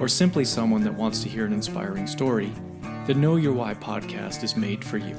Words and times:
or 0.00 0.08
simply 0.08 0.44
someone 0.44 0.82
that 0.84 0.94
wants 0.94 1.22
to 1.22 1.28
hear 1.28 1.46
an 1.46 1.52
inspiring 1.52 2.06
story, 2.06 2.52
the 3.06 3.14
Know 3.14 3.36
Your 3.36 3.52
Why 3.52 3.74
podcast 3.74 4.42
is 4.42 4.56
made 4.56 4.84
for 4.84 4.98
you. 4.98 5.16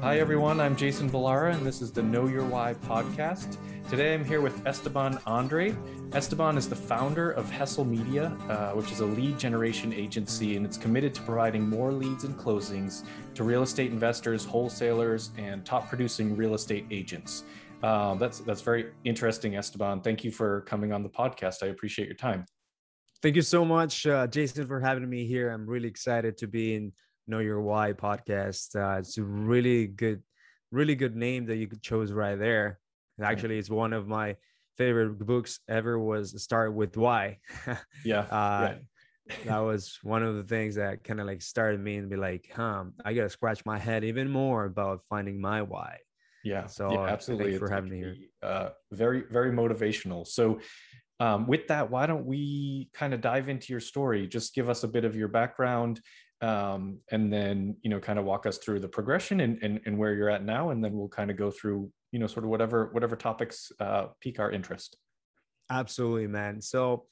Hi, 0.00 0.18
everyone. 0.18 0.60
I'm 0.60 0.74
Jason 0.76 1.10
Ballara, 1.10 1.54
and 1.54 1.64
this 1.64 1.82
is 1.82 1.92
the 1.92 2.02
Know 2.02 2.26
Your 2.26 2.44
Why 2.44 2.74
podcast. 2.74 3.58
Today 3.88 4.14
I'm 4.14 4.24
here 4.24 4.40
with 4.40 4.66
Esteban 4.66 5.18
Andre. 5.26 5.76
Esteban 6.12 6.56
is 6.56 6.68
the 6.68 6.76
founder 6.76 7.32
of 7.32 7.50
Hustle 7.52 7.84
Media, 7.84 8.26
uh, 8.48 8.70
which 8.72 8.90
is 8.90 9.00
a 9.00 9.06
lead 9.06 9.38
generation 9.38 9.92
agency, 9.92 10.56
and 10.56 10.64
it's 10.64 10.76
committed 10.76 11.14
to 11.14 11.22
providing 11.22 11.68
more 11.68 11.92
leads 11.92 12.24
and 12.24 12.36
closings 12.36 13.04
to 13.34 13.44
real 13.44 13.62
estate 13.62 13.92
investors, 13.92 14.44
wholesalers, 14.44 15.30
and 15.38 15.64
top 15.64 15.88
producing 15.88 16.36
real 16.36 16.54
estate 16.54 16.86
agents. 16.90 17.44
Uh, 17.82 18.14
that's 18.14 18.40
that's 18.40 18.62
very 18.62 18.92
interesting, 19.04 19.56
Esteban. 19.56 20.00
Thank 20.00 20.24
you 20.24 20.30
for 20.30 20.62
coming 20.62 20.92
on 20.92 21.02
the 21.02 21.08
podcast. 21.08 21.62
I 21.62 21.66
appreciate 21.66 22.06
your 22.06 22.16
time. 22.16 22.46
Thank 23.22 23.36
you 23.36 23.42
so 23.42 23.66
much, 23.66 24.06
uh, 24.06 24.26
Jason, 24.26 24.66
for 24.66 24.80
having 24.80 25.06
me 25.06 25.26
here. 25.26 25.50
I'm 25.50 25.66
really 25.66 25.88
excited 25.88 26.38
to 26.38 26.46
be 26.46 26.74
in 26.74 26.92
Know 27.26 27.40
Your 27.40 27.60
Why 27.60 27.92
podcast. 27.92 28.74
Uh, 28.74 28.98
it's 28.98 29.18
a 29.18 29.22
really 29.22 29.88
good, 29.88 30.22
really 30.70 30.94
good 30.94 31.14
name 31.14 31.44
that 31.46 31.56
you 31.56 31.68
chose 31.82 32.12
right 32.12 32.38
there. 32.38 32.78
Actually, 33.22 33.58
it's 33.58 33.68
one 33.68 33.92
of 33.92 34.08
my 34.08 34.36
favorite 34.78 35.18
books 35.18 35.60
ever. 35.68 35.98
Was 35.98 36.42
Start 36.42 36.72
with 36.72 36.96
Why. 36.96 37.40
yeah. 38.06 38.20
uh, 38.20 38.76
yeah. 39.26 39.34
that 39.44 39.58
was 39.58 39.98
one 40.02 40.22
of 40.22 40.36
the 40.36 40.44
things 40.44 40.76
that 40.76 41.04
kind 41.04 41.20
of 41.20 41.26
like 41.26 41.42
started 41.42 41.78
me 41.78 41.96
and 41.96 42.08
be 42.08 42.16
like, 42.16 42.50
huh, 42.56 42.84
I 43.04 43.12
gotta 43.12 43.28
scratch 43.28 43.66
my 43.66 43.78
head 43.78 44.02
even 44.02 44.30
more 44.30 44.64
about 44.64 45.02
finding 45.10 45.38
my 45.38 45.60
why. 45.60 45.98
Yeah. 46.42 46.66
So 46.66 46.92
yeah, 46.92 47.12
absolutely. 47.12 47.58
for 47.58 47.68
having 47.68 47.90
me 47.90 47.98
here. 47.98 48.16
Uh, 48.42 48.70
very, 48.92 49.24
very 49.30 49.52
motivational. 49.52 50.26
So 50.26 50.60
um, 51.20 51.46
with 51.46 51.68
that, 51.68 51.90
why 51.90 52.06
don't 52.06 52.26
we 52.26 52.90
kind 52.92 53.14
of 53.14 53.20
dive 53.20 53.48
into 53.48 53.72
your 53.72 53.80
story? 53.80 54.26
Just 54.26 54.54
give 54.54 54.68
us 54.68 54.82
a 54.82 54.88
bit 54.88 55.04
of 55.04 55.14
your 55.14 55.28
background, 55.28 56.00
um, 56.40 56.98
and 57.12 57.32
then 57.32 57.76
you 57.82 57.90
know, 57.90 58.00
kind 58.00 58.18
of 58.18 58.24
walk 58.24 58.46
us 58.46 58.58
through 58.58 58.80
the 58.80 58.88
progression 58.88 59.40
and, 59.40 59.62
and 59.62 59.80
and 59.86 59.96
where 59.96 60.14
you're 60.14 60.30
at 60.30 60.44
now, 60.44 60.70
and 60.70 60.82
then 60.82 60.94
we'll 60.94 61.08
kind 61.08 61.30
of 61.30 61.36
go 61.36 61.50
through 61.50 61.92
you 62.12 62.18
know, 62.18 62.26
sort 62.26 62.44
of 62.44 62.50
whatever 62.50 62.90
whatever 62.92 63.16
topics 63.16 63.70
uh, 63.80 64.06
pique 64.20 64.40
our 64.40 64.50
interest. 64.50 64.96
Absolutely, 65.70 66.26
man. 66.26 66.60
So 66.60 67.06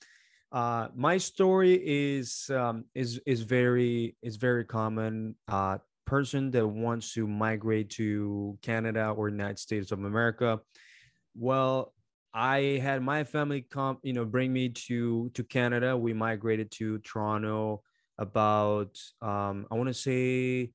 uh, 0.50 0.88
my 0.94 1.18
story 1.18 1.80
is 1.84 2.50
um, 2.50 2.84
is 2.94 3.20
is 3.26 3.42
very 3.42 4.16
is 4.22 4.36
very 4.36 4.64
common. 4.64 5.36
Uh, 5.46 5.78
person 6.06 6.50
that 6.50 6.66
wants 6.66 7.12
to 7.12 7.26
migrate 7.26 7.90
to 7.90 8.58
Canada 8.62 9.10
or 9.10 9.28
United 9.28 9.58
States 9.58 9.92
of 9.92 10.02
America. 10.02 10.58
Well, 11.36 11.92
I 12.34 12.80
had 12.82 13.02
my 13.02 13.24
family 13.24 13.62
come, 13.62 13.98
you 14.02 14.12
know, 14.12 14.24
bring 14.24 14.52
me 14.52 14.68
to 14.70 15.30
to 15.34 15.44
Canada. 15.44 15.96
We 15.96 16.12
migrated 16.12 16.70
to 16.72 16.98
Toronto 16.98 17.82
about 18.18 18.98
um 19.22 19.66
I 19.70 19.74
want 19.74 19.88
to 19.88 19.94
say 19.94 20.72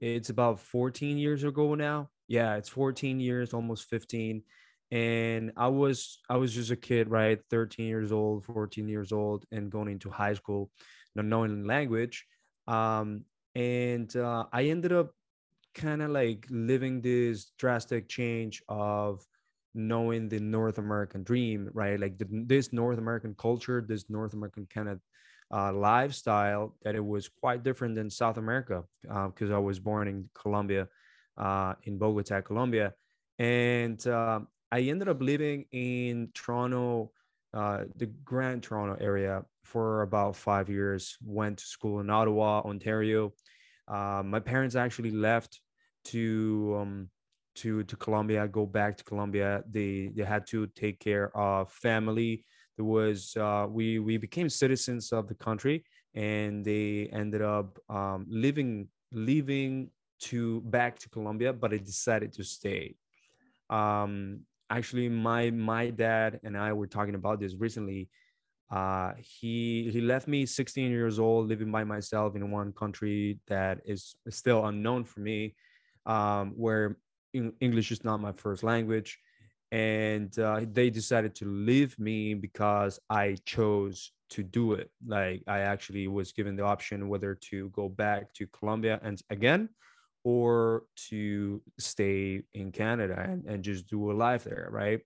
it's 0.00 0.30
about 0.30 0.60
14 0.60 1.18
years 1.18 1.44
ago 1.44 1.74
now. 1.74 2.10
Yeah, 2.28 2.56
it's 2.56 2.68
14 2.68 3.20
years, 3.20 3.54
almost 3.54 3.88
15. 3.88 4.42
And 4.90 5.52
I 5.56 5.68
was 5.68 6.20
I 6.28 6.36
was 6.36 6.54
just 6.54 6.70
a 6.70 6.76
kid, 6.76 7.08
right? 7.08 7.40
13 7.50 7.86
years 7.86 8.12
old, 8.12 8.44
14 8.44 8.88
years 8.88 9.12
old, 9.12 9.44
and 9.50 9.70
going 9.70 9.88
into 9.88 10.10
high 10.10 10.34
school, 10.34 10.70
not 11.14 11.24
knowing 11.24 11.64
language. 11.64 12.26
Um, 12.68 13.24
and 13.54 14.14
uh, 14.16 14.46
I 14.52 14.64
ended 14.64 14.92
up 14.92 15.12
kind 15.74 16.02
of 16.02 16.10
like 16.10 16.46
living 16.50 17.00
this 17.00 17.50
drastic 17.58 18.08
change 18.08 18.62
of 18.68 19.24
knowing 19.74 20.28
the 20.28 20.40
North 20.40 20.78
American 20.78 21.22
dream, 21.22 21.68
right? 21.72 21.98
Like 21.98 22.18
the, 22.18 22.26
this 22.30 22.72
North 22.72 22.98
American 22.98 23.34
culture, 23.34 23.84
this 23.86 24.08
North 24.08 24.32
American 24.32 24.66
kind 24.72 24.88
of 24.88 25.00
uh, 25.52 25.72
lifestyle, 25.72 26.76
that 26.82 26.94
it 26.94 27.04
was 27.04 27.28
quite 27.28 27.62
different 27.62 27.94
than 27.94 28.10
South 28.10 28.38
America 28.38 28.84
because 29.02 29.50
uh, 29.50 29.56
I 29.56 29.58
was 29.58 29.78
born 29.78 30.08
in 30.08 30.28
Colombia, 30.34 30.88
uh, 31.36 31.74
in 31.84 31.98
Bogota, 31.98 32.40
Colombia. 32.40 32.94
And 33.38 34.04
uh, 34.06 34.40
I 34.70 34.80
ended 34.80 35.08
up 35.08 35.20
living 35.20 35.66
in 35.72 36.30
Toronto, 36.34 37.10
uh, 37.52 37.84
the 37.96 38.06
Grand 38.06 38.62
Toronto 38.62 38.96
area 39.00 39.44
for 39.64 40.02
about 40.02 40.36
five 40.36 40.68
years, 40.68 41.16
went 41.24 41.58
to 41.58 41.64
school 41.64 42.00
in 42.00 42.10
Ottawa, 42.10 42.60
Ontario. 42.60 43.32
Uh, 43.88 44.22
my 44.24 44.40
parents 44.40 44.76
actually 44.76 45.10
left 45.10 45.60
to 46.04 46.76
um, 46.80 47.08
to 47.56 47.84
to 47.84 47.96
Colombia, 47.96 48.48
go 48.48 48.66
back 48.66 48.96
to 48.98 49.04
Colombia. 49.04 49.62
They 49.70 50.10
they 50.14 50.24
had 50.24 50.46
to 50.48 50.66
take 50.68 51.00
care 51.00 51.36
of 51.36 51.72
family. 51.72 52.44
There 52.76 52.84
was 52.84 53.36
uh, 53.36 53.66
we 53.68 53.98
we 53.98 54.16
became 54.16 54.48
citizens 54.48 55.12
of 55.12 55.28
the 55.28 55.34
country, 55.34 55.84
and 56.14 56.64
they 56.64 57.08
ended 57.12 57.42
up 57.42 57.78
um, 57.88 58.26
living 58.28 58.88
leaving 59.12 59.90
to 60.20 60.60
back 60.62 60.98
to 61.00 61.08
Colombia, 61.08 61.52
but 61.52 61.72
I 61.72 61.78
decided 61.78 62.32
to 62.34 62.44
stay. 62.44 62.96
Um, 63.70 64.40
actually, 64.70 65.08
my 65.08 65.50
my 65.50 65.90
dad 65.90 66.40
and 66.42 66.56
I 66.56 66.72
were 66.72 66.86
talking 66.86 67.14
about 67.14 67.40
this 67.40 67.54
recently. 67.54 68.08
Uh, 68.70 69.12
he 69.18 69.90
he 69.92 70.00
left 70.00 70.26
me 70.26 70.46
16 70.46 70.90
years 70.90 71.18
old, 71.18 71.48
living 71.48 71.70
by 71.70 71.84
myself 71.84 72.34
in 72.34 72.50
one 72.50 72.72
country 72.72 73.38
that 73.46 73.80
is 73.84 74.16
still 74.30 74.66
unknown 74.66 75.04
for 75.04 75.20
me, 75.20 75.54
um, 76.06 76.52
where 76.56 76.96
English 77.34 77.90
is 77.90 78.04
not 78.04 78.20
my 78.20 78.32
first 78.32 78.62
language. 78.62 79.18
And 79.72 80.36
uh, 80.38 80.60
they 80.72 80.88
decided 80.88 81.34
to 81.36 81.46
leave 81.46 81.98
me 81.98 82.34
because 82.34 83.00
I 83.10 83.36
chose 83.44 84.12
to 84.30 84.42
do 84.42 84.74
it. 84.74 84.90
Like 85.06 85.42
I 85.48 85.60
actually 85.60 86.06
was 86.06 86.32
given 86.32 86.54
the 86.56 86.62
option 86.62 87.08
whether 87.08 87.34
to 87.50 87.70
go 87.70 87.88
back 87.88 88.32
to 88.34 88.46
Colombia 88.46 89.00
and 89.02 89.20
again, 89.30 89.68
or 90.22 90.84
to 91.08 91.60
stay 91.78 92.42
in 92.54 92.72
Canada 92.72 93.16
and, 93.28 93.44
and 93.46 93.62
just 93.62 93.88
do 93.88 94.10
a 94.10 94.14
life 94.14 94.44
there, 94.44 94.68
right? 94.70 95.00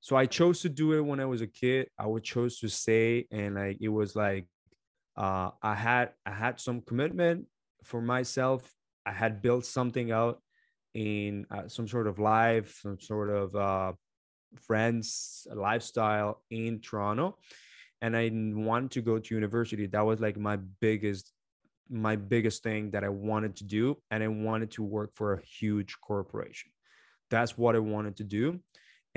So 0.00 0.16
I 0.16 0.26
chose 0.26 0.60
to 0.62 0.68
do 0.68 0.92
it 0.94 1.00
when 1.00 1.20
I 1.20 1.26
was 1.26 1.40
a 1.40 1.46
kid. 1.46 1.88
I 1.98 2.06
would 2.06 2.24
chose 2.24 2.58
to 2.60 2.68
stay, 2.68 3.26
and 3.30 3.54
like 3.54 3.78
it 3.80 3.88
was 3.88 4.16
like 4.16 4.46
uh, 5.16 5.50
I 5.62 5.74
had 5.74 6.10
I 6.24 6.30
had 6.30 6.58
some 6.58 6.80
commitment 6.80 7.46
for 7.84 8.00
myself. 8.00 8.72
I 9.04 9.12
had 9.12 9.42
built 9.42 9.66
something 9.66 10.10
out 10.10 10.40
in 10.94 11.46
uh, 11.50 11.68
some 11.68 11.86
sort 11.86 12.06
of 12.06 12.18
life, 12.18 12.80
some 12.82 13.00
sort 13.00 13.30
of 13.30 13.54
uh, 13.54 13.92
friends 14.56 15.46
lifestyle 15.54 16.42
in 16.50 16.80
Toronto, 16.80 17.38
and 18.00 18.16
I 18.16 18.30
wanted 18.32 18.90
to 18.92 19.02
go 19.02 19.18
to 19.18 19.34
university. 19.34 19.86
That 19.86 20.04
was 20.04 20.20
like 20.20 20.38
my 20.38 20.56
biggest 20.80 21.32
my 21.92 22.14
biggest 22.14 22.62
thing 22.62 22.92
that 22.92 23.02
I 23.02 23.08
wanted 23.08 23.56
to 23.56 23.64
do, 23.64 23.96
and 24.10 24.22
I 24.22 24.28
wanted 24.28 24.70
to 24.72 24.82
work 24.82 25.10
for 25.14 25.34
a 25.34 25.42
huge 25.42 25.96
corporation. 26.00 26.70
That's 27.30 27.58
what 27.58 27.74
I 27.74 27.80
wanted 27.80 28.16
to 28.18 28.24
do. 28.24 28.60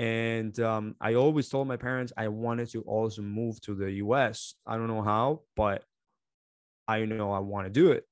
And 0.00 0.58
um, 0.58 0.96
I 1.00 1.14
always 1.14 1.48
told 1.48 1.68
my 1.68 1.76
parents 1.76 2.12
I 2.16 2.26
wanted 2.28 2.68
to 2.70 2.82
also 2.82 3.22
move 3.22 3.60
to 3.62 3.76
the 3.76 3.92
US. 3.92 4.54
I 4.66 4.76
don't 4.76 4.88
know 4.88 5.02
how, 5.02 5.42
but 5.54 5.84
I 6.88 7.04
know 7.04 7.32
I 7.32 7.38
want 7.38 7.66
to 7.66 7.70
do 7.70 7.92
it 7.92 8.04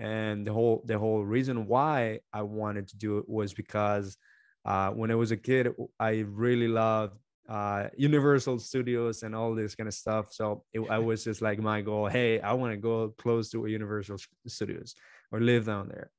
and 0.00 0.46
the 0.46 0.52
whole 0.52 0.82
the 0.86 0.98
whole 0.98 1.22
reason 1.22 1.66
why 1.66 2.20
I 2.32 2.42
wanted 2.42 2.88
to 2.88 2.96
do 2.96 3.18
it 3.18 3.28
was 3.28 3.52
because 3.52 4.16
uh, 4.64 4.90
when 4.90 5.10
I 5.10 5.14
was 5.14 5.30
a 5.30 5.36
kid, 5.36 5.74
I 5.98 6.24
really 6.26 6.68
loved 6.68 7.18
uh, 7.48 7.88
Universal 7.96 8.60
Studios 8.60 9.22
and 9.22 9.34
all 9.34 9.54
this 9.54 9.74
kind 9.74 9.88
of 9.88 9.94
stuff. 9.94 10.32
So 10.32 10.64
it, 10.72 10.80
I 10.88 10.98
was 11.10 11.22
just 11.24 11.42
like 11.42 11.58
my 11.58 11.82
goal. 11.82 12.06
Hey, 12.08 12.40
I 12.40 12.54
want 12.54 12.72
to 12.72 12.78
go 12.78 13.14
close 13.18 13.50
to 13.50 13.66
a 13.66 13.68
Universal 13.68 14.16
Studios 14.46 14.94
or 15.30 15.40
live 15.40 15.66
down 15.66 15.88
there. 15.88 16.10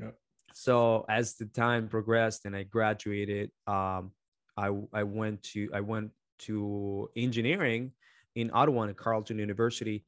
Yeah. 0.00 0.10
So 0.52 1.04
as 1.08 1.34
the 1.34 1.46
time 1.46 1.88
progressed 1.88 2.44
and 2.44 2.56
I 2.56 2.64
graduated, 2.64 3.52
um, 3.68 4.10
I 4.56 4.72
I 4.92 5.04
went 5.04 5.44
to 5.54 5.70
I 5.72 5.80
went 5.80 6.10
to 6.40 7.08
engineering 7.14 7.92
in 8.34 8.50
Ottawa 8.52 8.88
at 8.88 8.96
Carleton 8.96 9.38
University, 9.38 10.04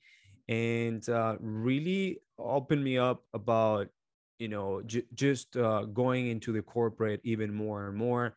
and 0.48 1.08
uh, 1.08 1.36
really 1.38 2.18
opened 2.42 2.84
me 2.84 2.98
up 2.98 3.24
about 3.34 3.88
you 4.38 4.48
know 4.48 4.82
j- 4.86 5.06
just 5.14 5.56
uh, 5.56 5.84
going 5.84 6.28
into 6.28 6.52
the 6.52 6.62
corporate 6.62 7.20
even 7.24 7.52
more 7.54 7.88
and 7.88 7.96
more. 7.96 8.36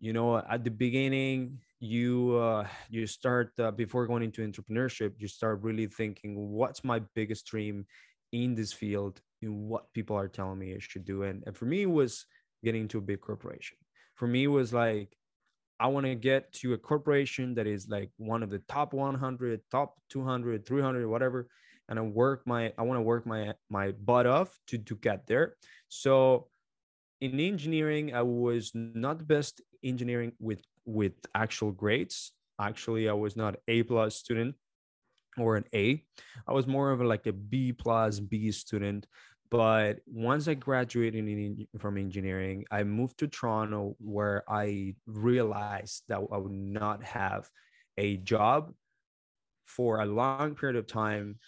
You 0.00 0.12
know 0.12 0.36
at 0.36 0.64
the 0.64 0.70
beginning 0.70 1.60
you 1.80 2.36
uh, 2.36 2.66
you 2.90 3.06
start 3.06 3.52
uh, 3.58 3.70
before 3.70 4.06
going 4.06 4.22
into 4.22 4.46
entrepreneurship 4.46 5.12
you 5.18 5.28
start 5.28 5.62
really 5.62 5.86
thinking 5.86 6.36
what's 6.36 6.84
my 6.84 7.00
biggest 7.14 7.46
dream 7.46 7.86
in 8.32 8.54
this 8.54 8.72
field? 8.72 9.20
In 9.42 9.68
what 9.68 9.92
people 9.92 10.16
are 10.16 10.28
telling 10.28 10.58
me 10.58 10.74
i 10.74 10.78
should 10.78 11.04
do? 11.04 11.22
And, 11.24 11.42
and 11.46 11.56
for 11.56 11.66
me 11.66 11.82
it 11.82 11.90
was 11.90 12.24
getting 12.64 12.82
into 12.82 12.98
a 12.98 13.02
big 13.02 13.20
corporation. 13.20 13.76
For 14.14 14.26
me 14.26 14.44
it 14.44 14.48
was 14.48 14.72
like 14.72 15.16
i 15.78 15.86
want 15.86 16.06
to 16.06 16.14
get 16.14 16.52
to 16.54 16.72
a 16.72 16.78
corporation 16.78 17.54
that 17.54 17.66
is 17.66 17.88
like 17.88 18.10
one 18.16 18.42
of 18.42 18.50
the 18.50 18.60
top 18.60 18.94
100 18.94 19.60
top 19.70 19.96
200 20.10 20.66
300 20.66 21.06
whatever 21.06 21.48
and 21.88 21.98
i 21.98 22.02
work 22.02 22.42
my 22.46 22.72
i 22.78 22.82
want 22.82 22.98
to 22.98 23.02
work 23.02 23.26
my 23.26 23.54
my 23.70 23.92
butt 23.92 24.26
off 24.26 24.58
to 24.66 24.78
to 24.78 24.96
get 24.96 25.26
there. 25.26 25.56
So 25.88 26.48
in 27.20 27.40
engineering 27.40 28.14
i 28.14 28.22
was 28.22 28.72
not 28.74 29.18
the 29.18 29.24
best 29.24 29.60
engineering 29.82 30.32
with 30.38 30.62
with 30.84 31.14
actual 31.34 31.72
grades. 31.72 32.32
Actually 32.60 33.08
i 33.08 33.12
was 33.12 33.36
not 33.36 33.56
a 33.68 33.82
plus 33.82 34.16
student 34.16 34.54
or 35.38 35.56
an 35.56 35.64
a. 35.74 36.02
I 36.48 36.52
was 36.52 36.66
more 36.66 36.90
of 36.90 37.00
a, 37.00 37.06
like 37.06 37.26
a 37.26 37.32
b 37.32 37.72
plus 37.72 38.20
b 38.20 38.50
student. 38.52 39.06
But 39.48 40.00
once 40.06 40.48
i 40.48 40.54
graduated 40.54 41.28
in, 41.28 41.68
from 41.78 41.98
engineering 41.98 42.64
i 42.70 42.82
moved 42.82 43.18
to 43.18 43.28
toronto 43.28 43.94
where 44.00 44.42
i 44.48 44.94
realized 45.06 46.02
that 46.08 46.18
i 46.32 46.36
would 46.36 46.50
not 46.50 47.04
have 47.04 47.48
a 47.96 48.16
job 48.18 48.72
for 49.66 50.00
a 50.00 50.06
long 50.06 50.54
period 50.54 50.76
of 50.76 50.86
time 50.86 51.38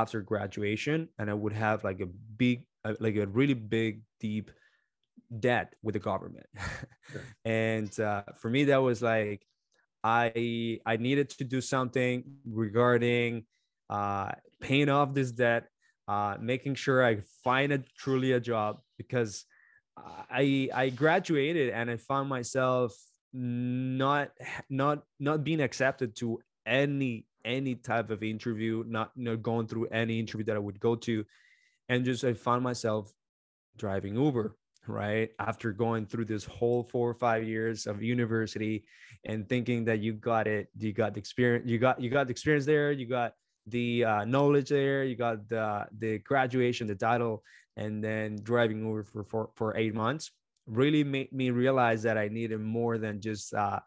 after 0.00 0.20
graduation 0.20 1.08
and 1.18 1.30
i 1.30 1.34
would 1.42 1.52
have 1.52 1.82
like 1.88 2.00
a 2.00 2.10
big 2.42 2.58
like 3.00 3.16
a 3.16 3.26
really 3.38 3.54
big 3.54 4.02
deep 4.20 4.50
debt 5.40 5.74
with 5.82 5.94
the 5.94 6.04
government 6.10 6.46
sure. 7.10 7.22
and 7.44 7.98
uh, 8.00 8.22
for 8.40 8.48
me 8.50 8.64
that 8.64 8.82
was 8.88 9.00
like 9.02 9.40
i 10.04 10.78
i 10.84 10.94
needed 11.06 11.28
to 11.30 11.44
do 11.44 11.60
something 11.60 12.16
regarding 12.64 13.44
uh, 13.88 14.30
paying 14.60 14.88
off 14.88 15.14
this 15.14 15.30
debt 15.32 15.64
uh, 16.08 16.36
making 16.40 16.74
sure 16.74 17.04
i 17.04 17.14
find 17.42 17.72
a 17.72 17.78
truly 18.02 18.32
a 18.32 18.40
job 18.40 18.78
because 18.98 19.44
i 20.30 20.68
i 20.74 20.90
graduated 20.90 21.70
and 21.70 21.90
i 21.90 21.96
found 21.96 22.28
myself 22.28 22.92
not 23.32 24.30
not 24.68 25.02
not 25.18 25.42
being 25.42 25.62
accepted 25.68 26.14
to 26.14 26.38
any 26.66 27.24
any 27.46 27.76
type 27.76 28.10
of 28.10 28.22
interview 28.22 28.84
not, 28.86 29.12
not 29.16 29.42
going 29.42 29.66
through 29.66 29.86
any 29.86 30.18
interview 30.18 30.44
that 30.44 30.56
i 30.56 30.58
would 30.58 30.80
go 30.80 30.94
to. 30.96 31.24
And 31.88 32.04
just 32.04 32.24
i 32.24 32.34
found 32.34 32.62
myself 32.62 33.12
driving 33.78 34.16
uber 34.16 34.56
right? 34.88 35.30
After 35.38 35.72
going 35.72 36.06
through 36.06 36.26
this 36.26 36.44
whole 36.44 36.84
four 36.84 37.10
or 37.10 37.14
five 37.14 37.44
years 37.44 37.86
of 37.86 38.02
university 38.02 38.84
and 39.24 39.48
thinking 39.48 39.84
that 39.86 40.00
you 40.00 40.12
got 40.12 40.46
it 40.46 40.68
you 40.78 40.92
got 40.92 41.14
the 41.14 41.18
experience 41.20 41.68
you 41.68 41.78
got 41.78 42.00
you 42.00 42.10
got 42.10 42.26
the 42.26 42.30
experience 42.30 42.66
there 42.66 42.92
you 42.92 43.06
got 43.06 43.32
the 43.66 44.04
uh, 44.04 44.24
knowledge 44.24 44.68
there 44.68 45.04
you 45.04 45.16
got 45.16 45.48
the 45.48 45.86
the 45.98 46.18
graduation 46.18 46.86
the 46.86 46.94
title 46.94 47.42
and 47.76 48.02
then 48.02 48.36
driving 48.42 48.84
uber 48.86 49.02
for 49.02 49.24
for, 49.24 49.50
for 49.54 49.76
eight 49.76 49.94
months 49.94 50.30
really 50.66 51.04
made 51.04 51.32
me 51.32 51.50
realize 51.50 52.02
that 52.02 52.16
i 52.16 52.28
needed 52.28 52.60
more 52.60 52.98
than 52.98 53.20
just 53.20 53.52
uh, 53.54 53.80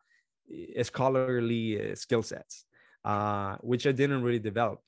scholarly 0.81 1.91
uh, 1.91 1.95
skill 1.95 2.21
sets 2.21 2.65
uh, 3.05 3.55
which 3.61 3.87
i 3.87 3.91
didn't 3.91 4.23
really 4.23 4.39
develop 4.39 4.79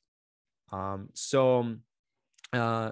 um, 0.71 1.09
so 1.13 1.75
uh, 2.53 2.91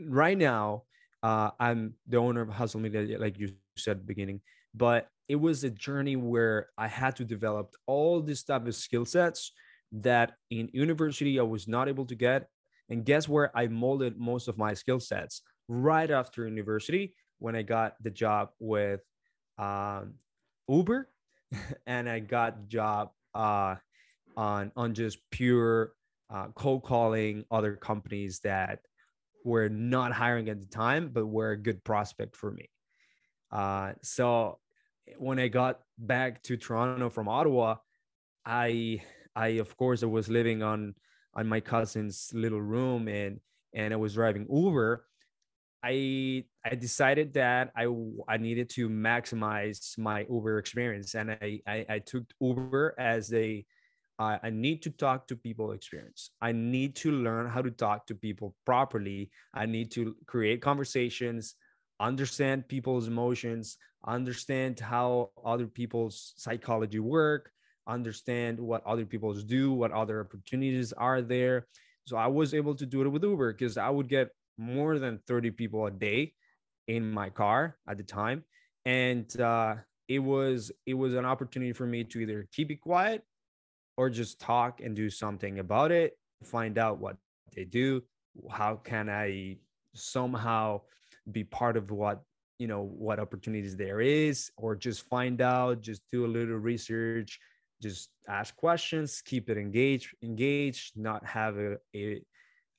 right 0.00 0.38
now 0.38 0.84
uh, 1.22 1.50
I'm 1.58 1.94
the 2.06 2.18
owner 2.18 2.40
of 2.40 2.48
Hustle 2.48 2.80
Media, 2.80 3.18
like 3.18 3.38
you 3.38 3.48
said 3.76 3.92
at 3.92 3.98
the 3.98 4.04
beginning, 4.04 4.40
but 4.74 5.08
it 5.28 5.36
was 5.36 5.64
a 5.64 5.70
journey 5.70 6.16
where 6.16 6.68
I 6.78 6.88
had 6.88 7.16
to 7.16 7.24
develop 7.24 7.74
all 7.86 8.20
these 8.20 8.42
type 8.42 8.66
of 8.66 8.74
skill 8.74 9.04
sets 9.04 9.52
that 9.92 10.34
in 10.50 10.70
university 10.72 11.38
I 11.38 11.42
was 11.42 11.66
not 11.66 11.88
able 11.88 12.06
to 12.06 12.14
get. 12.14 12.48
And 12.88 13.04
guess 13.04 13.28
where 13.28 13.54
I 13.56 13.66
molded 13.66 14.18
most 14.18 14.48
of 14.48 14.56
my 14.56 14.74
skill 14.74 15.00
sets? 15.00 15.42
Right 15.68 16.10
after 16.10 16.46
university, 16.46 17.14
when 17.38 17.54
I 17.54 17.62
got 17.62 17.94
the 18.02 18.10
job 18.10 18.50
with 18.58 19.00
um, 19.58 20.14
Uber, 20.68 21.10
and 21.86 22.08
I 22.08 22.20
got 22.20 22.62
the 22.62 22.66
job 22.68 23.10
uh, 23.34 23.76
on 24.38 24.70
on 24.76 24.94
just 24.94 25.18
pure 25.30 25.92
uh, 26.30 26.46
cold 26.54 26.84
calling 26.84 27.44
other 27.50 27.74
companies 27.74 28.38
that 28.44 28.78
were 29.44 29.68
not 29.68 30.12
hiring 30.12 30.48
at 30.48 30.60
the 30.60 30.66
time, 30.66 31.10
but 31.12 31.26
were 31.26 31.50
a 31.50 31.56
good 31.56 31.82
prospect 31.82 32.36
for 32.36 32.52
me. 32.52 32.70
Uh, 33.50 33.92
so 34.02 34.58
when 35.18 35.38
I 35.40 35.48
got 35.48 35.80
back 35.98 36.42
to 36.44 36.56
Toronto 36.56 37.10
from 37.10 37.28
Ottawa, 37.28 37.76
I 38.46 39.02
I 39.34 39.48
of 39.58 39.76
course 39.76 40.02
I 40.02 40.06
was 40.06 40.28
living 40.28 40.62
on 40.62 40.94
on 41.34 41.48
my 41.48 41.60
cousin's 41.60 42.30
little 42.32 42.62
room 42.62 43.08
and 43.08 43.40
and 43.74 43.92
I 43.92 43.96
was 43.96 44.14
driving 44.14 44.46
Uber. 44.50 45.04
I 45.82 46.44
I 46.64 46.76
decided 46.76 47.32
that 47.34 47.72
I 47.76 47.86
I 48.28 48.36
needed 48.36 48.70
to 48.70 48.88
maximize 48.88 49.98
my 49.98 50.26
Uber 50.30 50.58
experience 50.58 51.14
and 51.14 51.32
I 51.32 51.60
I, 51.66 51.86
I 51.88 51.98
took 51.98 52.24
Uber 52.40 52.94
as 52.98 53.32
a 53.32 53.64
I, 54.18 54.38
I 54.42 54.50
need 54.50 54.82
to 54.82 54.90
talk 54.90 55.28
to 55.28 55.36
people 55.36 55.72
experience. 55.72 56.30
I 56.40 56.52
need 56.52 56.96
to 56.96 57.12
learn 57.12 57.46
how 57.48 57.62
to 57.62 57.70
talk 57.70 58.06
to 58.06 58.14
people 58.14 58.54
properly. 58.66 59.30
I 59.54 59.66
need 59.66 59.90
to 59.92 60.16
create 60.26 60.60
conversations, 60.60 61.54
understand 62.00 62.68
people's 62.68 63.06
emotions, 63.06 63.76
understand 64.06 64.80
how 64.80 65.30
other 65.44 65.66
people's 65.66 66.34
psychology 66.36 66.98
work, 66.98 67.50
understand 67.86 68.58
what 68.58 68.84
other 68.86 69.06
people's 69.06 69.44
do, 69.44 69.72
what 69.72 69.92
other 69.92 70.20
opportunities 70.20 70.92
are 70.92 71.22
there. 71.22 71.66
So 72.06 72.16
I 72.16 72.26
was 72.26 72.54
able 72.54 72.74
to 72.74 72.86
do 72.86 73.02
it 73.02 73.08
with 73.08 73.22
Uber 73.22 73.52
because 73.52 73.76
I 73.76 73.90
would 73.90 74.08
get 74.08 74.30
more 74.56 74.98
than 74.98 75.20
30 75.26 75.52
people 75.52 75.86
a 75.86 75.90
day 75.90 76.32
in 76.88 77.12
my 77.12 77.30
car 77.30 77.76
at 77.88 77.98
the 77.98 78.02
time. 78.02 78.44
And 78.84 79.40
uh, 79.40 79.76
it 80.08 80.18
was 80.18 80.72
it 80.86 80.94
was 80.94 81.14
an 81.14 81.26
opportunity 81.26 81.72
for 81.72 81.86
me 81.86 82.04
to 82.04 82.20
either 82.20 82.48
keep 82.52 82.70
it 82.70 82.80
quiet 82.80 83.22
or 83.98 84.08
just 84.08 84.40
talk 84.40 84.80
and 84.80 84.94
do 84.94 85.10
something 85.10 85.58
about 85.58 85.90
it, 85.90 86.16
find 86.44 86.78
out 86.78 86.98
what 86.98 87.16
they 87.54 87.64
do, 87.64 88.00
how 88.48 88.76
can 88.76 89.10
I 89.10 89.58
somehow 89.92 90.80
be 91.32 91.42
part 91.42 91.76
of 91.76 91.90
what 91.90 92.22
you 92.60 92.68
know 92.68 92.82
what 92.96 93.18
opportunities 93.18 93.76
there 93.76 94.00
is 94.00 94.50
or 94.56 94.74
just 94.74 95.02
find 95.02 95.40
out 95.40 95.80
just 95.80 96.02
do 96.12 96.24
a 96.24 96.26
little 96.26 96.56
research 96.56 97.38
just 97.82 98.10
ask 98.28 98.56
questions 98.56 99.22
keep 99.24 99.48
it 99.48 99.56
engaged 99.56 100.08
engaged 100.22 100.96
not 100.96 101.24
have 101.24 101.56
a, 101.56 101.76
a, 101.94 102.20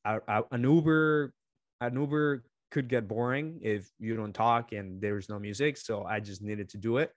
a, 0.05 0.43
an 0.51 0.63
uber 0.63 1.33
an 1.81 1.95
uber 1.95 2.43
could 2.71 2.89
get 2.89 3.07
boring 3.07 3.59
if 3.61 3.89
you 3.99 4.15
don't 4.15 4.33
talk 4.33 4.73
and 4.73 5.01
there's 5.01 5.29
no 5.29 5.39
music 5.39 5.77
so 5.77 6.03
i 6.03 6.19
just 6.19 6.41
needed 6.41 6.67
to 6.67 6.77
do 6.77 6.97
it 6.97 7.13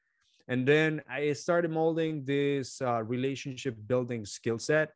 and 0.49 0.67
then 0.67 1.03
I 1.09 1.33
started 1.33 1.71
molding 1.71 2.25
this 2.25 2.81
uh, 2.83 3.03
relationship 3.03 3.77
building 3.87 4.25
skill 4.25 4.59
set 4.59 4.91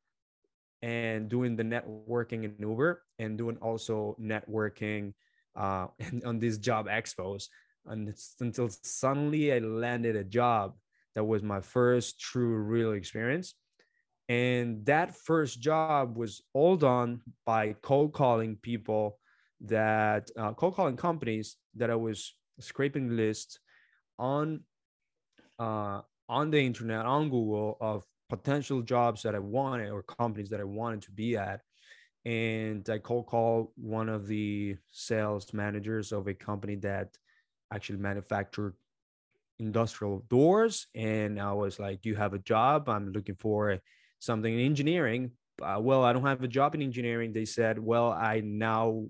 and 0.82 1.28
doing 1.28 1.56
the 1.56 1.62
networking 1.62 2.44
in 2.44 2.54
Uber 2.58 3.02
and 3.18 3.38
doing 3.38 3.56
also 3.58 4.16
networking 4.20 5.14
uh, 5.56 5.86
on 6.24 6.38
these 6.38 6.58
job 6.58 6.86
expos. 6.86 7.44
And 7.86 8.12
until 8.40 8.68
suddenly 8.68 9.52
I 9.52 9.58
landed 9.60 10.16
a 10.16 10.24
job 10.24 10.74
that 11.14 11.24
was 11.24 11.42
my 11.42 11.60
first 11.60 12.20
true 12.20 12.56
real 12.56 12.92
experience. 12.92 13.54
And 14.28 14.84
that 14.86 15.14
first 15.14 15.60
job 15.60 16.16
was 16.16 16.42
all 16.52 16.76
done 16.76 17.20
by 17.44 17.76
cold 17.80 18.12
calling 18.12 18.56
people 18.60 19.18
that 19.62 20.28
uh, 20.36 20.52
cold 20.52 20.74
calling 20.74 20.96
companies 20.96 21.56
that 21.76 21.90
I 21.90 21.94
was 21.94 22.34
scraping 22.58 23.16
lists 23.16 23.60
on 24.18 24.60
uh, 25.58 26.00
on 26.28 26.50
the 26.50 26.60
internet 26.60 27.06
on 27.06 27.30
Google 27.30 27.76
of 27.80 28.04
potential 28.28 28.82
jobs 28.82 29.22
that 29.22 29.34
I 29.34 29.38
wanted 29.38 29.90
or 29.90 30.02
companies 30.02 30.50
that 30.50 30.60
I 30.60 30.64
wanted 30.64 31.02
to 31.02 31.10
be 31.12 31.36
at. 31.36 31.60
And 32.24 32.88
I 32.90 32.98
cold 32.98 33.26
call 33.26 33.72
one 33.76 34.08
of 34.08 34.26
the 34.26 34.76
sales 34.90 35.52
managers 35.54 36.10
of 36.10 36.26
a 36.26 36.34
company 36.34 36.74
that 36.76 37.16
actually 37.72 37.98
manufactured 37.98 38.74
industrial 39.60 40.24
doors. 40.28 40.88
And 40.94 41.40
I 41.40 41.52
was 41.52 41.78
like, 41.78 42.02
Do 42.02 42.08
you 42.08 42.16
have 42.16 42.34
a 42.34 42.40
job? 42.40 42.88
I'm 42.88 43.12
looking 43.12 43.36
for 43.36 43.78
something 44.18 44.52
in 44.52 44.60
engineering. 44.60 45.30
Uh, 45.62 45.78
well, 45.80 46.04
I 46.04 46.12
don't 46.12 46.26
have 46.26 46.42
a 46.42 46.48
job 46.48 46.74
in 46.74 46.82
engineering. 46.82 47.32
They 47.32 47.44
said, 47.44 47.78
Well, 47.78 48.10
I 48.10 48.42
now 48.44 49.04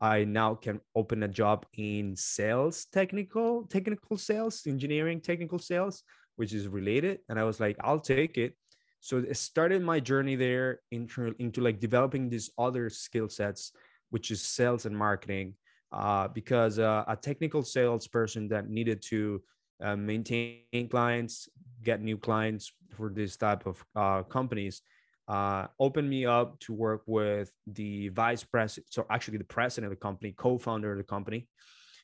I 0.00 0.24
now 0.24 0.54
can 0.54 0.80
open 0.94 1.22
a 1.22 1.28
job 1.28 1.66
in 1.74 2.16
sales, 2.16 2.86
technical, 2.92 3.64
technical 3.64 4.18
sales, 4.18 4.62
engineering, 4.66 5.20
technical 5.20 5.58
sales, 5.58 6.02
which 6.36 6.52
is 6.52 6.68
related. 6.68 7.20
And 7.28 7.38
I 7.38 7.44
was 7.44 7.60
like, 7.60 7.76
I'll 7.80 8.00
take 8.00 8.36
it. 8.36 8.56
So 9.00 9.18
it 9.18 9.36
started 9.36 9.82
my 9.82 10.00
journey 10.00 10.36
there 10.36 10.80
into, 10.90 11.34
into 11.38 11.60
like 11.60 11.80
developing 11.80 12.28
these 12.28 12.50
other 12.58 12.90
skill 12.90 13.28
sets, 13.28 13.72
which 14.10 14.30
is 14.30 14.42
sales 14.42 14.84
and 14.84 14.96
marketing. 14.96 15.54
Uh, 15.92 16.28
because 16.28 16.78
uh, 16.78 17.04
a 17.06 17.16
technical 17.16 17.62
salesperson 17.62 18.48
that 18.48 18.68
needed 18.68 19.00
to 19.00 19.40
uh, 19.82 19.96
maintain 19.96 20.88
clients, 20.90 21.48
get 21.84 22.02
new 22.02 22.18
clients 22.18 22.72
for 22.90 23.08
this 23.08 23.36
type 23.36 23.66
of 23.66 23.84
uh, 23.94 24.22
companies, 24.24 24.82
uh, 25.28 25.66
opened 25.78 26.08
me 26.08 26.24
up 26.26 26.58
to 26.60 26.72
work 26.72 27.02
with 27.06 27.50
the 27.66 28.08
vice 28.10 28.44
president, 28.44 28.92
so 28.92 29.06
actually 29.10 29.38
the 29.38 29.44
president 29.44 29.92
of 29.92 29.98
the 29.98 30.02
company, 30.02 30.32
co-founder 30.36 30.92
of 30.92 30.98
the 30.98 31.04
company, 31.04 31.48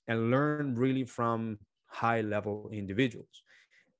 and 0.09 0.31
learn 0.31 0.75
really 0.75 1.05
from 1.05 1.59
high-level 1.87 2.71
individuals. 2.73 3.43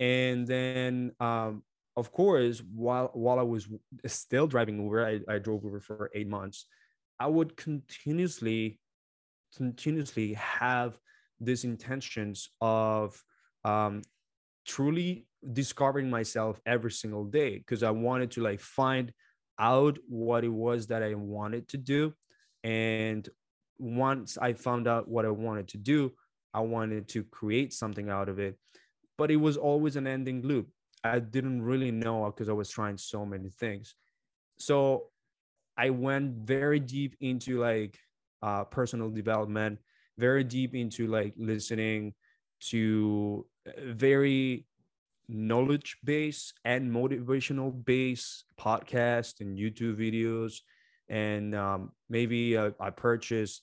And 0.01 0.47
then, 0.47 1.13
um, 1.21 1.63
of 1.97 2.11
course, 2.11 2.63
while 2.75 3.11
while 3.13 3.39
I 3.39 3.43
was 3.43 3.69
still 4.07 4.47
driving 4.47 4.83
Uber, 4.83 5.07
I, 5.07 5.35
I 5.35 5.39
drove 5.39 5.63
Uber 5.63 5.81
for 5.81 6.11
eight 6.15 6.29
months. 6.29 6.67
I 7.21 7.27
would 7.27 7.57
continuously, 7.57 8.81
continuously 9.57 10.33
have 10.35 10.99
these 11.39 11.65
intentions 11.65 12.51
of 12.61 13.23
um, 13.65 14.03
truly 14.67 15.27
discovering 15.53 16.09
myself 16.09 16.61
every 16.67 16.91
single 16.93 17.25
day 17.25 17.59
because 17.59 17.83
I 17.83 17.91
wanted 17.91 18.31
to 18.33 18.43
like 18.43 18.61
find 18.61 19.13
out 19.59 19.99
what 20.09 20.45
it 20.45 20.53
was 20.53 20.87
that 20.89 21.03
I 21.03 21.15
wanted 21.15 21.69
to 21.69 21.79
do. 21.79 22.15
And 22.65 23.29
once 23.79 24.39
I 24.39 24.53
found 24.53 24.87
out 24.87 25.09
what 25.09 25.25
I 25.25 25.31
wanted 25.31 25.69
to 25.69 25.79
do, 25.79 26.13
I 26.55 26.61
wanted 26.61 27.09
to 27.09 27.25
create 27.25 27.73
something 27.73 28.09
out 28.09 28.29
of 28.29 28.39
it. 28.39 28.57
But 29.19 29.31
it 29.31 29.37
was 29.37 29.57
always 29.57 29.97
an 29.97 30.07
ending 30.07 30.43
loop. 30.43 30.69
I 31.05 31.19
didn't 31.19 31.63
really 31.63 31.91
know 31.91 32.27
because 32.27 32.49
I 32.49 32.53
was 32.53 32.71
trying 32.71 32.97
so 32.99 33.27
many 33.27 33.51
things. 33.51 33.95
So 34.59 35.09
I 35.77 35.91
went 35.91 36.47
very 36.47 36.79
deep 36.79 37.17
into 37.21 37.61
like 37.61 37.99
uh, 38.43 38.65
personal 38.65 39.11
development, 39.11 39.79
very 40.19 40.45
deep 40.45 40.75
into 40.75 41.07
like 41.07 41.35
listening 41.37 42.15
to 42.71 43.47
very 43.79 44.67
knowledge 45.33 45.97
base 46.05 46.53
and 46.65 46.91
motivational 46.91 47.85
base 47.85 48.45
podcast 48.59 49.41
and 49.41 49.59
YouTube 49.59 49.97
videos. 49.97 50.61
And 51.09 51.55
um, 51.55 51.93
maybe 52.09 52.57
uh, 52.57 52.71
I 52.81 52.91
purchased 52.91 53.63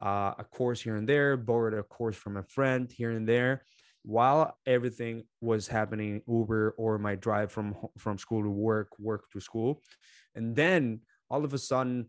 uh, 0.00 0.34
a 0.38 0.44
course 0.44 0.80
here 0.80 0.96
and 0.96 1.08
there, 1.08 1.36
borrowed 1.36 1.74
a 1.74 1.82
course 1.82 2.16
from 2.16 2.36
a 2.36 2.42
friend 2.42 2.90
here 2.90 3.10
and 3.10 3.28
there 3.28 3.62
while 4.02 4.56
everything 4.66 5.24
was 5.40 5.68
happening 5.68 6.22
Uber 6.26 6.74
or 6.78 6.98
my 6.98 7.14
drive 7.14 7.52
from 7.52 7.74
from 7.98 8.16
school 8.16 8.42
to 8.42 8.50
work, 8.50 8.88
work 8.98 9.24
to 9.32 9.40
school. 9.40 9.82
And 10.34 10.56
then 10.56 11.00
all 11.30 11.44
of 11.44 11.52
a 11.52 11.58
sudden, 11.58 12.06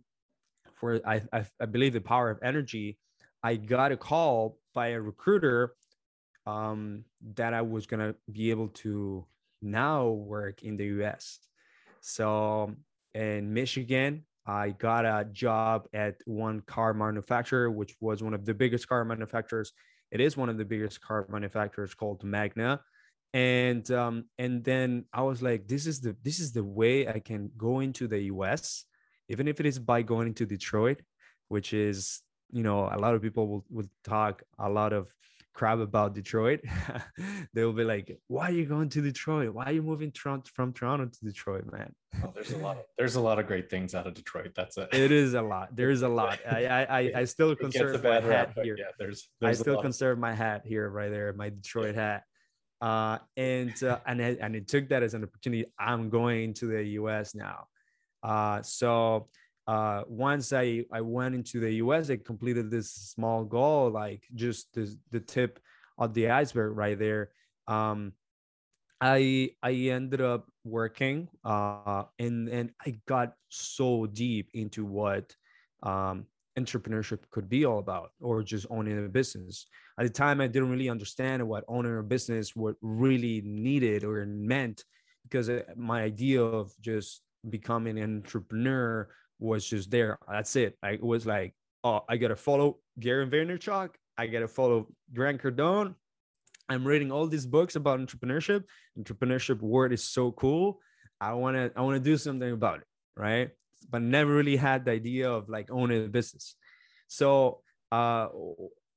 for 0.75 1.01
I, 1.05 1.21
I, 1.33 1.45
I 1.59 1.65
believe 1.65 1.93
the 1.93 2.01
power 2.01 2.29
of 2.29 2.39
energy, 2.41 2.97
I 3.43 3.55
got 3.55 3.91
a 3.91 3.97
call 3.97 4.57
by 4.73 4.89
a 4.89 5.01
recruiter 5.01 5.73
um, 6.46 7.05
that 7.36 7.53
I 7.53 7.62
was 7.62 7.86
gonna 7.86 8.15
be 8.31 8.50
able 8.50 8.69
to 8.69 9.25
now 9.62 10.08
work 10.08 10.63
in 10.63 10.77
the 10.77 10.86
US. 11.03 11.39
So 12.01 12.75
in 13.13 13.53
Michigan, 13.53 14.25
I 14.46 14.72
got 14.72 15.05
a 15.05 15.25
job 15.25 15.88
at 15.93 16.15
one 16.25 16.62
car 16.62 16.93
manufacturer, 16.93 17.69
which 17.69 17.96
was 18.00 18.24
one 18.24 18.34
of 18.34 18.46
the 18.46 18.53
biggest 18.53 18.88
car 18.88 19.05
manufacturers. 19.05 19.74
It 20.12 20.22
is 20.22 20.36
one 20.36 20.50
of 20.50 20.58
the 20.58 20.65
biggest 20.65 21.01
car 21.01 21.27
manufacturers 21.29 21.93
called 21.93 22.24
Magna. 22.24 22.81
And 23.34 23.89
um, 23.91 24.25
and 24.39 24.63
then 24.63 25.05
I 25.13 25.22
was 25.22 25.43
like, 25.43 25.67
this 25.67 25.86
is 25.86 26.01
the 26.01 26.15
this 26.24 26.39
is 26.39 26.51
the 26.51 26.63
way 26.63 27.08
I 27.08 27.19
can 27.19 27.51
go 27.58 27.79
into 27.79 28.08
the 28.08 28.22
US, 28.34 28.86
even 29.27 29.48
if 29.48 29.60
it 29.60 29.67
is 29.67 29.77
by 29.77 30.01
going 30.01 30.34
to 30.36 30.48
Detroit, 30.48 31.01
which 31.50 31.74
is 31.74 32.22
you 32.51 32.63
know 32.63 32.89
a 32.91 32.98
lot 32.98 33.13
of 33.13 33.22
people 33.22 33.48
will, 33.48 33.65
will 33.69 33.89
talk 34.03 34.41
a 34.58 34.67
lot 34.67 34.93
of 34.93 35.13
crap 35.59 35.79
about 35.79 36.15
Detroit, 36.15 36.61
they 37.53 37.65
will 37.65 37.73
be 37.73 37.83
like, 37.83 38.17
"Why 38.27 38.47
are 38.47 38.57
you 38.59 38.65
going 38.65 38.87
to 38.89 39.01
Detroit? 39.01 39.53
Why 39.53 39.65
are 39.65 39.73
you 39.73 39.83
moving 39.83 40.11
from 40.13 40.71
Toronto 40.73 41.05
to 41.05 41.19
Detroit, 41.21 41.65
man?" 41.69 41.93
Oh, 42.23 42.31
there's 42.33 42.53
a 42.53 42.57
lot. 42.57 42.77
Of, 42.77 42.83
there's 42.97 43.15
a 43.15 43.21
lot 43.21 43.39
of 43.39 43.45
great 43.45 43.69
things 43.69 43.93
out 43.93 44.07
of 44.07 44.13
Detroit. 44.13 44.53
That's 44.55 44.77
it. 44.77 44.87
It 44.93 45.11
is 45.11 45.33
a 45.33 45.41
lot. 45.41 45.75
There 45.75 45.89
is 45.89 46.01
a 46.01 46.07
lot. 46.07 46.39
I 46.49 46.85
I 46.99 47.11
I, 47.21 47.23
still 47.25 47.53
conserve 47.55 48.01
my 48.01 48.21
hat 48.21 48.53
here. 48.63 48.77
Yeah, 48.79 48.85
there's, 48.97 49.27
there's 49.41 49.59
I 49.59 49.61
still 49.61 49.81
conserve 49.81 50.17
my 50.17 50.33
hat 50.33 50.61
here, 50.65 50.89
right 50.89 51.11
there, 51.11 51.33
my 51.33 51.49
Detroit 51.49 51.95
hat. 51.95 52.23
Uh, 52.81 53.17
and 53.35 53.75
uh, 53.83 53.99
and 54.07 54.21
it, 54.21 54.39
and 54.41 54.55
it 54.55 54.69
took 54.69 54.87
that 54.89 55.03
as 55.03 55.13
an 55.13 55.23
opportunity. 55.23 55.65
I'm 55.77 56.09
going 56.09 56.53
to 56.55 56.67
the 56.67 56.83
U.S. 57.01 57.35
now. 57.35 57.67
Uh, 58.23 58.61
so 58.61 59.27
uh, 59.69 60.03
once 60.07 60.51
I, 60.51 60.83
I 60.91 61.01
went 61.01 61.35
into 61.35 61.59
the 61.59 61.73
US, 61.73 62.09
I 62.09 62.17
completed 62.17 62.71
this 62.71 62.89
small 62.91 63.43
goal, 63.43 63.91
like 63.91 64.23
just 64.33 64.73
the, 64.73 64.91
the 65.11 65.19
tip 65.19 65.59
of 65.99 66.15
the 66.15 66.31
iceberg 66.31 66.75
right 66.75 66.97
there. 66.97 67.29
Um, 67.67 68.13
I 68.99 69.51
I 69.61 69.73
ended 69.97 70.21
up 70.21 70.49
working 70.63 71.29
uh, 71.45 72.05
and 72.17 72.49
and 72.49 72.71
I 72.83 72.95
got 73.05 73.33
so 73.49 74.07
deep 74.07 74.49
into 74.55 74.85
what 74.85 75.35
um, 75.83 76.25
entrepreneurship 76.57 77.19
could 77.29 77.47
be 77.47 77.63
all 77.63 77.77
about, 77.77 78.09
or 78.19 78.41
just 78.41 78.65
owning 78.71 79.05
a 79.05 79.07
business. 79.07 79.67
At 79.99 80.07
the 80.07 80.09
time, 80.09 80.41
I 80.41 80.47
didn't 80.47 80.71
really 80.71 80.89
understand 80.89 81.47
what 81.47 81.63
owning 81.67 81.95
a 81.95 82.01
business 82.01 82.55
what 82.55 82.75
really 82.81 83.43
needed 83.45 84.03
or 84.03 84.25
meant, 84.25 84.83
because 85.25 85.47
uh, 85.47 85.61
my 85.75 86.01
idea 86.01 86.41
of 86.41 86.73
just 86.81 87.21
becoming 87.47 87.99
an 87.99 88.17
entrepreneur 88.17 89.07
was 89.39 89.65
just 89.65 89.89
there. 89.89 90.17
That's 90.29 90.55
it. 90.55 90.77
I 90.84 91.00
was 91.01 91.25
like, 91.25 91.53
oh, 91.84 92.01
I 92.08 92.17
gotta 92.17 92.36
follow 92.36 92.79
Gary 93.00 93.27
Vaynerchuk. 93.27 93.91
I 94.17 94.27
gotta 94.27 94.48
follow 94.48 94.88
Grant 95.13 95.41
Cardone. 95.41 95.96
I'm 96.67 96.86
reading 96.86 97.12
all 97.12 97.25
these 97.25 97.46
books 97.46 97.75
about 97.75 98.00
entrepreneurship. 98.00 98.63
Entrepreneurship 98.98 99.60
word 99.62 99.93
is 99.93 100.03
so 100.03 100.31
cool. 100.34 100.79
I 101.19 101.34
wanna 101.34 101.72
I 101.75 101.81
wanna 101.81 102.00
do 102.00 102.17
something 102.17 102.51
about 102.51 102.79
it, 102.79 102.88
right? 103.15 103.50
But 103.89 104.01
never 104.01 104.34
really 104.34 104.55
had 104.55 104.86
the 104.86 104.91
idea 104.91 105.31
of 105.31 105.50
like 105.50 105.72
owning 105.72 106.05
a 106.05 106.10
business. 106.10 106.55
So 107.08 107.62
uh, 107.91 108.27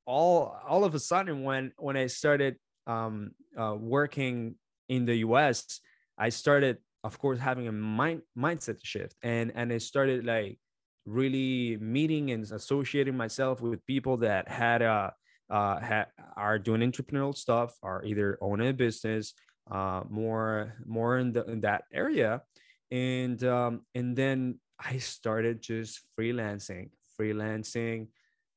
all 0.05 0.57
all 0.69 0.85
of 0.85 0.95
a 0.95 0.99
sudden 1.01 1.45
when 1.45 1.73
when 1.79 1.97
I 1.97 2.09
started 2.09 2.57
um, 2.87 3.31
uh, 3.57 3.75
working 3.79 4.57
in 4.89 5.07
the 5.07 5.17
U.S., 5.17 5.81
I 6.19 6.29
started 6.29 6.79
of 7.05 7.19
course 7.19 7.39
having 7.39 7.69
a 7.69 7.73
mind 7.73 8.23
mindset 8.37 8.79
shift. 8.83 9.17
And 9.23 9.53
and 9.55 9.73
i 9.73 9.79
started 9.79 10.25
like 10.25 10.59
really 11.05 11.77
meeting 11.81 12.31
and 12.31 12.45
associating 12.45 13.17
myself 13.17 13.61
with 13.61 13.85
people 13.87 14.17
that 14.19 14.49
had 14.49 14.83
a 14.83 15.13
uh, 15.51 15.79
ha- 15.81 16.07
are 16.37 16.59
doing 16.59 16.81
entrepreneurial 16.81 17.37
stuff 17.37 17.77
are 17.83 18.03
either 18.05 18.39
owning 18.41 18.69
a 18.69 18.73
business 18.73 19.35
uh, 19.71 20.03
more 20.09 20.75
more 20.87 21.19
in, 21.19 21.33
the, 21.33 21.45
in 21.45 21.61
that 21.61 21.85
area. 21.93 22.43
And 22.91 23.43
um, 23.45 23.83
and 23.95 24.17
then 24.17 24.59
i 24.81 24.99
started 24.99 25.63
just 25.63 26.01
freelancing 26.19 26.91
freelancing 27.19 28.09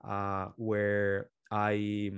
uh, 0.08 0.48
where 0.56 1.30
i 1.52 2.12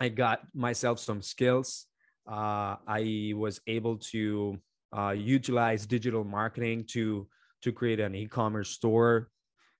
i 0.00 0.08
got 0.08 0.40
myself 0.54 0.98
some 0.98 1.22
skills. 1.22 1.86
Uh, 2.26 2.76
i 2.86 3.32
was 3.34 3.60
able 3.66 3.98
to 3.98 4.58
uh, 4.96 5.14
utilize 5.16 5.86
digital 5.86 6.24
marketing 6.24 6.84
to 6.88 7.26
to 7.62 7.72
create 7.72 8.00
an 8.00 8.14
e-commerce 8.14 8.70
store 8.70 9.28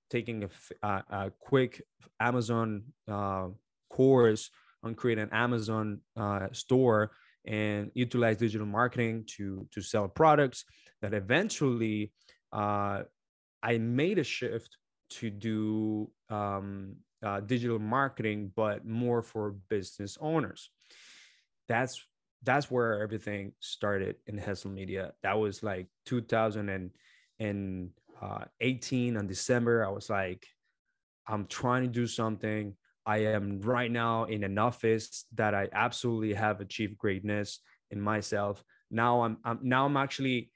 taking 0.09 0.43
a, 0.43 0.87
a, 0.87 1.03
a 1.09 1.31
quick 1.39 1.81
amazon 2.19 2.83
uh, 3.07 3.47
course 3.89 4.49
on 4.83 4.95
creating 4.95 5.23
an 5.23 5.33
amazon 5.33 5.99
uh, 6.17 6.47
store 6.51 7.11
and 7.45 7.91
utilize 7.93 8.37
digital 8.37 8.67
marketing 8.67 9.23
to 9.27 9.67
to 9.71 9.81
sell 9.81 10.07
products 10.07 10.65
that 11.01 11.13
eventually 11.13 12.11
uh, 12.51 13.01
i 13.61 13.77
made 13.77 14.17
a 14.17 14.23
shift 14.23 14.77
to 15.09 15.29
do 15.29 16.09
um, 16.29 16.95
uh, 17.23 17.39
digital 17.39 17.79
marketing 17.79 18.51
but 18.55 18.85
more 18.85 19.21
for 19.21 19.55
business 19.69 20.17
owners. 20.19 20.69
That's 21.67 22.05
that's 22.43 22.69
where 22.69 23.01
everything 23.01 23.53
started 23.59 24.15
in 24.27 24.37
Hustle 24.37 24.71
Media. 24.71 25.13
That 25.23 25.39
was 25.39 25.63
like 25.63 25.87
2018 26.05 26.91
uh, 28.21 29.19
on 29.19 29.27
December. 29.27 29.85
I 29.85 29.89
was 29.89 30.09
like, 30.09 30.45
I'm 31.27 31.45
trying 31.47 31.83
to 31.83 31.89
do 31.89 32.05
something. 32.05 32.75
I 33.05 33.17
am 33.17 33.59
right 33.61 33.91
now 33.91 34.25
in 34.25 34.43
an 34.43 34.57
office 34.57 35.25
that 35.35 35.53
I 35.53 35.67
absolutely 35.73 36.33
have 36.33 36.61
achieved 36.61 36.97
greatness 36.97 37.59
in 37.91 37.99
myself. 37.99 38.63
Now 38.91 39.23
I'm, 39.23 39.37
I'm 39.43 39.59
now 39.61 39.85
I'm 39.85 39.97
actually 39.97 40.51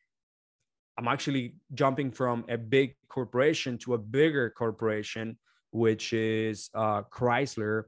I'm 0.97 1.07
actually 1.07 1.55
jumping 1.73 2.11
from 2.11 2.45
a 2.49 2.57
big 2.57 2.95
corporation 3.09 3.77
to 3.79 3.93
a 3.93 3.97
bigger 3.97 4.49
corporation, 4.49 5.37
which 5.71 6.13
is 6.13 6.69
uh, 6.73 7.03
Chrysler. 7.03 7.83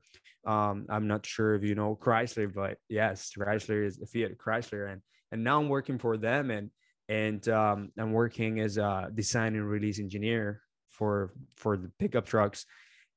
Um, 0.45 0.85
I'm 0.89 1.07
not 1.07 1.25
sure 1.25 1.55
if 1.55 1.63
you 1.63 1.75
know 1.75 1.97
Chrysler, 2.01 2.53
but 2.53 2.77
yes, 2.87 3.31
Chrysler 3.37 3.85
is 3.85 3.99
Fiat 4.11 4.37
Chrysler, 4.37 4.91
and 4.91 5.01
and 5.31 5.43
now 5.43 5.59
I'm 5.59 5.69
working 5.69 5.99
for 5.99 6.17
them, 6.17 6.51
and 6.51 6.69
and 7.07 7.47
um, 7.49 7.91
I'm 7.97 8.13
working 8.13 8.59
as 8.59 8.77
a 8.77 9.09
design 9.13 9.55
and 9.55 9.69
release 9.69 9.99
engineer 9.99 10.61
for 10.89 11.33
for 11.55 11.77
the 11.77 11.91
pickup 11.99 12.25
trucks, 12.25 12.65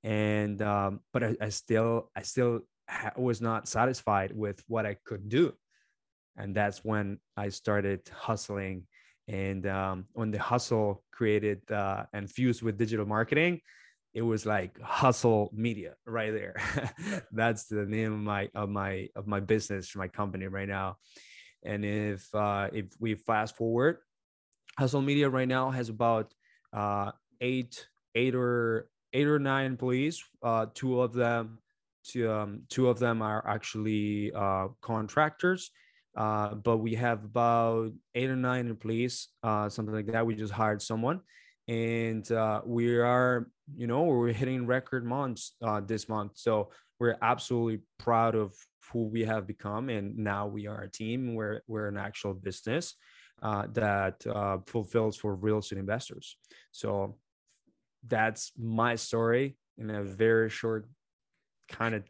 and 0.03 0.61
um, 0.63 1.01
but 1.13 1.23
I, 1.23 1.37
I 1.41 1.49
still 1.51 2.11
I 2.17 2.23
still 2.23 2.61
was 3.17 3.41
not 3.41 3.69
satisfied 3.69 4.33
with 4.35 4.63
what 4.67 4.87
I 4.87 4.97
could 5.05 5.29
do. 5.29 5.53
And 6.37 6.55
that's 6.55 6.85
when 6.85 7.19
I 7.37 7.49
started 7.51 8.01
hustling. 8.11 8.87
And 9.29 9.67
um, 9.67 10.07
when 10.13 10.31
the 10.31 10.39
hustle 10.39 11.05
created 11.13 11.71
uh, 11.71 12.05
and 12.13 12.31
fused 12.31 12.63
with 12.63 12.79
digital 12.79 13.07
marketing, 13.07 13.61
it 14.15 14.23
was 14.23 14.45
like 14.45 14.79
hustle 14.81 15.51
media 15.55 15.95
right 16.07 16.33
there. 16.33 16.57
That's 17.33 17.65
the 17.65 17.87
name 17.87 18.13
of 18.13 18.19
my 18.19 18.51
of 18.55 18.69
my 18.69 19.09
of 19.17 19.27
my 19.27 19.41
business 19.41 19.97
my 19.97 20.09
company 20.09 20.47
right 20.47 20.69
now. 20.69 20.97
And 21.65 21.85
if 21.85 22.29
uh 22.35 22.69
if 22.73 22.87
we 23.01 23.15
fast 23.15 23.57
forward 23.57 23.99
hustle 24.79 25.03
media 25.03 25.29
right 25.29 25.49
now 25.49 25.71
has 25.71 25.89
about 25.89 26.33
uh 26.73 27.13
eight 27.41 27.87
eight 28.15 28.35
or 28.35 28.89
eight 29.13 29.27
or 29.27 29.39
nine 29.39 29.67
employees. 29.67 30.23
Uh 30.43 30.67
two 30.75 31.01
of 31.01 31.15
them 31.15 31.59
two 32.05 32.31
um 32.31 32.63
two 32.69 32.89
of 32.89 32.99
them 32.99 33.23
are 33.23 33.47
actually 33.47 34.33
uh 34.35 34.69
contractors. 34.83 35.71
Uh 36.17 36.55
but 36.55 36.79
we 36.79 36.95
have 36.95 37.25
about 37.25 37.93
eight 38.15 38.29
or 38.29 38.37
nine 38.37 38.69
employees 38.69 39.29
uh 39.43 39.71
something 39.71 39.95
like 39.95 40.07
that. 40.07 40.27
We 40.27 40.35
just 40.35 40.53
hired 40.53 40.83
someone. 40.83 41.21
And 41.69 42.31
uh, 42.33 42.61
we 42.67 42.97
are 42.99 43.49
you 43.77 43.87
know 43.87 44.03
we're 44.03 44.33
hitting 44.33 44.67
record 44.67 45.05
months 45.05 45.53
uh, 45.63 45.81
this 45.81 46.09
month. 46.09 46.33
So 46.35 46.71
we're 46.99 47.17
absolutely 47.23 47.81
proud 47.99 48.35
of 48.35 48.55
who 48.93 49.05
we 49.09 49.25
have 49.25 49.47
become 49.47 49.89
and 49.89 50.17
now 50.17 50.47
we 50.47 50.67
are 50.67 50.83
a 50.83 50.91
team. 50.91 51.35
We're, 51.35 51.63
we're 51.67 51.89
an 51.89 51.97
actual 51.97 52.35
business 52.35 52.95
uh, 53.43 53.67
that 53.73 54.25
uh, 54.27 54.59
fulfills 54.67 55.17
for 55.17 55.35
real 55.35 55.59
estate 55.59 55.79
investors. 55.79 56.37
So 56.71 57.17
that's 58.07 58.53
my 58.59 58.95
story 58.95 59.57
in 59.79 59.91
a 59.91 60.03
very 60.03 60.51
short 60.51 60.89
kind 61.69 61.95
of 61.95 62.03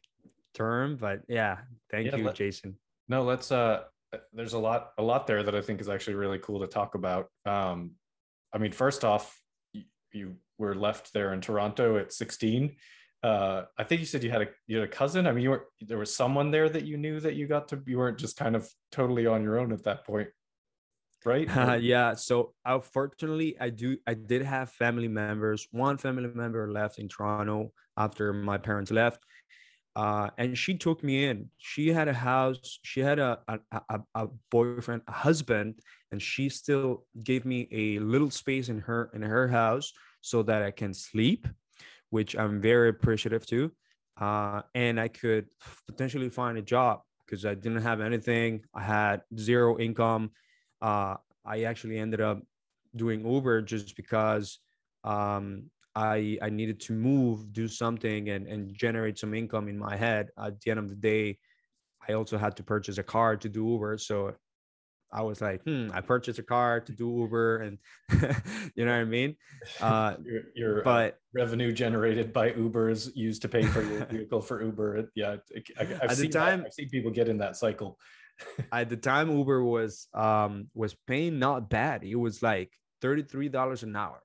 term 0.55 0.97
but 0.97 1.21
yeah 1.29 1.59
thank 1.91 2.07
yeah, 2.07 2.17
you 2.17 2.25
let, 2.25 2.35
jason. 2.35 2.77
No 3.09 3.23
let's 3.23 3.53
uh 3.53 3.85
there's 4.33 4.53
a 4.53 4.59
lot 4.59 4.93
a 4.99 5.03
lot 5.03 5.27
there 5.27 5.43
that 5.43 5.55
i 5.55 5.61
think 5.61 5.81
is 5.81 5.89
actually 5.89 6.15
really 6.15 6.39
cool 6.39 6.61
to 6.61 6.67
talk 6.67 6.95
about. 6.95 7.29
Um 7.47 7.93
i 8.53 8.59
mean 8.59 8.73
first 8.73 9.05
off 9.05 9.39
you 10.13 10.37
were 10.63 10.75
left 10.75 11.13
there 11.13 11.33
in 11.33 11.41
Toronto 11.41 11.97
at 11.99 12.13
16. 12.13 12.77
Uh, 13.23 13.65
I 13.79 13.85
think 13.85 14.01
you 14.01 14.07
said 14.07 14.25
you 14.25 14.31
had 14.31 14.43
a 14.43 14.49
you 14.67 14.79
had 14.79 14.89
a 14.89 14.91
cousin. 14.91 15.27
I 15.27 15.33
mean, 15.33 15.45
you 15.45 15.51
were 15.51 15.67
there 15.81 15.99
was 15.99 16.15
someone 16.15 16.51
there 16.51 16.69
that 16.69 16.85
you 16.85 16.97
knew 16.97 17.21
that 17.21 17.37
you 17.37 17.47
got 17.47 17.69
to. 17.69 17.81
You 17.87 17.99
weren't 17.99 18.19
just 18.19 18.37
kind 18.37 18.57
of 18.57 18.69
totally 18.91 19.27
on 19.27 19.45
your 19.45 19.61
own 19.61 19.73
at 19.73 19.85
that 19.85 20.05
point, 20.05 20.29
right? 21.25 21.49
Uh, 21.57 21.75
yeah. 21.75 22.15
So 22.15 22.55
unfortunately, 22.65 23.57
I 23.61 23.71
do. 23.71 23.97
I 24.09 24.15
did 24.15 24.43
have 24.43 24.71
family 24.71 25.07
members. 25.07 25.69
One 25.71 25.99
family 25.99 26.31
member 26.35 26.73
left 26.73 26.99
in 26.99 27.09
Toronto 27.09 27.73
after 27.97 28.33
my 28.33 28.59
parents 28.59 28.91
left, 28.91 29.21
uh, 29.95 30.31
and 30.37 30.59
she 30.59 30.75
took 30.75 31.05
me 31.05 31.27
in. 31.27 31.49
She 31.59 31.93
had 31.93 32.09
a 32.09 32.15
house. 32.15 32.81
She 32.83 33.01
had 33.01 33.21
a, 33.21 33.39
a 33.47 33.59
a, 33.89 34.01
a 34.17 34.27
boyfriend, 34.51 35.03
a 35.07 35.13
husband, 35.13 35.79
and 36.11 36.21
she 36.21 36.49
still 36.49 37.05
gave 37.23 37.45
me 37.45 37.69
a 37.71 38.01
little 38.01 38.33
space 38.33 38.69
in 38.69 38.81
her 38.81 39.13
in 39.15 39.23
her 39.23 39.47
house 39.47 39.93
so 40.23 40.43
that 40.45 40.63
I 40.63 40.71
can 40.71 40.95
sleep, 40.95 41.47
which 42.11 42.35
I'm 42.35 42.61
very 42.61 42.89
appreciative 42.89 43.45
to. 43.47 43.71
Uh, 44.19 44.63
and 44.75 44.99
I 44.99 45.09
could 45.09 45.47
potentially 45.87 46.31
find 46.31 46.57
a 46.57 46.63
job 46.63 47.03
because 47.27 47.45
I 47.45 47.55
didn't 47.55 47.83
have 47.83 48.01
anything. 48.01 48.63
I 48.75 48.83
had 48.83 49.23
zero 49.39 49.79
income. 49.79 50.31
Uh, 50.81 51.17
I 51.45 51.65
actually 51.65 51.99
ended 51.99 52.21
up 52.21 52.41
doing 52.95 53.27
Uber 53.27 53.63
just 53.63 53.97
because 53.97 54.59
um, 55.05 55.71
I 55.95 56.39
I 56.41 56.51
needed 56.51 56.81
to 56.81 56.93
move, 56.93 57.53
do 57.53 57.69
something, 57.69 58.29
and 58.31 58.47
and 58.47 58.75
generate 58.75 59.19
some 59.19 59.35
income 59.35 59.69
in 59.69 59.79
my 59.79 59.97
head. 59.97 60.29
At 60.39 60.61
the 60.61 60.71
end 60.71 60.81
of 60.81 60.89
the 60.89 60.97
day, 60.97 61.39
I 62.09 62.13
also 62.13 62.39
had 62.39 62.57
to 62.57 62.63
purchase 62.63 62.99
a 62.99 63.03
car 63.03 63.37
to 63.37 63.49
do 63.49 63.67
Uber, 63.69 63.99
so 63.99 64.35
I 65.13 65.23
was 65.23 65.43
like, 65.43 65.63
hmm, 65.65 65.91
I 65.93 66.01
purchased 66.01 66.39
a 66.39 66.43
car 66.43 66.81
to 66.81 66.93
do 66.93 67.19
Uber, 67.19 67.59
and 67.59 67.79
you 68.75 68.87
know 68.87 68.93
what 68.93 69.01
I 69.01 69.05
mean. 69.05 69.37
Uh, 69.81 70.17
your, 70.25 70.43
your 70.55 70.81
uh, 70.81 70.85
but 70.85 71.13
uh, 71.13 71.17
revenue 71.35 71.71
generated 71.73 72.33
by 72.33 72.53
Uber 72.53 72.91
is 72.91 73.13
used 73.15 73.43
to 73.43 73.49
pay 73.49 73.63
for 73.63 73.81
your 73.83 74.05
vehicle 74.11 74.41
for 74.41 74.61
Uber. 74.63 75.09
Yeah, 75.15 75.37
I, 75.79 75.85
have 75.85 76.03
at 76.03 76.17
seen 76.17 76.31
the 76.31 76.39
time, 76.39 76.59
that. 76.61 76.67
I've 76.67 76.73
seen 76.73 76.89
people 76.89 77.13
get 77.13 77.29
in 77.29 77.39
that 77.39 77.57
cycle. 77.57 77.99
at 78.73 78.89
the 78.89 78.97
time, 78.97 79.31
Uber 79.31 79.63
was 79.63 80.09
um 80.15 80.69
was 80.75 80.95
paying 81.07 81.39
not 81.39 81.71
bad. 81.71 82.03
It 82.03 82.17
was 82.17 82.43
like 82.43 82.73
thirty 83.01 83.23
three 83.23 83.49
dollars 83.49 83.85
an 83.85 83.95
hour, 83.95 84.21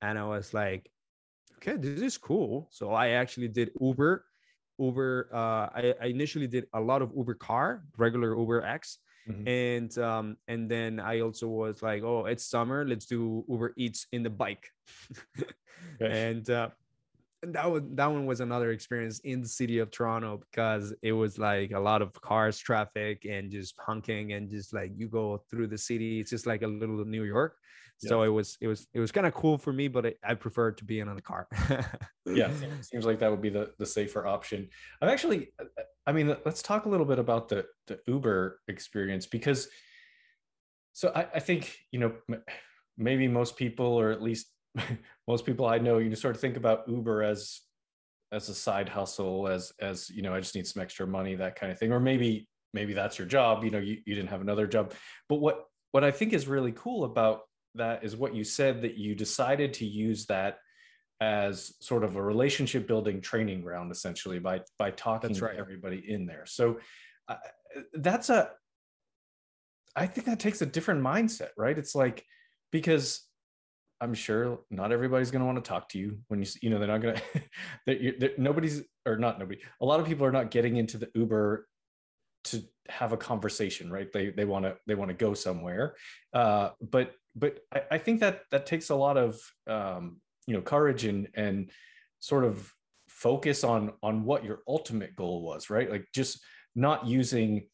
and 0.00 0.18
I 0.18 0.24
was 0.24 0.52
like, 0.52 0.90
okay, 1.58 1.76
this 1.76 2.00
is 2.00 2.18
cool. 2.18 2.68
So 2.72 2.90
I 2.90 3.10
actually 3.10 3.48
did 3.48 3.70
Uber. 3.80 4.24
Uber. 4.78 5.28
Uh, 5.32 5.68
I, 5.78 5.94
I 6.02 6.06
initially 6.06 6.48
did 6.48 6.66
a 6.74 6.80
lot 6.80 7.02
of 7.02 7.12
Uber 7.16 7.34
car, 7.34 7.84
regular 7.96 8.36
Uber 8.36 8.62
X 8.64 8.98
Mm-hmm. 9.28 9.48
And 9.48 9.98
um, 9.98 10.36
and 10.48 10.68
then 10.70 10.98
I 10.98 11.20
also 11.20 11.46
was 11.46 11.82
like, 11.82 12.02
oh, 12.02 12.26
it's 12.26 12.44
summer, 12.44 12.84
let's 12.86 13.06
do 13.06 13.44
Uber 13.48 13.74
Eats 13.76 14.06
in 14.12 14.22
the 14.22 14.30
bike. 14.30 14.68
and 16.00 16.48
uh, 16.50 16.70
and 17.42 17.54
that 17.54 17.70
was 17.70 17.82
that 17.94 18.06
one 18.06 18.26
was 18.26 18.40
another 18.40 18.70
experience 18.70 19.20
in 19.20 19.42
the 19.42 19.48
city 19.48 19.78
of 19.78 19.90
Toronto 19.90 20.40
because 20.50 20.94
it 21.02 21.12
was 21.12 21.38
like 21.38 21.72
a 21.72 21.78
lot 21.78 22.02
of 22.02 22.12
cars, 22.20 22.58
traffic, 22.58 23.24
and 23.28 23.50
just 23.50 23.74
honking, 23.78 24.32
and 24.32 24.48
just 24.48 24.72
like 24.72 24.92
you 24.96 25.08
go 25.08 25.42
through 25.50 25.66
the 25.68 25.78
city. 25.78 26.20
It's 26.20 26.30
just 26.30 26.46
like 26.46 26.62
a 26.62 26.68
little 26.68 27.04
New 27.04 27.24
York. 27.24 27.56
So 28.08 28.22
it 28.22 28.28
was 28.28 28.58
it 28.60 28.66
was 28.66 28.86
it 28.92 29.00
was 29.00 29.12
kind 29.12 29.26
of 29.26 29.34
cool 29.34 29.58
for 29.58 29.72
me, 29.72 29.88
but 29.88 30.06
I, 30.06 30.14
I 30.24 30.34
prefer 30.34 30.72
to 30.72 30.84
be 30.84 31.00
in 31.00 31.08
on 31.08 31.16
the 31.16 31.22
car. 31.22 31.46
yeah, 32.26 32.50
seems 32.80 33.04
like 33.04 33.20
that 33.20 33.30
would 33.30 33.42
be 33.42 33.48
the 33.48 33.72
the 33.78 33.86
safer 33.86 34.26
option. 34.26 34.68
I'm 35.00 35.08
actually, 35.08 35.52
uh, 35.60 35.64
uh, 35.78 35.82
I 36.06 36.12
mean, 36.12 36.36
let's 36.44 36.62
talk 36.62 36.86
a 36.86 36.88
little 36.88 37.06
bit 37.06 37.18
about 37.18 37.48
the 37.48 37.66
the 37.86 38.00
Uber 38.06 38.60
experience 38.66 39.26
because, 39.26 39.68
so 40.92 41.12
I, 41.14 41.26
I 41.34 41.38
think 41.38 41.76
you 41.92 42.00
know 42.00 42.12
maybe 42.98 43.28
most 43.28 43.56
people, 43.56 43.86
or 43.86 44.10
at 44.10 44.20
least 44.20 44.48
most 45.28 45.46
people 45.46 45.66
I 45.66 45.78
know, 45.78 45.98
you 45.98 46.14
sort 46.16 46.34
of 46.34 46.40
think 46.40 46.56
about 46.56 46.88
Uber 46.88 47.22
as 47.22 47.60
as 48.32 48.48
a 48.48 48.54
side 48.54 48.88
hustle, 48.88 49.46
as 49.46 49.72
as 49.80 50.10
you 50.10 50.22
know, 50.22 50.34
I 50.34 50.40
just 50.40 50.56
need 50.56 50.66
some 50.66 50.82
extra 50.82 51.06
money, 51.06 51.36
that 51.36 51.54
kind 51.54 51.70
of 51.70 51.78
thing, 51.78 51.92
or 51.92 52.00
maybe 52.00 52.48
maybe 52.74 52.94
that's 52.94 53.18
your 53.18 53.28
job. 53.28 53.62
You 53.62 53.70
know, 53.70 53.78
you, 53.78 53.98
you 54.04 54.14
didn't 54.16 54.30
have 54.30 54.40
another 54.40 54.66
job, 54.66 54.92
but 55.28 55.36
what 55.36 55.66
what 55.92 56.02
I 56.02 56.10
think 56.10 56.32
is 56.32 56.48
really 56.48 56.72
cool 56.72 57.04
about 57.04 57.42
that 57.74 58.04
is 58.04 58.16
what 58.16 58.34
you 58.34 58.44
said 58.44 58.82
that 58.82 58.96
you 58.96 59.14
decided 59.14 59.72
to 59.74 59.86
use 59.86 60.26
that 60.26 60.58
as 61.20 61.74
sort 61.80 62.02
of 62.04 62.16
a 62.16 62.22
relationship 62.22 62.86
building 62.86 63.20
training 63.20 63.62
ground 63.62 63.92
essentially 63.92 64.38
by 64.38 64.60
by 64.78 64.90
talking 64.90 65.32
right. 65.38 65.54
to 65.54 65.58
everybody 65.58 66.04
in 66.08 66.26
there. 66.26 66.44
So 66.46 66.78
uh, 67.28 67.36
that's 67.94 68.28
a 68.28 68.50
i 69.94 70.06
think 70.06 70.26
that 70.26 70.40
takes 70.40 70.62
a 70.62 70.66
different 70.66 71.02
mindset 71.02 71.50
right? 71.56 71.78
It's 71.78 71.94
like 71.94 72.24
because 72.70 73.26
i'm 74.00 74.14
sure 74.14 74.60
not 74.70 74.90
everybody's 74.90 75.30
going 75.30 75.40
to 75.40 75.46
want 75.46 75.62
to 75.62 75.68
talk 75.68 75.88
to 75.88 75.98
you 75.98 76.18
when 76.28 76.42
you 76.42 76.48
you 76.60 76.70
know 76.70 76.78
they're 76.78 76.88
not 76.88 77.02
going 77.02 77.20
to 77.88 78.30
nobody's 78.36 78.82
or 79.06 79.16
not 79.16 79.38
nobody 79.38 79.60
a 79.80 79.84
lot 79.84 80.00
of 80.00 80.06
people 80.06 80.26
are 80.26 80.32
not 80.32 80.50
getting 80.50 80.76
into 80.76 80.98
the 80.98 81.08
uber 81.14 81.68
to 82.44 82.62
have 82.88 83.12
a 83.12 83.16
conversation 83.16 83.90
right? 83.90 84.12
They 84.12 84.30
they 84.30 84.44
want 84.44 84.64
to 84.64 84.76
they 84.86 84.94
want 84.94 85.10
to 85.10 85.14
go 85.14 85.34
somewhere. 85.34 85.94
Uh, 86.32 86.70
but 86.80 87.12
but 87.34 87.60
I, 87.72 87.82
I, 87.92 87.98
think 87.98 88.20
that 88.20 88.42
that 88.50 88.66
takes 88.66 88.90
a 88.90 88.94
lot 88.94 89.16
of 89.16 89.40
um, 89.66 90.20
you 90.46 90.54
know 90.54 90.62
courage 90.62 91.04
and 91.04 91.28
and 91.34 91.70
sort 92.20 92.44
of 92.44 92.72
focus 93.08 93.64
on 93.64 93.92
on 94.02 94.24
what 94.24 94.44
your 94.44 94.60
ultimate 94.66 95.14
goal 95.16 95.42
was 95.42 95.70
right? 95.70 95.90
Like 95.90 96.06
just 96.14 96.42
not 96.74 97.06
using 97.06 97.68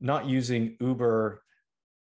not 0.00 0.26
using 0.26 0.76
uber 0.80 1.42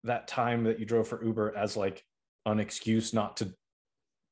that 0.04 0.28
time 0.28 0.64
that 0.64 0.80
you 0.80 0.86
drove 0.86 1.08
for 1.08 1.24
uber 1.24 1.56
as 1.56 1.76
like 1.78 2.04
an 2.46 2.60
excuse 2.60 3.14
not 3.14 3.38
to 3.38 3.54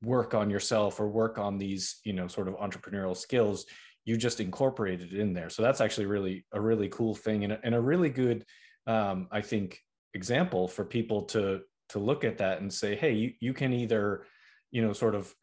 work 0.04 0.34
on 0.34 0.50
yourself 0.50 1.00
or 1.00 1.08
work 1.08 1.38
on 1.38 1.58
these 1.58 2.00
you 2.04 2.14
know 2.14 2.28
sort 2.28 2.48
of 2.48 2.56
entrepreneurial 2.56 3.16
skills. 3.16 3.66
You 4.06 4.18
just 4.18 4.42
incorporated 4.42 5.14
it 5.14 5.20
in 5.20 5.34
there. 5.34 5.50
So 5.50 5.62
that's 5.62 5.80
actually 5.80 6.08
really 6.08 6.46
a 6.52 6.60
really 6.60 6.90
cool 6.90 7.16
thing 7.16 7.46
and 7.46 7.54
a, 7.54 7.60
and 7.64 7.74
a 7.74 7.80
really 7.80 8.10
good 8.10 8.46
um, 8.88 9.28
i 9.32 9.42
think 9.42 9.80
example 10.14 10.68
for 10.68 10.86
people 10.86 11.24
to 11.24 11.62
to 11.94 12.00
look 12.00 12.24
at 12.24 12.38
that 12.38 12.60
and 12.60 12.72
say 12.72 12.96
hey 12.96 13.14
you, 13.14 13.34
you 13.40 13.54
can 13.54 13.72
either 13.74 14.26
you 14.72 14.82
know 14.82 14.94
sort 14.94 15.16
of 15.16 15.34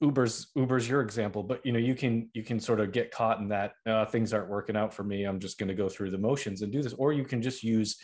uber's 0.00 0.48
uber's 0.54 0.88
your 0.88 1.00
example 1.00 1.42
but 1.42 1.64
you 1.64 1.72
know 1.72 1.78
you 1.78 1.94
can 1.94 2.28
you 2.34 2.42
can 2.42 2.60
sort 2.60 2.80
of 2.80 2.92
get 2.92 3.10
caught 3.10 3.38
in 3.38 3.48
that 3.48 3.72
uh, 3.86 4.04
things 4.04 4.32
aren't 4.32 4.50
working 4.50 4.76
out 4.76 4.92
for 4.92 5.04
me. 5.04 5.24
I'm 5.24 5.40
just 5.40 5.58
going 5.58 5.68
to 5.68 5.74
go 5.74 5.88
through 5.88 6.10
the 6.10 6.18
motions 6.18 6.62
and 6.62 6.72
do 6.72 6.82
this. 6.82 6.92
Or 6.94 7.12
you 7.12 7.24
can 7.24 7.40
just 7.40 7.62
use 7.62 7.96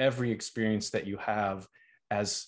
every 0.00 0.32
experience 0.32 0.90
that 0.90 1.06
you 1.06 1.16
have 1.18 1.66
as 2.10 2.46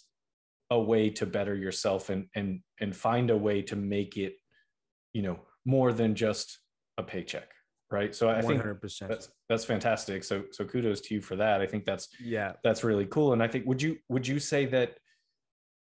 a 0.71 0.79
way 0.79 1.11
to 1.11 1.27
better 1.27 1.55
yourself 1.55 2.11
and 2.11 2.27
and 2.35 2.61
and 2.81 2.97
find 2.97 3.31
a 3.31 3.37
way 3.37 3.63
to 3.63 3.77
make 3.77 4.17
it 4.17 4.35
you 5.13 5.23
know 5.23 5.39
more 5.65 5.93
than 5.93 6.15
just 6.15 6.59
a 6.99 7.03
paycheck 7.03 7.49
right 7.91 8.15
so 8.15 8.29
i 8.29 8.41
100%. 8.41 8.47
think 8.47 9.09
that's 9.09 9.31
that's 9.49 9.65
fantastic 9.65 10.25
so 10.25 10.43
so 10.51 10.65
kudos 10.65 11.01
to 11.01 11.15
you 11.15 11.21
for 11.21 11.37
that 11.37 11.61
i 11.61 11.67
think 11.67 11.85
that's 11.85 12.09
yeah 12.21 12.53
that's 12.65 12.83
really 12.83 13.07
cool 13.07 13.33
and 13.33 13.43
i 13.43 13.49
think 13.49 13.67
would 13.67 13.81
you 13.81 13.97
would 14.09 14.27
you 14.27 14.39
say 14.39 14.67
that 14.67 14.97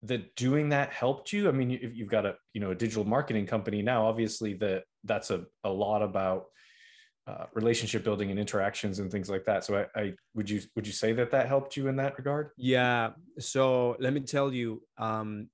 that 0.04 0.36
doing 0.36 0.70
that 0.70 0.92
helped 0.92 1.34
you 1.34 1.48
i 1.48 1.52
mean 1.52 1.72
if 1.72 1.96
you've 1.96 2.10
got 2.10 2.26
a 2.26 2.36
you 2.54 2.62
know 2.62 2.72
a 2.72 2.76
digital 2.76 3.04
marketing 3.04 3.46
company 3.46 3.82
now 3.82 4.06
obviously 4.06 4.54
that 4.54 4.84
that's 5.04 5.32
a, 5.32 5.44
a 5.64 5.70
lot 5.70 6.02
about 6.02 6.46
uh, 7.28 7.46
relationship 7.54 8.04
building 8.04 8.32
and 8.32 8.40
interactions 8.40 9.00
and 9.00 9.12
things 9.12 9.30
like 9.30 9.46
that. 9.46 9.64
So 9.64 9.86
I, 9.96 10.00
I, 10.00 10.14
would 10.34 10.50
you 10.50 10.62
would 10.76 10.88
you 10.88 10.94
say 10.94 11.14
that 11.14 11.30
that 11.32 11.48
helped 11.48 11.78
you 11.78 11.88
in 11.88 11.96
that 11.98 12.18
regard? 12.18 12.50
Yeah. 12.58 13.12
So 13.40 13.96
let 14.00 14.14
me 14.14 14.22
tell 14.22 14.52
you, 14.52 14.82
um, 14.98 15.48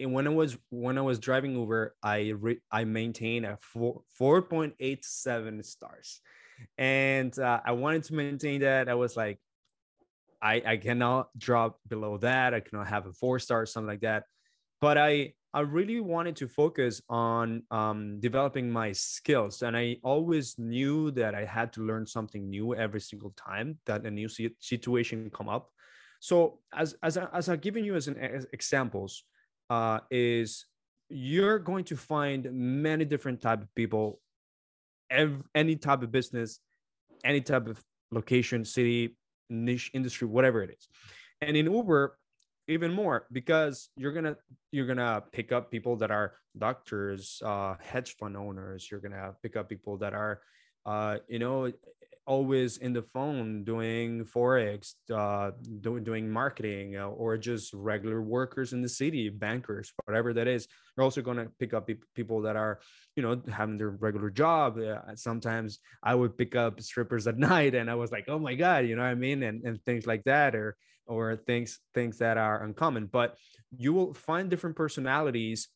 and 0.00 0.12
when 0.12 0.26
I 0.26 0.30
was 0.30 0.56
when 0.70 0.98
I 0.98 1.02
was 1.02 1.18
driving 1.18 1.54
Uber, 1.54 1.94
I 2.02 2.34
re, 2.36 2.58
I 2.70 2.84
maintain 2.84 3.44
a 3.44 3.58
four 3.60 4.02
four 4.16 4.42
point 4.42 4.74
eight 4.80 5.04
seven 5.04 5.62
stars, 5.62 6.20
and 6.78 7.36
uh, 7.38 7.60
I 7.64 7.72
wanted 7.72 8.04
to 8.04 8.14
maintain 8.14 8.60
that. 8.60 8.88
I 8.88 8.94
was 8.94 9.16
like, 9.16 9.38
I 10.42 10.62
I 10.66 10.76
cannot 10.76 11.28
drop 11.38 11.78
below 11.88 12.18
that. 12.18 12.54
I 12.54 12.60
cannot 12.60 12.88
have 12.88 13.06
a 13.06 13.12
four 13.12 13.38
star 13.38 13.66
something 13.66 13.88
like 13.88 14.00
that. 14.00 14.24
But 14.80 14.98
I 14.98 15.34
I 15.54 15.60
really 15.60 16.00
wanted 16.00 16.34
to 16.36 16.48
focus 16.48 17.00
on 17.08 17.62
um, 17.70 18.18
developing 18.18 18.68
my 18.72 18.90
skills. 18.90 19.62
And 19.62 19.76
I 19.76 19.98
always 20.02 20.58
knew 20.58 21.12
that 21.12 21.36
I 21.36 21.44
had 21.44 21.72
to 21.74 21.86
learn 21.86 22.08
something 22.08 22.50
new 22.50 22.74
every 22.74 23.00
single 23.00 23.32
time 23.36 23.78
that 23.86 24.04
a 24.04 24.10
new 24.10 24.28
situation 24.28 25.30
come 25.30 25.48
up. 25.48 25.70
So 26.18 26.58
as, 26.74 26.96
as, 27.04 27.16
I, 27.16 27.28
as 27.32 27.48
I've 27.48 27.60
given 27.60 27.84
you 27.84 27.94
as 27.94 28.08
an 28.08 28.18
as 28.18 28.46
examples, 28.52 29.22
uh, 29.70 30.00
is 30.10 30.66
you're 31.08 31.58
going 31.58 31.84
to 31.84 31.96
find 31.96 32.48
many 32.52 33.04
different 33.04 33.40
type 33.40 33.62
of 33.62 33.74
people, 33.74 34.20
every, 35.10 35.42
any 35.54 35.76
type 35.76 36.02
of 36.02 36.10
business, 36.10 36.60
any 37.24 37.40
type 37.40 37.66
of 37.68 37.82
location, 38.10 38.64
city, 38.64 39.16
niche, 39.50 39.90
industry, 39.94 40.26
whatever 40.26 40.62
it 40.62 40.70
is. 40.70 40.88
And 41.40 41.56
in 41.56 41.70
Uber, 41.72 42.16
even 42.68 42.92
more 42.92 43.26
because 43.32 43.90
you're 43.96 44.12
gonna 44.12 44.36
you're 44.72 44.86
gonna 44.86 45.22
pick 45.32 45.52
up 45.52 45.70
people 45.70 45.96
that 45.96 46.10
are 46.10 46.32
doctors 46.56 47.42
uh 47.44 47.74
hedge 47.80 48.16
fund 48.16 48.36
owners 48.36 48.88
you're 48.90 49.00
gonna 49.00 49.34
pick 49.42 49.56
up 49.56 49.68
people 49.68 49.96
that 49.98 50.14
are 50.14 50.40
uh 50.86 51.18
you 51.28 51.38
know 51.38 51.70
always 52.26 52.78
in 52.78 52.92
the 52.92 53.02
phone 53.02 53.64
doing 53.64 54.24
forex 54.24 54.94
uh 55.12 55.50
doing 55.80 56.02
doing 56.02 56.30
marketing 56.30 56.96
uh, 56.96 57.06
or 57.06 57.36
just 57.36 57.72
regular 57.74 58.22
workers 58.22 58.72
in 58.72 58.80
the 58.80 58.88
city 58.88 59.28
bankers 59.28 59.92
whatever 60.06 60.32
that 60.32 60.48
is. 60.48 60.66
You're 60.96 61.04
also 61.04 61.22
going 61.22 61.38
to 61.38 61.50
pick 61.58 61.74
up 61.74 61.90
people 62.14 62.42
that 62.42 62.56
are 62.56 62.80
you 63.16 63.22
know 63.22 63.42
having 63.50 63.78
their 63.78 63.90
regular 63.90 64.30
job. 64.30 64.78
Uh, 64.78 65.14
sometimes 65.16 65.80
i 66.02 66.14
would 66.14 66.36
pick 66.38 66.56
up 66.56 66.80
strippers 66.80 67.26
at 67.26 67.38
night 67.52 67.74
and 67.74 67.90
i 67.90 67.94
was 67.94 68.10
like 68.10 68.24
oh 68.28 68.38
my 68.38 68.54
god 68.54 68.86
you 68.86 68.96
know 68.96 69.02
what 69.02 69.08
i 69.08 69.14
mean? 69.14 69.42
And, 69.42 69.64
and 69.64 69.82
things 69.84 70.06
like 70.06 70.24
that 70.24 70.54
or 70.54 70.76
or 71.06 71.36
things 71.36 71.80
things 71.92 72.18
that 72.18 72.36
are 72.38 72.62
uncommon. 72.64 73.06
But 73.06 73.36
you 73.76 73.92
will 73.92 74.14
find 74.14 74.48
different 74.48 74.76
personalities 74.76 75.68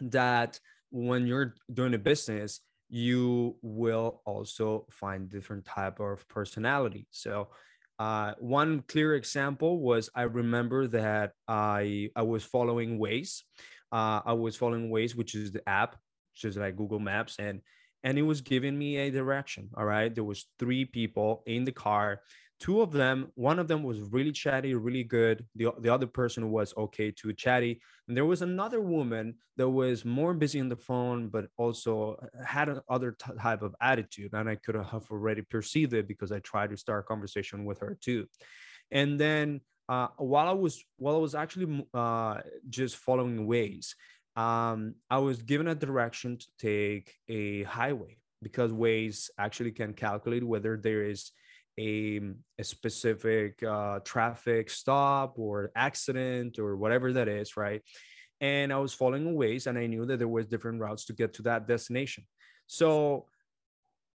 that 0.00 0.58
when 0.90 1.26
you're 1.26 1.54
doing 1.72 1.94
a 1.94 1.98
business 1.98 2.60
you 2.94 3.56
will 3.60 4.22
also 4.24 4.86
find 4.88 5.28
different 5.28 5.64
type 5.64 5.98
of 5.98 6.28
personality. 6.28 7.08
So 7.10 7.48
uh, 7.98 8.34
one 8.38 8.82
clear 8.88 9.14
example 9.14 9.78
was 9.80 10.10
i 10.16 10.22
remember 10.22 10.88
that 10.88 11.30
i 11.46 12.10
i 12.16 12.22
was 12.22 12.42
following 12.42 12.98
waze 12.98 13.42
uh, 13.92 14.20
i 14.26 14.32
was 14.32 14.56
following 14.56 14.90
waze 14.90 15.14
which 15.14 15.36
is 15.36 15.52
the 15.52 15.62
app 15.68 15.94
which 16.32 16.44
is 16.44 16.56
like 16.56 16.76
google 16.76 16.98
maps 16.98 17.36
and 17.38 17.60
and 18.02 18.18
it 18.18 18.22
was 18.22 18.40
giving 18.40 18.76
me 18.76 18.96
a 18.96 19.10
direction 19.10 19.70
all 19.76 19.84
right? 19.84 20.14
There 20.14 20.24
was 20.24 20.46
three 20.58 20.84
people 20.84 21.42
in 21.46 21.64
the 21.64 21.72
car 21.72 22.20
two 22.60 22.80
of 22.80 22.92
them 22.92 23.28
one 23.34 23.58
of 23.58 23.68
them 23.68 23.82
was 23.82 24.00
really 24.00 24.32
chatty 24.32 24.74
really 24.74 25.04
good. 25.04 25.44
The, 25.56 25.72
the 25.80 25.92
other 25.92 26.06
person 26.06 26.50
was 26.50 26.74
okay 26.76 27.10
too 27.10 27.32
chatty. 27.32 27.80
And 28.08 28.16
there 28.16 28.24
was 28.24 28.42
another 28.42 28.80
woman 28.80 29.34
that 29.56 29.68
was 29.68 30.04
more 30.04 30.34
busy 30.34 30.60
on 30.60 30.68
the 30.68 30.76
phone 30.76 31.28
but 31.28 31.46
also 31.56 32.16
had 32.44 32.68
another 32.68 33.12
t- 33.12 33.32
type 33.40 33.62
of 33.62 33.74
attitude. 33.80 34.32
And 34.32 34.48
i 34.48 34.56
could 34.56 34.74
have 34.74 35.06
already 35.10 35.42
perceived 35.42 35.92
it 35.92 36.08
because 36.08 36.32
i 36.32 36.38
tried 36.40 36.70
to 36.70 36.76
start 36.76 37.04
a 37.04 37.08
conversation 37.08 37.64
with 37.64 37.80
her 37.80 37.98
too. 38.00 38.26
And 38.90 39.18
then 39.18 39.60
uh, 39.88 40.08
while 40.16 40.48
i 40.48 40.52
was 40.52 40.82
while 40.96 41.16
i 41.16 41.18
was 41.18 41.34
actually 41.34 41.86
uh, 41.92 42.38
just 42.68 42.96
following 42.96 43.46
waze 43.46 43.94
um, 44.36 44.94
i 45.10 45.18
was 45.18 45.42
given 45.42 45.68
a 45.68 45.74
direction 45.74 46.38
to 46.38 46.46
take 46.58 47.14
a 47.28 47.64
highway 47.64 48.16
because 48.42 48.70
waze 48.72 49.28
actually 49.38 49.72
can 49.72 49.92
calculate 49.92 50.44
whether 50.44 50.76
there 50.76 51.04
is 51.04 51.32
a, 51.78 52.20
a 52.58 52.64
specific 52.64 53.62
uh, 53.62 54.00
traffic 54.04 54.70
stop 54.70 55.38
or 55.38 55.70
accident 55.76 56.58
or 56.58 56.76
whatever 56.76 57.12
that 57.12 57.28
is, 57.28 57.56
right? 57.56 57.82
And 58.40 58.72
I 58.72 58.78
was 58.78 58.92
following 58.92 59.36
Waze 59.36 59.66
and 59.66 59.78
I 59.78 59.86
knew 59.86 60.06
that 60.06 60.18
there 60.18 60.28
was 60.28 60.46
different 60.46 60.80
routes 60.80 61.04
to 61.06 61.12
get 61.12 61.34
to 61.34 61.42
that 61.42 61.66
destination. 61.66 62.24
So 62.66 63.26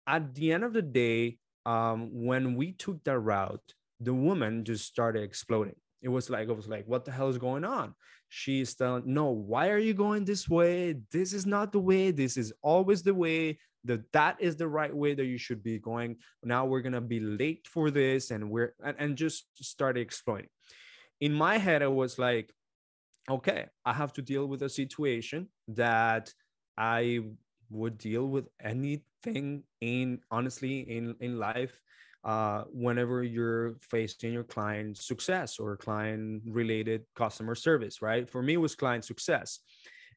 at 0.06 0.34
the 0.34 0.52
end 0.52 0.64
of 0.64 0.72
the 0.72 0.82
day, 0.82 1.38
um, 1.66 2.10
when 2.12 2.54
we 2.54 2.72
took 2.72 3.02
that 3.04 3.18
route, 3.18 3.74
the 4.00 4.14
woman 4.14 4.64
just 4.64 4.86
started 4.86 5.22
exploding. 5.22 5.76
It 6.00 6.08
was 6.08 6.30
like, 6.30 6.48
I 6.48 6.52
was 6.52 6.68
like, 6.68 6.84
what 6.86 7.04
the 7.04 7.10
hell 7.10 7.28
is 7.28 7.38
going 7.38 7.64
on? 7.64 7.94
She's 8.28 8.74
telling, 8.74 9.02
no, 9.06 9.30
why 9.30 9.70
are 9.70 9.78
you 9.78 9.94
going 9.94 10.24
this 10.24 10.48
way? 10.48 10.96
This 11.10 11.32
is 11.32 11.46
not 11.46 11.72
the 11.72 11.80
way. 11.80 12.10
This 12.10 12.36
is 12.36 12.52
always 12.62 13.02
the 13.02 13.14
way 13.14 13.58
that 13.84 14.12
that 14.12 14.36
is 14.40 14.56
the 14.56 14.68
right 14.68 14.94
way 14.94 15.14
that 15.14 15.24
you 15.24 15.38
should 15.38 15.62
be 15.62 15.78
going 15.78 16.16
now 16.42 16.64
we're 16.64 16.80
gonna 16.80 17.00
be 17.00 17.20
late 17.20 17.66
for 17.66 17.90
this 17.90 18.30
and 18.30 18.50
we're 18.50 18.74
and, 18.84 18.96
and 18.98 19.16
just 19.16 19.46
started 19.54 20.00
exploiting 20.00 20.48
in 21.20 21.32
my 21.32 21.58
head 21.58 21.82
i 21.82 21.86
was 21.86 22.18
like 22.18 22.52
okay 23.30 23.66
i 23.84 23.92
have 23.92 24.12
to 24.12 24.22
deal 24.22 24.46
with 24.46 24.62
a 24.62 24.68
situation 24.68 25.48
that 25.68 26.32
i 26.76 27.20
would 27.70 27.98
deal 27.98 28.26
with 28.26 28.48
anything 28.62 29.62
in 29.80 30.20
honestly 30.30 30.80
in 30.80 31.14
in 31.20 31.38
life 31.38 31.80
uh, 32.24 32.64
whenever 32.72 33.22
you're 33.22 33.76
facing 33.80 34.32
your 34.32 34.44
client 34.44 34.96
success 34.96 35.58
or 35.58 35.76
client 35.76 36.42
related 36.46 37.04
customer 37.14 37.54
service 37.54 38.02
right? 38.02 38.28
For 38.28 38.42
me 38.42 38.56
was 38.56 38.74
client 38.74 39.04
success. 39.04 39.60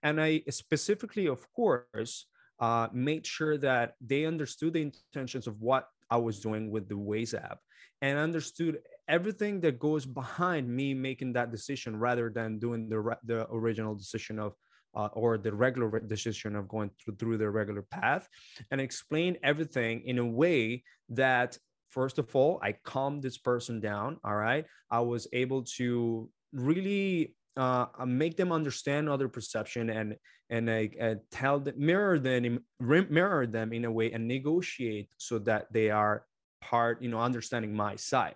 And 0.03 0.19
i 0.19 0.41
specifically 0.49 1.27
of 1.27 1.45
course 1.53 2.25
uh, 2.59 2.87
made 2.93 3.25
sure 3.25 3.57
that 3.57 3.95
they 3.99 4.25
understood 4.25 4.73
the 4.73 4.81
intentions 4.81 5.47
of 5.47 5.59
what 5.61 5.87
I 6.09 6.17
was 6.17 6.39
doing 6.39 6.69
with 6.69 6.87
the 6.87 6.95
Waze 6.95 7.33
app 7.33 7.59
and 8.01 8.19
understood 8.19 8.79
everything 9.07 9.59
that 9.61 9.79
goes 9.79 10.05
behind 10.05 10.67
me 10.69 10.93
making 10.93 11.33
that 11.33 11.51
decision 11.51 11.97
rather 11.97 12.29
than 12.29 12.59
doing 12.59 12.87
the, 12.89 13.17
the 13.23 13.47
original 13.51 13.95
decision 13.95 14.37
of 14.39 14.53
uh, 14.93 15.09
or 15.13 15.37
the 15.37 15.53
regular 15.53 15.99
decision 16.01 16.55
of 16.55 16.67
going 16.67 16.91
through, 16.99 17.15
through 17.15 17.37
the 17.37 17.49
regular 17.49 17.81
path 17.81 18.27
and 18.71 18.81
explain 18.81 19.37
everything 19.41 20.01
in 20.05 20.17
a 20.19 20.25
way 20.25 20.83
that 21.09 21.57
first 21.91 22.17
of 22.17 22.35
all 22.35 22.59
i 22.63 22.71
calmed 22.83 23.21
this 23.21 23.37
person 23.37 23.79
down 23.79 24.17
all 24.23 24.35
right? 24.35 24.65
I 24.89 24.99
was 24.99 25.27
able 25.31 25.63
to 25.77 26.29
really 26.51 27.35
uh, 27.57 27.85
uh, 27.99 28.05
make 28.05 28.37
them 28.37 28.51
understand 28.51 29.09
other 29.09 29.29
perception 29.29 29.89
and 29.89 30.15
and 30.49 30.69
uh, 30.69 31.15
tell 31.31 31.59
them 31.59 31.75
mirror 31.77 32.19
them 32.19 32.63
mirror 32.79 33.45
them 33.45 33.73
in 33.73 33.85
a 33.85 33.91
way 33.91 34.11
and 34.11 34.27
negotiate 34.27 35.09
so 35.17 35.39
that 35.39 35.71
they 35.71 35.89
are 35.89 36.25
part 36.61 37.01
you 37.01 37.09
know 37.09 37.19
understanding 37.19 37.73
my 37.73 37.95
side. 37.95 38.35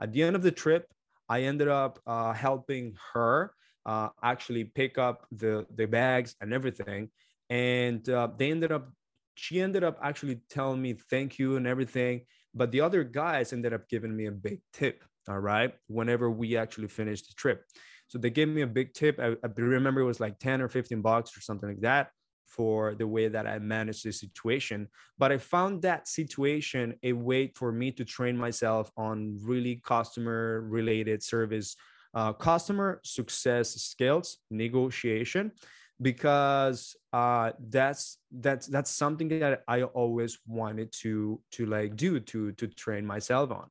At 0.00 0.12
the 0.12 0.22
end 0.22 0.36
of 0.36 0.42
the 0.42 0.50
trip 0.50 0.86
i 1.28 1.42
ended 1.42 1.68
up 1.68 2.00
uh, 2.06 2.32
helping 2.32 2.96
her 3.12 3.52
uh, 3.86 4.08
actually 4.22 4.64
pick 4.64 4.98
up 4.98 5.26
the 5.32 5.66
the 5.76 5.86
bags 5.86 6.34
and 6.40 6.52
everything. 6.52 7.10
And 7.48 8.06
uh, 8.08 8.28
they 8.36 8.50
ended 8.50 8.72
up 8.72 8.92
she 9.34 9.60
ended 9.60 9.84
up 9.84 9.98
actually 10.02 10.40
telling 10.50 10.82
me 10.82 10.94
thank 11.08 11.38
you 11.38 11.56
and 11.56 11.66
everything 11.66 12.22
but 12.54 12.72
the 12.72 12.80
other 12.80 13.04
guys 13.04 13.52
ended 13.52 13.72
up 13.72 13.88
giving 13.88 14.16
me 14.16 14.26
a 14.26 14.32
big 14.32 14.60
tip 14.72 15.04
all 15.28 15.38
right 15.38 15.74
whenever 15.86 16.30
we 16.30 16.56
actually 16.56 16.88
finished 16.88 17.28
the 17.28 17.34
trip 17.34 17.64
so 18.10 18.18
they 18.18 18.30
gave 18.30 18.48
me 18.48 18.62
a 18.62 18.66
big 18.66 18.92
tip. 18.92 19.20
I, 19.20 19.36
I 19.44 19.48
remember 19.56 20.00
it 20.00 20.04
was 20.04 20.18
like 20.18 20.40
10 20.40 20.60
or 20.60 20.68
15 20.68 21.00
bucks 21.00 21.36
or 21.36 21.40
something 21.40 21.68
like 21.68 21.80
that 21.82 22.10
for 22.44 22.96
the 22.96 23.06
way 23.06 23.28
that 23.28 23.46
I 23.46 23.60
managed 23.60 24.04
the 24.04 24.12
situation. 24.12 24.88
But 25.16 25.30
I 25.30 25.38
found 25.38 25.82
that 25.82 26.08
situation 26.08 26.96
a 27.04 27.12
way 27.12 27.52
for 27.54 27.70
me 27.70 27.92
to 27.92 28.04
train 28.04 28.36
myself 28.36 28.90
on 28.96 29.38
really 29.40 29.80
customer 29.84 30.62
related 30.62 31.22
service, 31.22 31.76
uh, 32.12 32.32
customer 32.32 33.00
success 33.04 33.74
skills, 33.74 34.38
negotiation, 34.50 35.52
because 36.00 36.96
uh, 37.12 37.52
that's 37.68 38.18
that's 38.30 38.66
that's 38.66 38.90
something 38.90 39.28
that 39.28 39.62
I 39.68 39.82
always 39.82 40.38
wanted 40.46 40.92
to 41.02 41.40
to 41.52 41.66
like 41.66 41.96
do 41.96 42.20
to 42.20 42.52
to 42.52 42.66
train 42.68 43.06
myself 43.06 43.50
on. 43.50 43.68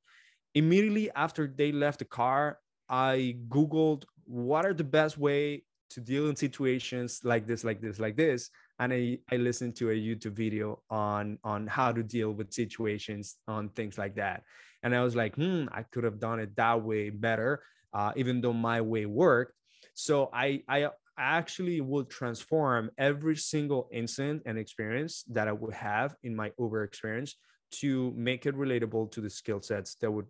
Immediately 0.56 1.12
after 1.16 1.48
they 1.48 1.72
left 1.72 2.00
the 2.00 2.06
car, 2.06 2.60
I 2.90 3.38
googled 3.50 4.04
what 4.26 4.66
are 4.66 4.74
the 4.74 4.84
best 4.84 5.18
way 5.18 5.64
to 5.90 6.00
deal 6.00 6.30
in 6.30 6.36
situations 6.36 7.22
like 7.24 7.48
this 7.48 7.64
like 7.64 7.82
this 7.82 8.00
like 8.00 8.16
this 8.16 8.52
and 8.80 8.94
i 8.94 9.18
i 9.32 9.38
listened 9.38 9.76
to 9.76 9.90
a 9.90 9.94
youtube 9.94 10.34
video 10.34 10.82
on 10.90 11.38
on 11.44 11.66
how 11.66 11.92
to 11.92 12.04
deal 12.04 12.32
with 12.32 12.54
situations 12.54 13.38
on 13.48 13.70
things 13.70 13.98
like 13.98 14.16
that 14.16 14.44
and 14.84 14.96
i 14.96 15.04
was 15.04 15.16
like 15.16 15.36
hmm 15.36 15.66
i 15.72 15.82
could 15.82 16.04
have 16.04 16.20
done 16.20 16.40
it 16.40 16.56
that 16.56 16.82
way 16.84 17.10
better 17.10 17.64
uh, 17.94 18.12
even 18.16 18.40
though 18.40 18.54
my 18.54 18.80
way 18.80 19.08
worked 19.08 19.54
so 19.96 20.30
i 20.32 20.62
i 20.68 20.88
actually 21.20 21.82
will 21.82 22.06
transform 22.06 22.90
every 22.98 23.36
single 23.36 23.90
incident 23.92 24.42
and 24.46 24.58
experience 24.58 25.24
that 25.30 25.48
i 25.48 25.52
would 25.52 25.74
have 25.74 26.16
in 26.24 26.36
my 26.36 26.52
uber 26.58 26.84
experience 26.84 27.36
to 27.72 28.12
make 28.16 28.46
it 28.46 28.56
relatable 28.56 29.12
to 29.12 29.22
the 29.22 29.30
skill 29.30 29.62
sets 29.62 29.96
that 29.96 30.10
would 30.10 30.26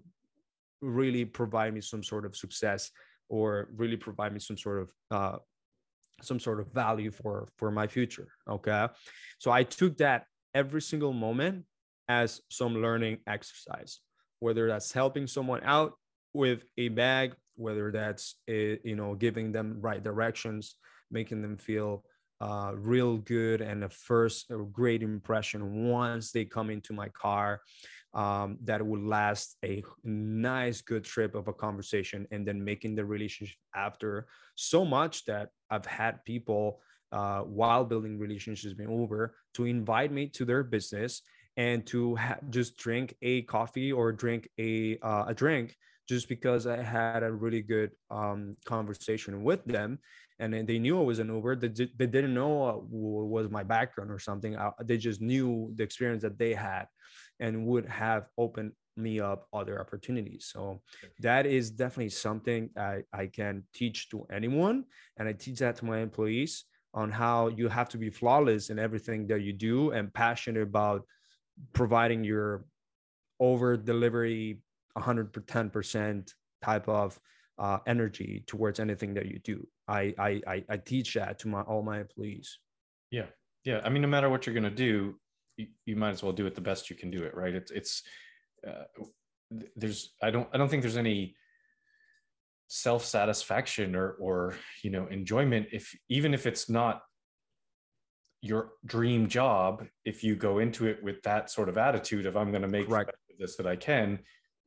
really 0.82 1.24
provide 1.24 1.74
me 1.74 1.82
some 1.82 2.04
sort 2.04 2.26
of 2.26 2.36
success 2.36 2.92
or 3.30 3.70
really 3.76 3.96
provide 3.96 4.34
me 4.34 4.40
some 4.40 4.58
sort 4.58 4.82
of 4.82 4.92
uh, 5.12 5.38
some 6.22 6.40
sort 6.40 6.60
of 6.60 6.68
value 6.74 7.12
for 7.12 7.48
for 7.58 7.72
my 7.72 7.88
future 7.88 8.28
okay? 8.50 8.88
So 9.38 9.52
i 9.52 9.64
took 9.64 9.98
that 9.98 10.26
every 10.54 10.82
single 10.82 11.14
moment 11.14 11.66
as 12.08 12.42
some 12.50 12.82
learning 12.82 13.20
exercise 13.28 14.00
whether 14.40 14.68
that's 14.68 14.92
helping 14.92 15.28
someone 15.28 15.62
out 15.64 15.94
with 16.34 16.64
a 16.78 16.90
bag 16.90 17.36
whether 17.60 17.92
that's 17.92 18.36
you 18.48 18.96
know 18.96 19.16
giving 19.16 19.52
them 19.52 19.78
right 19.82 20.04
directions 20.04 20.76
making 21.12 21.42
them 21.42 21.58
feel 21.58 22.04
uh, 22.42 22.72
real 22.76 23.18
good 23.18 23.60
and 23.60 23.84
a 23.84 23.90
first 23.90 24.50
a 24.50 24.58
great 24.58 25.04
impression 25.04 25.90
once 25.90 26.32
they 26.32 26.46
come 26.46 26.70
into 26.70 26.94
my 26.94 27.10
car 27.10 27.62
um, 28.14 28.58
that 28.64 28.86
will 28.86 29.02
last 29.02 29.58
a 29.64 29.84
nice 30.04 30.82
good 30.82 31.04
trip 31.04 31.36
of 31.36 31.48
a 31.48 31.54
conversation 31.54 32.26
and 32.32 32.48
then 32.48 32.64
making 32.64 32.96
the 32.96 33.04
relationship 33.04 33.58
after 33.76 34.28
so 34.56 34.86
much 34.86 35.26
that 35.26 35.50
i've 35.70 35.86
had 35.86 36.24
people 36.24 36.80
uh, 37.12 37.42
while 37.42 37.84
building 37.84 38.18
relationships 38.18 38.74
been 38.74 38.88
over 38.88 39.36
to 39.54 39.66
invite 39.66 40.12
me 40.12 40.28
to 40.28 40.46
their 40.46 40.64
business 40.64 41.22
and 41.58 41.86
to 41.86 42.16
ha- 42.16 42.38
just 42.50 42.78
drink 42.78 43.16
a 43.22 43.42
coffee 43.44 43.92
or 43.92 44.14
drink 44.14 44.48
a 44.60 44.98
uh, 45.02 45.26
a 45.28 45.34
drink 45.34 45.76
just 46.10 46.28
because 46.28 46.66
I 46.66 46.82
had 46.82 47.22
a 47.22 47.32
really 47.32 47.62
good 47.62 47.92
um, 48.10 48.58
conversation 48.66 49.44
with 49.44 49.64
them, 49.66 50.00
and 50.40 50.50
they 50.68 50.80
knew 50.80 51.00
I 51.00 51.04
was 51.04 51.20
an 51.20 51.30
Uber. 51.36 51.56
They, 51.58 51.68
they 52.00 52.08
didn't 52.16 52.34
know 52.34 52.84
what 52.90 53.28
was 53.36 53.52
my 53.52 53.64
background 53.76 54.10
or 54.10 54.18
something. 54.18 54.58
I, 54.58 54.72
they 54.90 54.98
just 54.98 55.22
knew 55.22 55.72
the 55.76 55.84
experience 55.84 56.24
that 56.24 56.40
they 56.40 56.54
had, 56.56 56.86
and 57.40 57.68
would 57.68 57.86
have 57.86 58.24
opened 58.40 58.72
me 58.98 59.20
up 59.20 59.48
other 59.54 59.80
opportunities. 59.80 60.50
So 60.52 60.82
that 61.20 61.46
is 61.46 61.70
definitely 61.70 62.10
something 62.10 62.72
I, 62.76 63.04
I 63.14 63.28
can 63.28 63.64
teach 63.80 64.10
to 64.10 64.26
anyone, 64.40 64.86
and 65.18 65.28
I 65.30 65.34
teach 65.34 65.60
that 65.60 65.76
to 65.78 65.86
my 65.86 66.00
employees 66.00 66.66
on 66.96 67.12
how 67.12 67.50
you 67.50 67.68
have 67.68 67.90
to 67.90 68.00
be 68.00 68.10
flawless 68.10 68.72
in 68.72 68.80
everything 68.80 69.28
that 69.28 69.42
you 69.42 69.54
do 69.54 69.92
and 69.92 70.12
passionate 70.12 70.64
about 70.64 71.06
providing 71.74 72.24
your 72.24 72.66
over 73.40 73.78
delivery 73.78 74.60
110% 74.98 76.34
type 76.62 76.88
of 76.88 77.20
uh, 77.58 77.80
energy 77.88 78.44
towards 78.48 78.80
anything 78.80 79.14
that 79.14 79.26
you 79.26 79.40
do. 79.40 79.68
I, 79.88 80.14
I, 80.18 80.64
I 80.70 80.78
teach 80.78 81.14
that 81.16 81.40
to 81.40 81.48
my, 81.48 81.62
all 81.62 81.82
my 81.82 82.00
employees. 82.00 82.58
Yeah. 83.12 83.26
Yeah. 83.66 83.82
I 83.84 83.90
mean, 83.90 84.02
no 84.02 84.08
matter 84.08 84.30
what 84.30 84.46
you're 84.46 84.54
going 84.54 84.64
to 84.64 84.70
do, 84.70 85.16
you, 85.58 85.68
you, 85.86 85.96
might 85.96 86.12
as 86.12 86.24
well 86.24 86.32
do 86.32 86.48
it 86.48 86.56
the 86.56 86.62
best 86.62 86.90
you 86.90 86.96
can 86.96 87.12
do 87.12 87.24
it. 87.24 87.36
Right. 87.36 87.54
It's, 87.54 87.72
it's, 87.72 88.04
uh, 88.66 88.84
there's, 89.76 90.14
I 90.22 90.32
don't, 90.32 90.48
I 90.54 90.58
don't 90.58 90.70
think 90.70 90.84
there's 90.84 90.98
any 90.98 91.36
self-satisfaction 92.68 93.96
or, 93.96 94.12
or, 94.12 94.56
you 94.84 94.92
know, 94.92 95.08
enjoyment 95.08 95.68
if, 95.72 95.94
even 96.08 96.34
if 96.34 96.46
it's 96.46 96.70
not 96.70 97.02
your 98.42 98.72
dream 98.86 99.28
job, 99.28 99.86
if 100.06 100.24
you 100.24 100.36
go 100.36 100.60
into 100.60 100.88
it 100.88 101.04
with 101.04 101.22
that 101.24 101.50
sort 101.50 101.68
of 101.68 101.78
attitude 101.78 102.26
of, 102.26 102.38
I'm 102.38 102.52
going 102.52 102.62
to 102.62 102.68
make 102.68 102.88
this 103.38 103.58
that 103.58 103.68
I 103.68 103.76
can, 103.76 104.20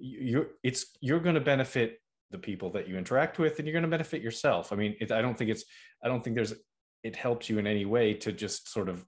you're 0.03 0.49
it's 0.65 0.97
you're 1.01 1.21
going 1.21 1.37
to 1.37 1.41
benefit 1.41 1.99
the 2.31 2.39
people 2.39 2.71
that 2.71 2.89
you 2.89 2.99
interact 2.99 3.39
with 3.39 3.59
and 3.59 3.67
you're 3.67 3.73
going 3.73 3.85
to 3.85 3.89
benefit 3.89 4.21
yourself. 4.21 4.73
I 4.73 4.77
mean 4.77 4.97
it, 5.01 5.13
i 5.13 5.23
don't 5.23 5.39
think 5.39 5.51
it's 5.51 5.65
i 6.05 6.09
don't 6.09 6.23
think 6.23 6.35
there's 6.35 6.55
it 7.03 7.17
helps 7.17 7.49
you 7.49 7.59
in 7.59 7.67
any 7.67 7.85
way 7.85 8.15
to 8.15 8.33
just 8.33 8.71
sort 8.73 8.89
of 8.89 9.05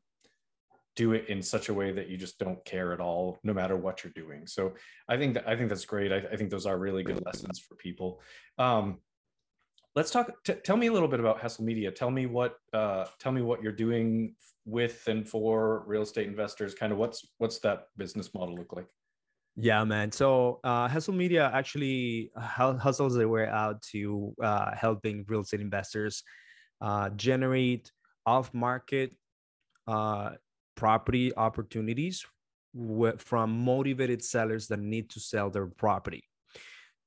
do 0.96 1.12
it 1.12 1.28
in 1.28 1.42
such 1.42 1.68
a 1.68 1.74
way 1.74 1.90
that 1.90 2.08
you 2.08 2.16
just 2.16 2.38
don't 2.38 2.64
care 2.64 2.92
at 2.92 3.00
all 3.00 3.38
no 3.42 3.52
matter 3.52 3.76
what 3.76 4.04
you're 4.04 4.12
doing. 4.12 4.46
So 4.46 4.74
i 5.08 5.16
think 5.16 5.34
that 5.34 5.48
i 5.48 5.56
think 5.56 5.68
that's 5.68 5.84
great. 5.84 6.12
I, 6.12 6.18
I 6.32 6.36
think 6.36 6.50
those 6.50 6.66
are 6.66 6.78
really 6.78 7.02
good 7.02 7.24
lessons 7.26 7.58
for 7.58 7.74
people. 7.74 8.20
Um, 8.58 8.98
let's 9.96 10.12
talk 10.12 10.32
t- 10.44 10.62
tell 10.64 10.76
me 10.76 10.86
a 10.86 10.92
little 10.92 11.08
bit 11.08 11.20
about 11.20 11.40
hustle 11.40 11.64
media. 11.64 11.90
Tell 11.90 12.10
me 12.10 12.26
what 12.26 12.54
uh, 12.72 13.06
tell 13.18 13.32
me 13.32 13.42
what 13.42 13.62
you're 13.62 13.72
doing 13.72 14.36
with 14.64 15.06
and 15.08 15.28
for 15.28 15.82
real 15.86 16.02
estate 16.02 16.28
investors. 16.28 16.74
Kind 16.74 16.92
of 16.92 16.98
what's 16.98 17.26
what's 17.38 17.58
that 17.60 17.88
business 17.96 18.32
model 18.32 18.54
look 18.54 18.72
like 18.72 18.86
yeah, 19.56 19.84
man. 19.84 20.10
So 20.10 20.60
uh, 20.64 20.88
Hustle 20.88 21.14
Media 21.14 21.50
actually 21.54 22.30
hustles 22.36 23.14
their 23.14 23.28
way 23.28 23.46
out 23.46 23.82
to 23.92 24.34
uh, 24.42 24.74
helping 24.74 25.24
real 25.28 25.42
estate 25.42 25.60
investors 25.60 26.22
uh, 26.80 27.10
generate 27.10 27.90
off-market 28.26 29.14
uh, 29.86 30.30
property 30.74 31.34
opportunities 31.36 32.24
from 33.18 33.64
motivated 33.64 34.24
sellers 34.24 34.66
that 34.66 34.80
need 34.80 35.08
to 35.10 35.20
sell 35.20 35.50
their 35.50 35.66
property. 35.66 36.24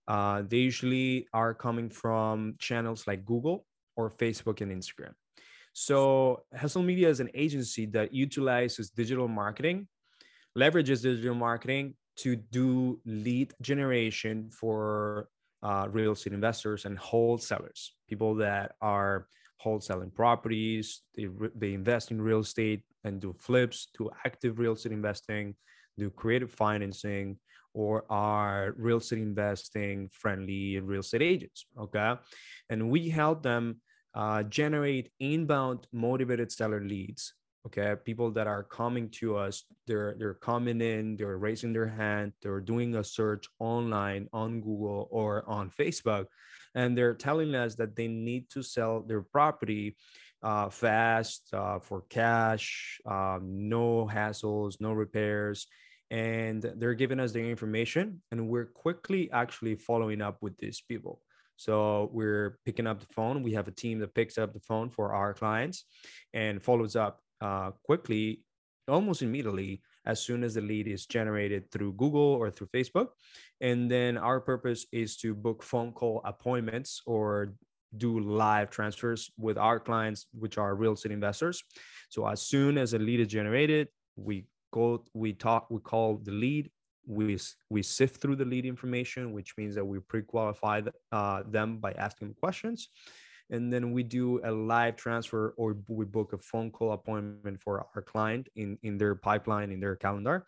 Uh, 0.07 0.41
they 0.47 0.57
usually 0.57 1.27
are 1.33 1.53
coming 1.53 1.89
from 1.89 2.55
channels 2.59 3.05
like 3.07 3.25
Google 3.25 3.65
or 3.97 4.11
Facebook 4.11 4.61
and 4.61 4.71
Instagram. 4.71 5.11
So 5.73 6.43
Hustle 6.55 6.81
Media 6.81 7.09
is 7.09 7.19
an 7.19 7.29
agency 7.33 7.85
that 7.87 8.13
utilizes 8.13 8.89
digital 8.89 9.27
marketing, 9.27 9.89
leverages 10.57 11.03
digital 11.03 11.35
marketing 11.35 11.95
to 12.17 12.35
do 12.35 12.99
lead 13.05 13.53
generation 13.61 14.49
for 14.51 15.29
uh, 15.63 15.87
real 15.91 16.11
estate 16.11 16.33
investors 16.33 16.85
and 16.85 16.97
wholesalers, 16.97 17.93
people 18.07 18.35
that 18.35 18.73
are 18.81 19.27
wholesaling 19.63 20.13
properties, 20.13 21.01
they, 21.15 21.27
they 21.55 21.73
invest 21.73 22.11
in 22.11 22.21
real 22.21 22.39
estate 22.39 22.83
and 23.03 23.19
do 23.19 23.33
flips, 23.39 23.87
do 23.97 24.09
active 24.25 24.59
real 24.59 24.73
estate 24.73 24.91
investing, 24.91 25.55
do 25.97 26.09
creative 26.09 26.51
financing, 26.51 27.37
or 27.73 28.05
are 28.09 28.73
real 28.77 28.97
estate 28.97 29.19
investing 29.19 30.09
friendly 30.11 30.79
real 30.79 31.01
estate 31.01 31.21
agents. 31.21 31.65
Okay. 31.79 32.15
And 32.69 32.89
we 32.89 33.09
help 33.09 33.43
them 33.43 33.81
uh, 34.15 34.43
generate 34.43 35.11
inbound 35.19 35.87
motivated 35.91 36.51
seller 36.51 36.81
leads 36.81 37.33
okay? 37.67 37.95
People 38.03 38.31
that 38.31 38.47
are 38.47 38.63
coming 38.63 39.09
to 39.21 39.37
us 39.37 39.63
they're 39.87 40.15
they're 40.19 40.33
coming 40.33 40.81
in 40.81 41.15
they're 41.15 41.37
raising 41.37 41.73
their 41.73 41.87
hand 41.87 42.33
they're 42.41 42.59
doing 42.59 42.95
a 42.95 43.03
search 43.03 43.47
online 43.59 44.27
on 44.33 44.59
google 44.59 45.07
or 45.09 45.49
on 45.49 45.71
facebook 45.71 46.25
and 46.75 46.95
they're 46.95 47.15
telling 47.15 47.55
us 47.55 47.75
that 47.75 47.95
they 47.95 48.07
need 48.07 48.49
to 48.49 48.61
sell 48.61 49.01
their 49.01 49.21
property 49.21 49.95
uh, 50.43 50.69
fast 50.69 51.47
uh, 51.53 51.79
for 51.79 52.03
cash 52.09 52.99
um, 53.07 53.41
no 53.69 54.05
hassles 54.05 54.75
no 54.79 54.91
repairs 54.91 55.67
and 56.11 56.61
they're 56.77 56.93
giving 56.93 57.19
us 57.19 57.31
the 57.31 57.39
information 57.39 58.21
and 58.31 58.47
we're 58.47 58.67
quickly 58.67 59.29
actually 59.31 59.75
following 59.75 60.21
up 60.21 60.37
with 60.41 60.57
these 60.57 60.81
people. 60.81 61.21
So 61.57 62.09
we're 62.13 62.59
picking 62.65 62.87
up 62.87 62.99
the 62.99 63.13
phone. 63.13 63.43
We 63.43 63.53
have 63.53 63.67
a 63.67 63.71
team 63.71 63.99
that 63.99 64.13
picks 64.13 64.37
up 64.37 64.53
the 64.53 64.59
phone 64.59 64.89
for 64.89 65.13
our 65.13 65.33
clients 65.33 65.85
and 66.33 66.63
follows 66.63 66.95
up 66.95 67.19
uh, 67.41 67.71
quickly, 67.83 68.43
almost 68.87 69.21
immediately, 69.21 69.81
as 70.05 70.23
soon 70.23 70.43
as 70.43 70.53
the 70.53 70.61
lead 70.61 70.87
is 70.87 71.05
generated 71.05 71.69
through 71.71 71.93
Google 71.93 72.21
or 72.21 72.49
through 72.49 72.67
Facebook. 72.67 73.07
And 73.59 73.91
then 73.91 74.17
our 74.17 74.39
purpose 74.39 74.85
is 74.91 75.17
to 75.17 75.35
book 75.35 75.61
phone 75.61 75.91
call 75.91 76.21
appointments 76.23 77.01
or 77.05 77.53
do 77.97 78.19
live 78.19 78.69
transfers 78.69 79.31
with 79.37 79.57
our 79.57 79.79
clients, 79.79 80.27
which 80.33 80.57
are 80.57 80.75
real 80.75 80.93
estate 80.93 81.11
investors. 81.11 81.63
So 82.09 82.27
as 82.27 82.41
soon 82.41 82.77
as 82.77 82.93
a 82.93 82.99
lead 82.99 83.19
is 83.19 83.27
generated, 83.27 83.89
we 84.15 84.45
go, 84.71 85.03
we 85.13 85.33
talk, 85.33 85.69
we 85.69 85.79
call 85.79 86.17
the 86.23 86.31
lead. 86.31 86.69
We, 87.05 87.37
we 87.69 87.83
sift 87.83 88.21
through 88.21 88.35
the 88.35 88.45
lead 88.45 88.65
information, 88.65 89.31
which 89.31 89.53
means 89.57 89.75
that 89.75 89.85
we 89.85 89.99
pre-qualify 89.99 90.81
uh, 91.11 91.43
them 91.47 91.77
by 91.77 91.93
asking 91.93 92.33
questions 92.33 92.89
and 93.49 93.71
then 93.71 93.91
we 93.91 94.03
do 94.03 94.41
a 94.43 94.51
live 94.51 94.95
transfer 94.95 95.53
or 95.57 95.77
we 95.87 96.05
book 96.05 96.33
a 96.33 96.37
phone 96.37 96.71
call 96.71 96.91
appointment 96.91 97.61
for 97.61 97.85
our 97.95 98.01
client 98.01 98.49
in 98.55 98.77
in 98.83 98.97
their 98.97 99.15
pipeline 99.15 99.71
in 99.71 99.79
their 99.79 99.95
calendar. 99.95 100.45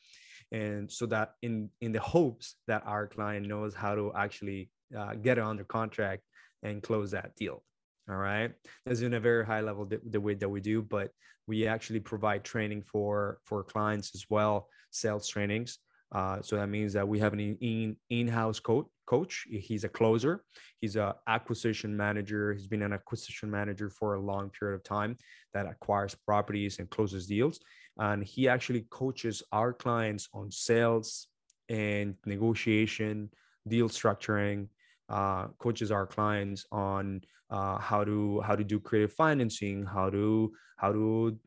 And 0.51 0.91
so 0.91 1.05
that 1.07 1.33
in 1.41 1.69
in 1.81 1.91
the 1.91 2.01
hopes 2.01 2.55
that 2.67 2.83
our 2.85 3.07
client 3.07 3.47
knows 3.47 3.73
how 3.73 3.95
to 3.95 4.12
actually 4.15 4.69
uh, 4.97 5.15
get 5.15 5.38
it 5.38 5.43
under 5.43 5.63
contract 5.63 6.23
and 6.63 6.83
close 6.83 7.12
that 7.12 7.35
deal. 7.35 7.63
All 8.09 8.15
right? 8.15 8.51
That's 8.85 9.01
in 9.01 9.13
a 9.13 9.19
very 9.19 9.45
high 9.45 9.62
level 9.62 9.85
the, 9.85 10.01
the 10.09 10.19
way 10.19 10.33
that 10.35 10.49
we 10.49 10.62
do 10.62 10.81
but 10.81 11.12
we 11.47 11.65
actually 11.67 11.99
provide 11.99 12.43
training 12.43 12.83
for 12.83 13.39
for 13.43 13.63
clients 13.63 14.12
as 14.13 14.25
well 14.29 14.67
sales 14.91 15.27
trainings 15.27 15.79
uh, 16.12 16.41
so 16.41 16.56
that 16.56 16.67
means 16.69 16.93
that 16.93 17.08
we 17.08 17.19
have 17.19 17.34
an 17.34 17.39
in, 17.39 17.95
in-house 18.10 18.60
coach 18.60 18.88
coach. 19.10 19.48
He's 19.50 19.84
a 19.84 19.89
closer. 19.89 20.43
He's 20.82 20.95
an 20.95 21.13
acquisition 21.28 21.98
manager. 21.98 22.54
He's 22.54 22.67
been 22.67 22.84
an 22.84 22.93
acquisition 22.93 23.50
manager 23.50 23.89
for 23.89 24.13
a 24.13 24.22
long 24.22 24.52
period 24.52 24.76
of 24.76 24.84
time 24.84 25.17
that 25.54 25.65
acquires 25.65 26.13
properties 26.13 26.78
and 26.78 26.89
closes 26.91 27.26
deals. 27.26 27.60
And 27.98 28.24
he 28.24 28.48
actually 28.48 28.86
coaches 28.91 29.41
our 29.52 29.74
clients 29.74 30.30
on 30.34 30.52
sales 30.52 31.28
and 31.69 32.15
negotiation, 32.26 33.32
deal 33.67 33.89
structuring, 33.89 34.67
uh, 35.10 35.48
coaches 35.58 35.91
our 35.91 36.06
clients 36.06 36.65
on 36.72 37.22
uh, 37.50 37.78
how 37.80 38.04
to 38.04 38.41
how 38.41 38.56
to 38.56 38.63
do 38.63 38.80
creative 38.80 39.13
financing, 39.13 39.86
how 39.86 40.10
to 40.10 40.52
how 40.78 40.91
to 40.93 41.38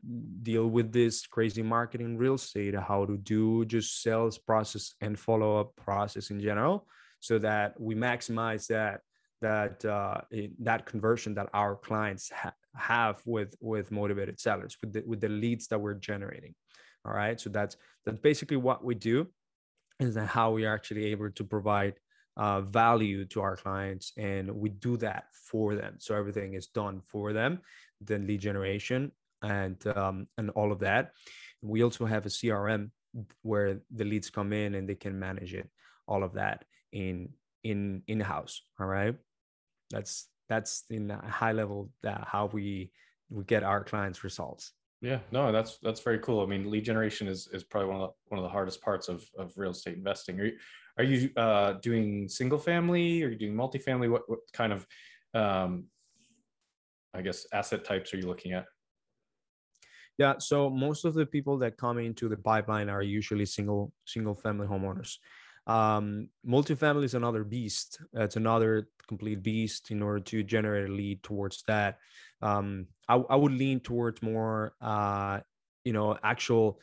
deal 0.43 0.67
with 0.67 0.91
this 0.91 1.25
crazy 1.25 1.63
marketing 1.63 2.17
real 2.17 2.35
estate, 2.35 2.75
how 2.75 3.05
to 3.05 3.17
do 3.17 3.65
just 3.65 4.03
sales 4.03 4.37
process 4.37 4.93
and 5.01 5.17
follow 5.17 5.59
up 5.59 5.75
process 5.75 6.29
in 6.29 6.39
general, 6.39 6.87
so 7.19 7.39
that 7.39 7.79
we 7.79 7.95
maximize 7.95 8.67
that 8.67 9.01
that 9.41 9.83
uh, 9.85 10.21
that 10.59 10.85
conversion 10.85 11.33
that 11.33 11.49
our 11.53 11.75
clients 11.75 12.31
ha- 12.31 12.53
have 12.75 13.21
with 13.25 13.55
with 13.59 13.91
motivated 13.91 14.39
sellers 14.39 14.77
with 14.81 14.93
the, 14.93 15.03
with 15.05 15.21
the 15.21 15.29
leads 15.29 15.67
that 15.67 15.79
we're 15.79 15.93
generating. 15.93 16.53
All 17.05 17.13
right, 17.13 17.39
so 17.39 17.49
that's 17.49 17.75
that's 18.05 18.19
basically 18.19 18.57
what 18.57 18.83
we 18.83 18.95
do, 18.95 19.27
is 19.99 20.15
how 20.15 20.51
we 20.51 20.65
are 20.65 20.73
actually 20.73 21.05
able 21.05 21.31
to 21.31 21.43
provide 21.43 21.95
uh, 22.37 22.61
value 22.61 23.25
to 23.25 23.41
our 23.41 23.55
clients 23.55 24.11
and 24.17 24.49
we 24.51 24.69
do 24.69 24.97
that 24.97 25.25
for 25.31 25.75
them. 25.75 25.95
So 25.99 26.15
everything 26.15 26.53
is 26.55 26.67
done 26.67 27.01
for 27.07 27.33
them 27.33 27.61
then 28.07 28.27
lead 28.27 28.41
generation 28.41 29.11
and 29.41 29.85
um, 29.95 30.27
and 30.37 30.49
all 30.51 30.71
of 30.71 30.79
that. 30.79 31.11
We 31.61 31.83
also 31.83 32.05
have 32.05 32.25
a 32.25 32.29
crm 32.29 32.91
where 33.41 33.79
the 33.93 34.03
leads 34.03 34.29
come 34.29 34.53
in 34.53 34.75
and 34.75 34.89
they 34.89 34.95
can 34.95 35.19
manage 35.19 35.53
it 35.53 35.69
all 36.07 36.23
of 36.23 36.33
that 36.33 36.65
in 36.91 37.29
in 37.63 38.03
in 38.07 38.19
house 38.19 38.61
all 38.79 38.87
right? 38.87 39.15
That's 39.91 40.27
that's 40.49 40.83
in 40.89 41.11
a 41.11 41.29
high 41.29 41.51
level 41.51 41.91
that 42.01 42.27
how 42.27 42.47
we 42.51 42.91
we 43.29 43.43
get 43.43 43.63
our 43.63 43.83
clients 43.83 44.23
results. 44.23 44.71
Yeah 45.01 45.19
no 45.31 45.51
that's 45.51 45.77
that's 45.81 46.01
very 46.01 46.19
cool. 46.19 46.41
I 46.41 46.45
mean 46.45 46.69
lead 46.69 46.85
generation 46.85 47.27
is 47.27 47.47
is 47.53 47.63
probably 47.63 47.89
one 47.89 48.01
of 48.01 48.09
the 48.09 48.13
one 48.29 48.39
of 48.39 48.43
the 48.43 48.49
hardest 48.49 48.81
parts 48.81 49.07
of 49.09 49.23
of 49.37 49.53
real 49.57 49.71
estate 49.71 49.97
investing. 49.97 50.39
Are 50.39 50.45
you, 50.45 50.57
are 50.97 51.03
you 51.03 51.29
uh, 51.35 51.73
doing 51.73 52.27
single 52.29 52.59
family? 52.59 53.23
Are 53.23 53.29
you 53.29 53.37
doing 53.37 53.55
multifamily? 53.55 54.09
What 54.09 54.29
what 54.29 54.39
kind 54.53 54.73
of 54.73 54.87
um, 55.33 55.85
I 57.13 57.21
guess 57.21 57.45
asset 57.53 57.83
types 57.83 58.13
are 58.13 58.17
you 58.17 58.27
looking 58.27 58.53
at? 58.53 58.65
Yeah, 60.17 60.35
so 60.37 60.69
most 60.69 61.05
of 61.05 61.15
the 61.15 61.25
people 61.25 61.57
that 61.59 61.77
come 61.77 61.97
into 61.97 62.29
the 62.29 62.37
pipeline 62.37 62.89
are 62.89 63.01
usually 63.01 63.45
single 63.45 63.91
single 64.05 64.35
family 64.35 64.67
homeowners. 64.67 65.17
Um, 65.65 66.29
multifamily 66.45 67.05
is 67.05 67.15
another 67.15 67.43
beast. 67.43 67.99
It's 68.13 68.35
another 68.35 68.89
complete 69.07 69.41
beast 69.41 69.91
in 69.91 70.01
order 70.01 70.19
to 70.19 70.43
generate 70.43 70.89
a 70.89 70.93
lead 70.93 71.23
towards 71.23 71.63
that. 71.67 71.97
Um, 72.41 72.87
I, 73.07 73.15
I 73.15 73.35
would 73.35 73.53
lean 73.53 73.79
towards 73.79 74.21
more, 74.21 74.75
uh, 74.81 75.39
you 75.83 75.93
know, 75.93 76.17
actual 76.21 76.79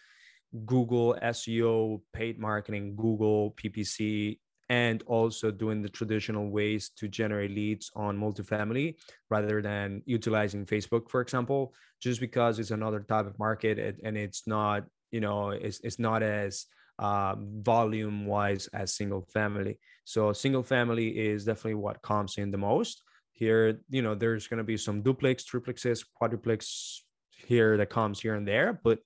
Google 0.67 1.17
SEO, 1.23 2.01
paid 2.13 2.39
marketing, 2.39 2.97
Google 2.97 3.53
PPC, 3.53 4.39
and 4.71 5.03
also 5.07 5.51
doing 5.51 5.83
the 5.83 5.89
traditional 5.89 6.49
ways 6.49 6.91
to 6.97 7.09
generate 7.09 7.51
leads 7.51 7.91
on 7.97 8.17
multifamily 8.17 8.95
rather 9.29 9.61
than 9.61 10.01
utilizing 10.07 10.65
Facebook, 10.65 11.11
for 11.11 11.21
example, 11.21 11.75
just 12.01 12.21
because 12.21 12.61
it's 12.61 12.71
another 12.71 13.01
type 13.01 13.27
of 13.27 13.37
market 13.39 13.99
and 14.05 14.17
it's 14.17 14.47
not, 14.47 14.85
you 15.11 15.21
know, 15.21 15.51
it's, 15.51 15.81
it's 15.81 15.99
not 15.99 16.23
as 16.23 16.67
uh, 17.01 17.35
volume 17.39 18.27
wise 18.27 18.69
as 18.69 18.95
single 18.95 19.27
family. 19.33 19.77
So 20.05 20.33
single 20.33 20.63
family 20.63 21.09
is 21.09 21.45
definitely 21.45 21.75
what 21.75 22.03
comes 22.03 22.39
in 22.39 22.53
the 22.53 22.59
most. 22.59 23.03
Here, 23.33 23.81
you 23.89 24.03
know, 24.03 24.15
there's 24.15 24.47
going 24.47 24.59
to 24.59 24.65
be 24.65 24.77
some 24.77 25.03
duplex, 25.03 25.45
triplexes, 25.45 26.05
quadruplex 26.15 27.05
here 27.31 27.77
that 27.77 27.91
comes 27.91 28.21
here 28.21 28.35
and 28.35 28.47
there, 28.47 28.79
but 28.85 29.01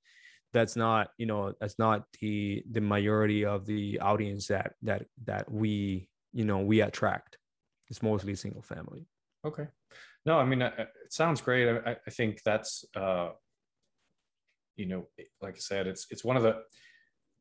that's 0.55 0.77
not 0.77 1.11
you 1.19 1.27
know 1.27 1.53
that's 1.61 1.79
not 1.79 2.05
the 2.21 2.63
the 2.71 2.81
majority 2.81 3.45
of 3.45 3.67
the 3.67 4.01
audience 4.01 4.47
that 4.47 4.73
that 4.83 5.05
that 5.25 5.51
we 5.51 6.09
you 6.33 6.45
know 6.45 6.61
we 6.61 6.81
attract. 6.81 7.37
It's 7.91 8.03
mostly 8.03 8.35
single 8.35 8.63
family. 8.63 9.07
Okay. 9.45 9.67
No 10.25 10.39
i 10.39 10.45
mean 10.45 10.63
it 10.63 10.89
sounds 11.11 11.43
great. 11.43 11.69
I, 11.69 11.97
I 12.07 12.11
think 12.11 12.43
that's 12.45 12.85
uh 12.97 13.31
you 14.77 14.87
know 14.87 15.07
like 15.43 15.55
i 15.55 15.59
said 15.59 15.87
it's 15.87 16.07
it's 16.11 16.25
one 16.25 16.37
of 16.37 16.43
the 16.43 16.63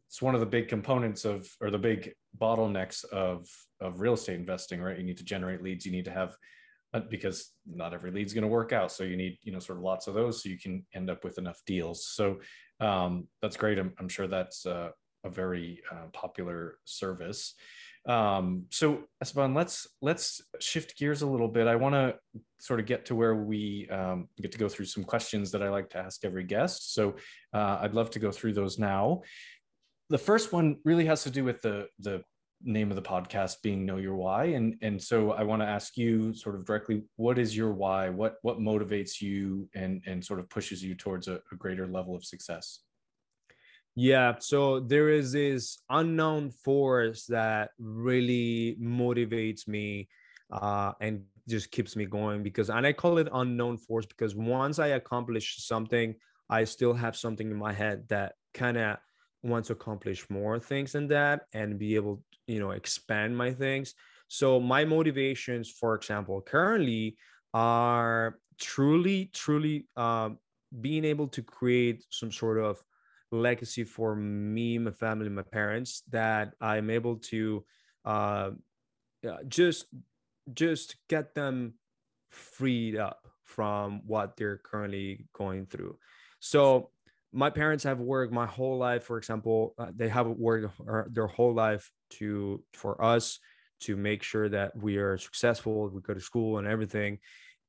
it's 0.10 0.22
one 0.22 0.36
of 0.36 0.42
the 0.42 0.46
big 0.46 0.68
components 0.68 1.26
of 1.26 1.48
or 1.62 1.72
the 1.72 1.78
big 1.78 2.14
bottlenecks 2.38 3.06
of 3.06 3.48
of 3.80 4.02
real 4.02 4.14
estate 4.14 4.40
investing 4.40 4.82
right? 4.82 4.98
You 4.98 5.04
need 5.04 5.18
to 5.18 5.24
generate 5.24 5.64
leads. 5.64 5.86
You 5.86 5.92
need 5.92 6.06
to 6.06 6.12
have 6.12 6.36
uh, 6.94 7.02
because 7.10 7.52
not 7.66 7.94
every 7.94 8.12
lead's 8.12 8.34
going 8.34 8.44
to 8.44 8.48
work 8.48 8.72
out. 8.72 8.92
So 8.92 9.04
you 9.04 9.18
need 9.18 9.38
you 9.42 9.52
know 9.52 9.60
sort 9.60 9.80
of 9.80 9.84
lots 9.84 10.08
of 10.08 10.14
those 10.14 10.44
so 10.44 10.50
you 10.50 10.60
can 10.60 10.86
end 10.94 11.10
up 11.10 11.24
with 11.24 11.38
enough 11.40 11.60
deals. 11.66 12.06
So 12.06 12.40
um, 12.84 13.28
that's 13.42 13.58
great. 13.58 13.80
I'm, 13.80 13.94
I'm 14.00 14.10
sure 14.10 14.28
that's 14.28 14.66
uh, 14.66 14.90
a 15.24 15.30
very 15.30 15.82
uh, 15.92 16.08
popular 16.12 16.78
service. 16.86 17.56
Um, 18.06 18.66
so 18.70 19.04
Esteban, 19.22 19.54
let's 19.54 19.88
let's 20.02 20.42
shift 20.60 20.98
gears 20.98 21.22
a 21.22 21.28
little 21.28 21.48
bit. 21.48 21.68
I 21.68 21.78
want 21.78 21.96
to 21.96 22.16
sort 22.60 22.82
of 22.82 22.86
get 22.86 23.06
to 23.06 23.16
where 23.16 23.36
we 23.36 23.88
um, 23.90 24.28
get 24.42 24.52
to 24.52 24.58
go 24.58 24.68
through 24.68 24.86
some 24.86 25.06
questions 25.06 25.52
that 25.52 25.64
I 25.64 25.70
like 25.70 25.90
to 25.92 26.00
ask 26.00 26.26
every 26.26 26.44
guest. 26.44 26.94
So 26.94 27.16
uh, 27.54 27.80
I'd 27.82 27.94
love 27.94 28.10
to 28.12 28.20
go 28.20 28.32
through 28.32 28.54
those 28.54 28.78
now. 28.78 29.22
The 30.10 30.18
first 30.18 30.52
one 30.52 30.80
really 30.84 31.06
has 31.06 31.24
to 31.24 31.30
do 31.30 31.46
with 31.46 31.62
the 31.62 31.88
the 32.00 32.24
name 32.64 32.90
of 32.90 32.96
the 32.96 33.02
podcast 33.02 33.62
being 33.62 33.86
know 33.86 33.98
your 33.98 34.16
why. 34.16 34.46
And 34.46 34.76
and 34.82 35.02
so 35.02 35.32
i 35.32 35.44
want 35.44 35.62
to 35.62 35.68
ask 35.68 35.98
you 35.98 36.34
sort 36.34 36.56
of 36.56 36.66
directly 36.66 37.04
what 37.16 37.38
is 37.38 37.56
your 37.56 37.74
why? 37.74 38.10
What 38.10 38.36
what 38.42 38.60
motivates 38.60 39.22
you 39.22 39.70
and 39.74 40.02
and 40.06 40.24
sort 40.24 40.40
of 40.40 40.50
pushes 40.50 40.84
you 40.84 40.96
towards 40.96 41.28
a, 41.28 41.40
a 41.52 41.56
greater 41.58 41.88
level 41.88 42.16
of 42.16 42.24
success? 42.24 42.80
Yeah 43.96 44.36
so 44.40 44.80
there 44.80 45.10
is 45.10 45.32
this 45.32 45.80
unknown 45.90 46.52
force 46.52 47.26
that 47.28 47.72
really 47.78 48.78
motivates 48.82 49.68
me 49.68 50.08
uh, 50.52 50.94
and 51.02 51.24
just 51.48 51.72
keeps 51.72 51.96
me 51.96 52.06
going 52.06 52.42
because 52.42 52.70
and 52.70 52.88
i 52.88 52.94
call 52.94 53.18
it 53.18 53.28
unknown 53.34 53.78
force 53.78 54.06
because 54.06 54.34
once 54.34 54.80
i 54.80 54.88
accomplish 54.88 55.58
something 55.58 56.16
i 56.50 56.64
still 56.64 56.94
have 56.94 57.18
something 57.18 57.52
in 57.52 57.58
my 57.58 57.74
head 57.74 58.08
that 58.08 58.36
kind 58.54 58.78
of 58.78 58.98
want 59.42 59.66
to 59.66 59.74
accomplish 59.74 60.30
more 60.30 60.58
things 60.58 60.94
than 60.94 61.08
that 61.08 61.42
and 61.54 61.78
be 61.78 61.96
able 61.96 62.24
you 62.48 62.60
know 62.60 62.72
expand 62.72 63.38
my 63.38 63.52
things. 63.52 63.94
So 64.28 64.60
my 64.60 64.86
motivations 64.86 65.70
for 65.70 65.96
example 65.96 66.42
currently 66.42 67.18
are 67.54 68.40
truly 68.60 69.30
truly 69.34 69.88
um, 69.96 70.40
being 70.82 71.06
able 71.06 71.28
to 71.28 71.42
create 71.42 72.04
some 72.10 72.32
sort 72.32 72.60
of 72.60 72.84
legacy 73.32 73.84
for 73.84 74.16
me 74.16 74.78
my 74.78 74.92
family 74.92 75.28
my 75.28 75.42
parents 75.42 76.04
that 76.12 76.54
i'm 76.62 76.92
able 76.92 77.16
to 77.16 77.66
uh, 78.06 78.52
just 79.48 79.86
just 80.54 80.96
get 81.08 81.34
them 81.34 81.74
freed 82.30 82.98
up 82.98 83.28
from 83.44 84.02
what 84.06 84.36
they're 84.36 84.58
currently 84.58 85.26
going 85.34 85.66
through. 85.66 85.98
So 86.40 86.90
my 87.34 87.50
parents 87.50 87.84
have 87.84 88.00
worked 88.00 88.32
my 88.32 88.46
whole 88.46 88.78
life 88.78 89.04
for 89.04 89.18
example 89.18 89.74
uh, 89.78 89.88
they 89.96 90.08
have 90.08 90.28
worked 90.28 90.68
their 91.14 91.28
whole 91.28 91.54
life 91.54 91.92
to 92.12 92.64
for 92.74 93.04
us 93.04 93.40
to 93.84 93.98
make 93.98 94.24
sure 94.24 94.48
that 94.48 94.76
we 94.78 94.98
are 94.98 95.18
successful 95.18 95.90
we 95.90 96.02
go 96.02 96.14
to 96.14 96.20
school 96.20 96.58
and 96.58 96.68
everything. 96.68 97.20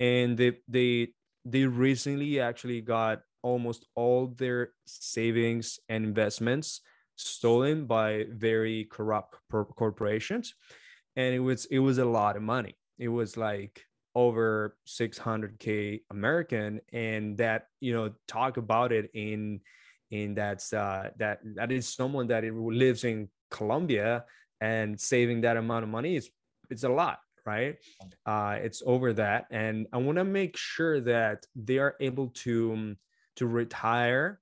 And 0.01 0.37
they 0.37 0.59
they 0.69 1.09
they 1.45 1.67
recently 1.67 2.41
actually 2.41 2.81
got 2.81 3.21
almost 3.43 3.87
all 3.95 4.29
their 4.29 4.71
savings 4.87 5.79
and 5.89 6.05
investments 6.05 6.81
stolen 7.17 7.87
by 7.87 8.27
very 8.31 8.87
corrupt 8.91 9.37
corporations. 9.51 10.55
And 11.17 11.35
it 11.35 11.41
was 11.41 11.67
it 11.67 11.81
was 11.81 11.99
a 11.99 12.05
lot 12.05 12.37
of 12.37 12.43
money. 12.43 12.77
It 12.99 13.09
was 13.09 13.37
like 13.37 13.85
over 14.15 14.77
600k 14.87 16.03
American, 16.11 16.81
and 16.93 17.37
that 17.39 17.67
you 17.81 17.93
know 17.93 18.13
talk 18.29 18.57
about 18.57 18.93
it 18.93 19.11
in 19.15 19.61
in 20.11 20.35
that's 20.35 20.73
uh, 20.73 21.11
that 21.19 21.41
that 21.57 21.73
is 21.73 21.89
someone 21.89 22.29
that 22.29 22.45
lives 22.45 23.05
in 23.05 23.29
Colombia 23.51 24.25
and 24.61 25.01
saving 25.01 25.43
that 25.43 25.57
amount 25.57 25.83
of 25.83 25.89
money 25.89 26.17
is 26.17 26.31
it's 26.71 26.85
a 26.85 26.89
lot 26.89 27.19
right? 27.47 27.77
Uh, 28.25 28.57
it's 28.63 28.83
over 28.87 29.13
that 29.13 29.45
and 29.51 29.87
i 29.93 29.99
want 29.99 30.17
to 30.17 30.25
make 30.25 30.57
sure 30.57 30.99
that 30.99 31.45
they 31.55 31.77
are 31.77 31.95
able 32.01 32.29
to 32.29 32.97
to 33.37 33.47
retire 33.47 34.41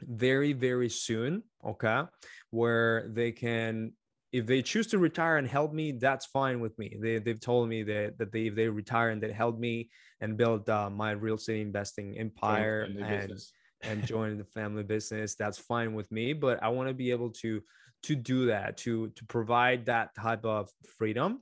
very 0.00 0.52
very 0.52 0.88
soon 0.88 1.44
okay? 1.64 2.02
Where 2.50 3.08
they 3.12 3.32
can 3.32 3.92
if 4.32 4.46
they 4.46 4.62
choose 4.62 4.86
to 4.88 4.98
retire 4.98 5.38
and 5.38 5.48
help 5.48 5.72
me, 5.72 5.92
that's 5.92 6.26
fine 6.26 6.60
with 6.60 6.78
me. 6.78 6.96
They, 7.00 7.18
they've 7.18 7.40
told 7.40 7.68
me 7.68 7.82
that, 7.84 8.18
that 8.18 8.30
they, 8.30 8.48
if 8.48 8.54
they 8.54 8.68
retire 8.68 9.10
and 9.10 9.22
they 9.22 9.32
help 9.32 9.58
me 9.58 9.90
and 10.20 10.36
build 10.36 10.68
uh, 10.68 10.90
my 10.90 11.12
real 11.12 11.36
estate 11.36 11.60
investing 11.60 12.18
empire 12.18 12.82
and, 12.82 13.32
and 13.80 14.06
join 14.06 14.36
the 14.36 14.44
family 14.44 14.82
business, 14.82 15.34
that's 15.34 15.58
fine 15.58 15.94
with 15.94 16.10
me. 16.12 16.34
But 16.34 16.62
I 16.62 16.68
want 16.68 16.88
to 16.88 16.94
be 16.94 17.10
able 17.10 17.30
to, 17.42 17.62
to 18.02 18.14
do 18.14 18.46
that, 18.46 18.76
to, 18.78 19.08
to 19.08 19.24
provide 19.24 19.86
that 19.86 20.14
type 20.14 20.44
of 20.44 20.68
freedom 20.98 21.40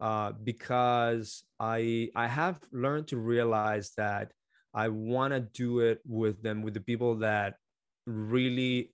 uh, 0.00 0.32
because 0.42 1.44
I, 1.60 2.08
I 2.16 2.28
have 2.28 2.60
learned 2.72 3.08
to 3.08 3.18
realize 3.18 3.92
that 3.98 4.32
I 4.72 4.88
want 4.88 5.34
to 5.34 5.40
do 5.40 5.80
it 5.80 6.00
with 6.06 6.42
them, 6.42 6.62
with 6.62 6.72
the 6.72 6.80
people 6.80 7.16
that 7.16 7.56
really 8.06 8.90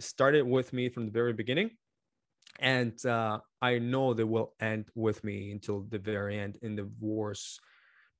started 0.00 0.42
with 0.42 0.74
me 0.74 0.90
from 0.90 1.06
the 1.06 1.12
very 1.12 1.32
beginning 1.32 1.70
and 2.60 3.04
uh, 3.04 3.40
I 3.60 3.78
know 3.78 4.14
they 4.14 4.24
will 4.24 4.54
end 4.60 4.86
with 4.94 5.22
me 5.24 5.50
until 5.52 5.82
the 5.88 5.98
very 5.98 6.38
end 6.38 6.58
in 6.62 6.76
the 6.76 6.88
worst 7.00 7.60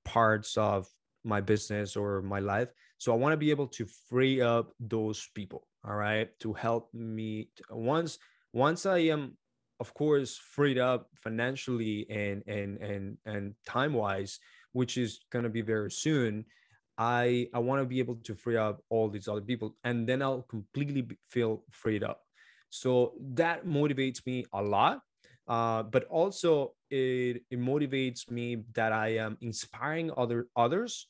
parts 0.04 0.56
of 0.56 0.86
my 1.24 1.40
business 1.40 1.96
or 1.96 2.22
my 2.22 2.40
life. 2.40 2.68
So 2.98 3.12
I 3.12 3.16
want 3.16 3.32
to 3.32 3.36
be 3.36 3.50
able 3.50 3.68
to 3.68 3.86
free 4.08 4.40
up 4.40 4.72
those 4.78 5.28
people, 5.34 5.66
all 5.86 5.96
right, 5.96 6.28
to 6.40 6.52
help 6.52 6.92
me 6.92 7.48
once 7.70 8.18
once 8.52 8.86
I 8.86 8.98
am 8.98 9.36
of 9.80 9.92
course 9.94 10.36
freed 10.36 10.78
up 10.78 11.08
financially 11.16 12.06
and 12.08 12.42
and 12.46 12.78
and 12.78 13.18
and 13.26 13.54
time 13.66 13.92
wise 13.92 14.38
which 14.72 14.96
is 14.96 15.20
going 15.30 15.42
to 15.42 15.50
be 15.50 15.62
very 15.62 15.90
soon 15.90 16.44
i 16.96 17.48
i 17.52 17.58
want 17.58 17.80
to 17.80 17.86
be 17.86 17.98
able 17.98 18.16
to 18.16 18.34
free 18.34 18.56
up 18.56 18.80
all 18.88 19.08
these 19.08 19.26
other 19.26 19.40
people 19.40 19.76
and 19.84 20.08
then 20.08 20.22
i'll 20.22 20.42
completely 20.42 21.06
feel 21.28 21.64
freed 21.70 22.04
up 22.04 22.23
so 22.74 23.12
that 23.20 23.66
motivates 23.66 24.24
me 24.26 24.44
a 24.52 24.62
lot 24.62 25.00
uh, 25.46 25.82
but 25.82 26.04
also 26.04 26.72
it, 26.90 27.42
it 27.50 27.60
motivates 27.60 28.30
me 28.30 28.64
that 28.74 28.92
i 28.92 29.08
am 29.08 29.36
inspiring 29.40 30.10
other 30.16 30.46
others 30.56 31.08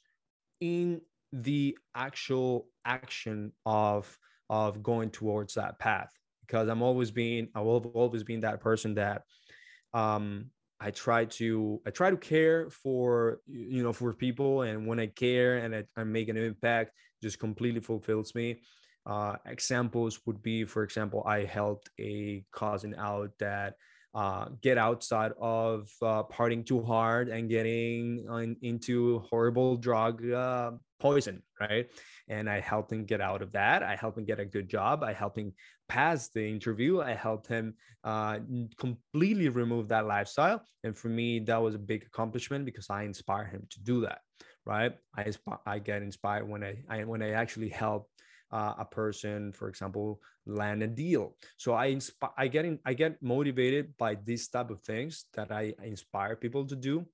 in 0.61 1.01
the 1.33 1.77
actual 1.95 2.69
action 2.85 3.53
of 3.67 4.19
of 4.51 4.83
going 4.83 5.11
towards 5.11 5.55
that 5.55 5.79
path 5.79 6.11
because 6.47 6.69
I'm 6.69 6.83
always 6.83 7.11
being 7.11 7.49
I 7.55 7.61
will 7.61 7.91
always 7.95 8.23
been 8.23 8.41
that 8.41 8.61
person 8.61 8.95
that 8.95 9.23
um 9.93 10.51
I 10.81 10.91
try 10.91 11.25
to 11.25 11.81
I 11.87 11.91
try 11.91 12.11
to 12.11 12.17
care 12.17 12.71
for 12.71 13.41
you 13.47 13.83
know 13.83 13.93
for 13.93 14.13
people 14.13 14.63
and 14.63 14.87
when 14.87 15.01
I 15.01 15.07
care 15.07 15.59
and 15.59 15.75
I, 15.75 15.85
I 15.97 16.05
make 16.05 16.29
an 16.29 16.37
impact 16.37 16.93
just 17.23 17.39
completely 17.39 17.81
fulfills 17.81 18.35
me. 18.35 18.61
Uh, 19.07 19.37
examples 19.47 20.21
would 20.27 20.43
be, 20.43 20.65
for 20.65 20.83
example, 20.83 21.23
I 21.27 21.45
helped 21.45 21.91
a 22.01 22.45
cousin 22.53 22.95
out 22.99 23.31
that 23.39 23.75
uh, 24.15 24.47
get 24.63 24.79
outside 24.79 25.33
of 25.41 25.91
uh, 26.01 26.23
partying 26.23 26.65
too 26.65 26.83
hard 26.83 27.29
and 27.29 27.51
getting 27.51 28.25
on, 28.29 28.57
into 28.63 29.19
horrible 29.31 29.77
drug 29.77 30.31
uh, 30.31 30.71
poison, 31.01 31.43
right? 31.61 31.89
And 32.29 32.49
I 32.49 32.61
helped 32.61 32.93
him 32.93 33.05
get 33.05 33.21
out 33.21 33.43
of 33.43 33.51
that. 33.53 33.83
I 33.83 33.97
helped 33.97 34.17
him 34.17 34.25
get 34.25 34.39
a 34.39 34.45
good 34.45 34.69
job. 34.69 35.03
I 35.03 35.13
helped 35.13 35.37
him 35.37 35.53
pass 35.89 36.29
the 36.29 36.47
interview. 36.47 37.01
I 37.01 37.15
helped 37.15 37.49
him 37.49 37.75
uh, 38.05 38.39
completely 38.79 39.49
remove 39.49 39.89
that 39.89 40.07
lifestyle. 40.07 40.63
And 40.85 40.97
for 40.97 41.09
me, 41.09 41.41
that 41.41 41.61
was 41.61 41.75
a 41.75 41.79
big 41.79 42.05
accomplishment 42.05 42.65
because 42.65 42.89
I 42.91 43.03
inspire 43.03 43.47
him 43.47 43.67
to 43.69 43.81
do 43.83 44.03
that, 44.03 44.21
right? 44.65 44.93
I 45.17 45.33
I 45.67 45.79
get 45.81 46.03
inspired 46.03 46.49
when 46.49 46.63
I, 46.63 46.77
I 46.89 47.05
when 47.05 47.23
I 47.23 47.31
actually 47.31 47.69
help 47.69 48.09
uh, 48.53 48.75
a 48.79 48.85
person, 48.85 49.53
for 49.53 49.69
example, 49.69 50.21
land 50.47 50.83
a 50.83 50.87
deal. 50.87 51.37
So 51.57 51.73
I 51.73 51.87
inspire, 51.87 52.31
I 52.37 52.49
get 52.49 52.65
in, 52.65 52.79
I 52.85 52.95
get 52.95 53.23
motivated 53.23 53.97
by 53.99 54.17
these 54.25 54.49
type 54.49 54.71
of 54.71 54.81
things 54.83 55.27
that 55.35 55.51
I, 55.51 55.75
inspire 55.83 56.37
people 56.37 56.65
to 56.67 56.77
do, 56.77 57.07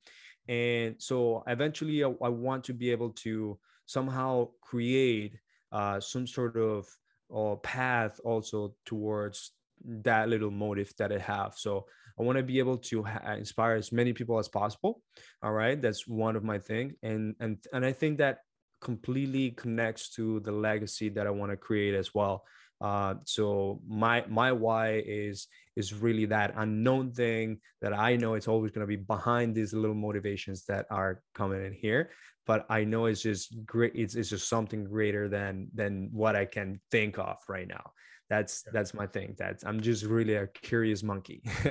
and 0.49 0.97
so 0.99 1.43
eventually 1.47 2.05
I, 2.05 2.09
I 2.23 2.29
want 2.29 2.65
to 2.65 2.75
be 2.75 2.91
able 2.91 3.11
to 3.25 3.59
somehow 3.87 4.49
create 4.61 5.39
uh, 5.73 6.01
some 6.01 6.27
sort 6.27 6.57
of 6.57 6.89
uh, 7.35 7.57
path 7.57 8.21
also 8.25 8.75
towards 8.85 9.53
that 9.85 10.29
little 10.29 10.51
motive 10.51 10.93
that 10.99 11.13
I 11.13 11.19
have. 11.19 11.55
So 11.57 11.87
I 12.19 12.23
want 12.23 12.37
to 12.37 12.45
be 12.45 12.59
able 12.59 12.77
to 12.77 13.03
ha- 13.03 13.33
inspire 13.33 13.77
as 13.77 13.93
many 13.93 14.13
people 14.13 14.39
as 14.39 14.49
possible. 14.49 15.03
All 15.43 15.53
right, 15.53 15.81
that's 15.81 16.07
one 16.07 16.37
of 16.37 16.45
my 16.45 16.59
thing, 16.59 16.97
and 17.03 17.35
and 17.41 17.59
and 17.73 17.85
I 17.85 17.93
think 17.93 18.19
that 18.19 18.39
completely 18.81 19.51
connects 19.53 20.11
to 20.11 20.41
the 20.41 20.53
legacy 20.53 21.09
that 21.11 21.27
I 21.27 21.31
want 21.31 21.51
to 21.53 21.57
create 21.57 21.95
as 21.95 22.15
well. 22.15 22.45
Uh, 22.81 23.15
so 23.27 23.81
my 23.87 24.25
my 24.29 24.53
why 24.53 25.03
is 25.05 25.49
is 25.77 25.95
really 25.95 26.25
that 26.27 26.55
unknown 26.57 27.13
thing 27.13 27.59
that 27.83 27.93
I 27.93 28.17
know 28.17 28.35
it's 28.35 28.49
always 28.49 28.71
going 28.71 28.87
to 28.87 28.97
be 28.97 28.97
behind 28.97 29.55
these 29.55 29.75
little 29.75 29.95
motivations 29.95 30.65
that 30.67 30.87
are 30.91 31.23
coming 31.35 31.65
in 31.65 31.73
here. 31.73 32.11
But 32.47 32.67
I 32.71 32.85
know 32.85 33.07
it's 33.07 33.23
just 33.23 33.55
great. 33.67 33.93
It's, 33.95 34.15
it's 34.15 34.31
just 34.31 34.49
something 34.49 34.85
greater 34.85 35.29
than 35.29 35.69
than 35.75 36.09
what 36.13 36.37
I 36.37 36.47
can 36.47 36.81
think 36.91 37.19
of 37.19 37.37
right 37.49 37.69
now. 37.69 37.93
That's 38.31 38.63
that's 38.73 38.95
my 38.95 39.07
thing. 39.07 39.35
That's 39.39 39.63
I'm 39.65 39.81
just 39.81 40.05
really 40.05 40.35
a 40.35 40.47
curious 40.47 41.03
monkey. 41.03 41.43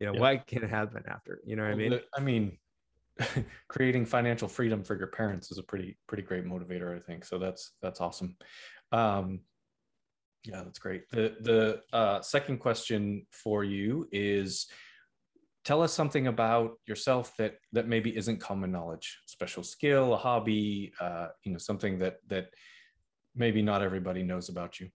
you 0.00 0.06
know 0.06 0.14
yeah. 0.14 0.20
what 0.20 0.46
can 0.46 0.68
happen 0.68 1.02
after. 1.08 1.40
You 1.46 1.56
know 1.56 1.62
what 1.62 1.76
well, 1.76 1.86
I 1.86 1.88
mean? 1.88 2.00
I 2.18 2.20
mean, 2.20 2.58
creating 3.68 4.04
financial 4.04 4.48
freedom 4.48 4.82
for 4.82 4.96
your 4.96 5.06
parents 5.06 5.50
is 5.50 5.58
a 5.58 5.62
pretty 5.62 5.96
pretty 6.06 6.22
great 6.22 6.44
motivator 6.44 6.94
i 6.96 7.00
think. 7.00 7.24
So 7.24 7.38
that's 7.38 7.72
that's 7.82 8.00
awesome. 8.00 8.36
Um 8.92 9.40
yeah 10.44 10.62
that's 10.62 10.78
great. 10.78 11.08
The 11.10 11.36
the 11.40 11.96
uh, 11.96 12.20
second 12.20 12.58
question 12.58 13.26
for 13.32 13.64
you 13.64 14.08
is 14.12 14.66
tell 15.64 15.82
us 15.82 15.92
something 15.92 16.28
about 16.28 16.78
yourself 16.86 17.34
that 17.38 17.56
that 17.72 17.88
maybe 17.88 18.16
isn't 18.16 18.38
common 18.40 18.70
knowledge. 18.70 19.18
Special 19.26 19.62
skill 19.62 20.14
a 20.14 20.16
hobby 20.16 20.92
uh, 21.00 21.28
you 21.42 21.52
know 21.52 21.58
something 21.58 21.98
that 21.98 22.18
that 22.28 22.50
maybe 23.34 23.62
not 23.62 23.82
everybody 23.82 24.22
knows 24.22 24.48
about 24.48 24.78
you. 24.78 24.88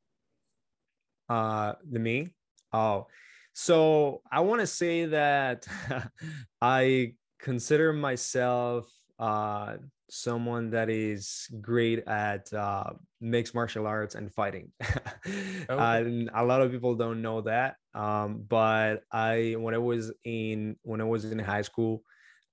Uh 1.28 1.74
the 1.90 2.00
me? 2.00 2.34
Oh. 2.72 3.08
So 3.54 4.22
i 4.32 4.40
want 4.40 4.62
to 4.62 4.68
say 4.68 5.06
that 5.06 5.68
i 6.62 7.14
consider 7.42 7.92
myself 7.92 8.88
uh, 9.20 9.78
someone 10.10 10.70
that 10.72 10.90
is 10.90 11.48
great 11.62 12.08
at 12.08 12.52
uh, 12.54 12.92
mixed 13.20 13.56
martial 13.56 13.88
arts 13.88 14.16
and 14.16 14.32
fighting. 14.34 14.72
oh. 15.70 15.78
and 15.78 16.30
a 16.34 16.44
lot 16.44 16.62
of 16.62 16.72
people 16.72 16.96
don't 16.96 17.22
know 17.22 17.42
that. 17.42 17.76
Um, 17.94 18.46
but 18.48 19.04
I, 19.12 19.56
when 19.58 19.74
I 19.74 19.80
was 19.80 20.12
in 20.24 20.78
when 20.84 21.02
I 21.02 21.06
was 21.06 21.26
in 21.26 21.40
high 21.40 21.62
school, 21.62 22.04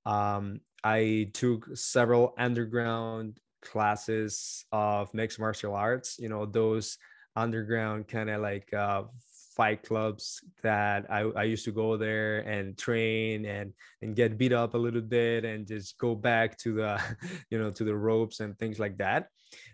um, 0.07 0.61
I 0.85 1.31
took 1.35 1.69
several 1.77 2.35
underground 2.39 3.41
classes 3.63 4.65
of 4.73 5.13
mixed 5.13 5.41
martial 5.41 5.75
arts. 5.75 6.17
You 6.19 6.29
know 6.29 6.47
those 6.47 6.99
underground 7.37 8.09
kind 8.09 8.31
of 8.31 8.41
like 8.41 8.73
uh, 8.73 9.05
fight 9.59 9.83
clubs 9.83 10.41
that 10.63 11.05
I, 11.11 11.23
I 11.35 11.43
used 11.43 11.65
to 11.65 11.73
go 11.73 11.97
there 11.97 12.39
and 12.47 12.79
train 12.79 13.45
and 13.45 13.75
and 14.01 14.15
get 14.15 14.39
beat 14.39 14.53
up 14.53 14.75
a 14.75 14.79
little 14.79 15.03
bit 15.03 15.45
and 15.45 15.67
just 15.67 15.99
go 15.99 16.15
back 16.15 16.57
to 16.59 16.75
the 16.75 17.03
you 17.51 17.59
know 17.59 17.71
to 17.73 17.85
the 17.85 17.95
ropes 17.95 18.39
and 18.41 18.57
things 18.57 18.79
like 18.79 18.97
that. 18.99 19.27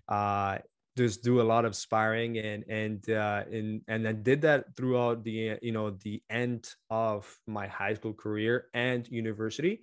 Uh 0.09 0.59
just 0.97 1.23
do 1.23 1.41
a 1.41 1.49
lot 1.53 1.65
of 1.65 1.77
sparring 1.77 2.39
and 2.39 2.65
and 2.69 3.11
uh 3.11 3.45
and 3.53 3.83
and 3.87 4.09
I 4.09 4.13
did 4.13 4.41
that 4.43 4.75
throughout 4.75 5.23
the 5.23 5.59
you 5.61 5.73
know 5.73 5.91
the 5.91 6.23
end 6.31 6.67
of 6.89 7.29
my 7.47 7.67
high 7.67 7.95
school 7.95 8.15
career 8.15 8.67
and 8.73 9.07
university. 9.09 9.83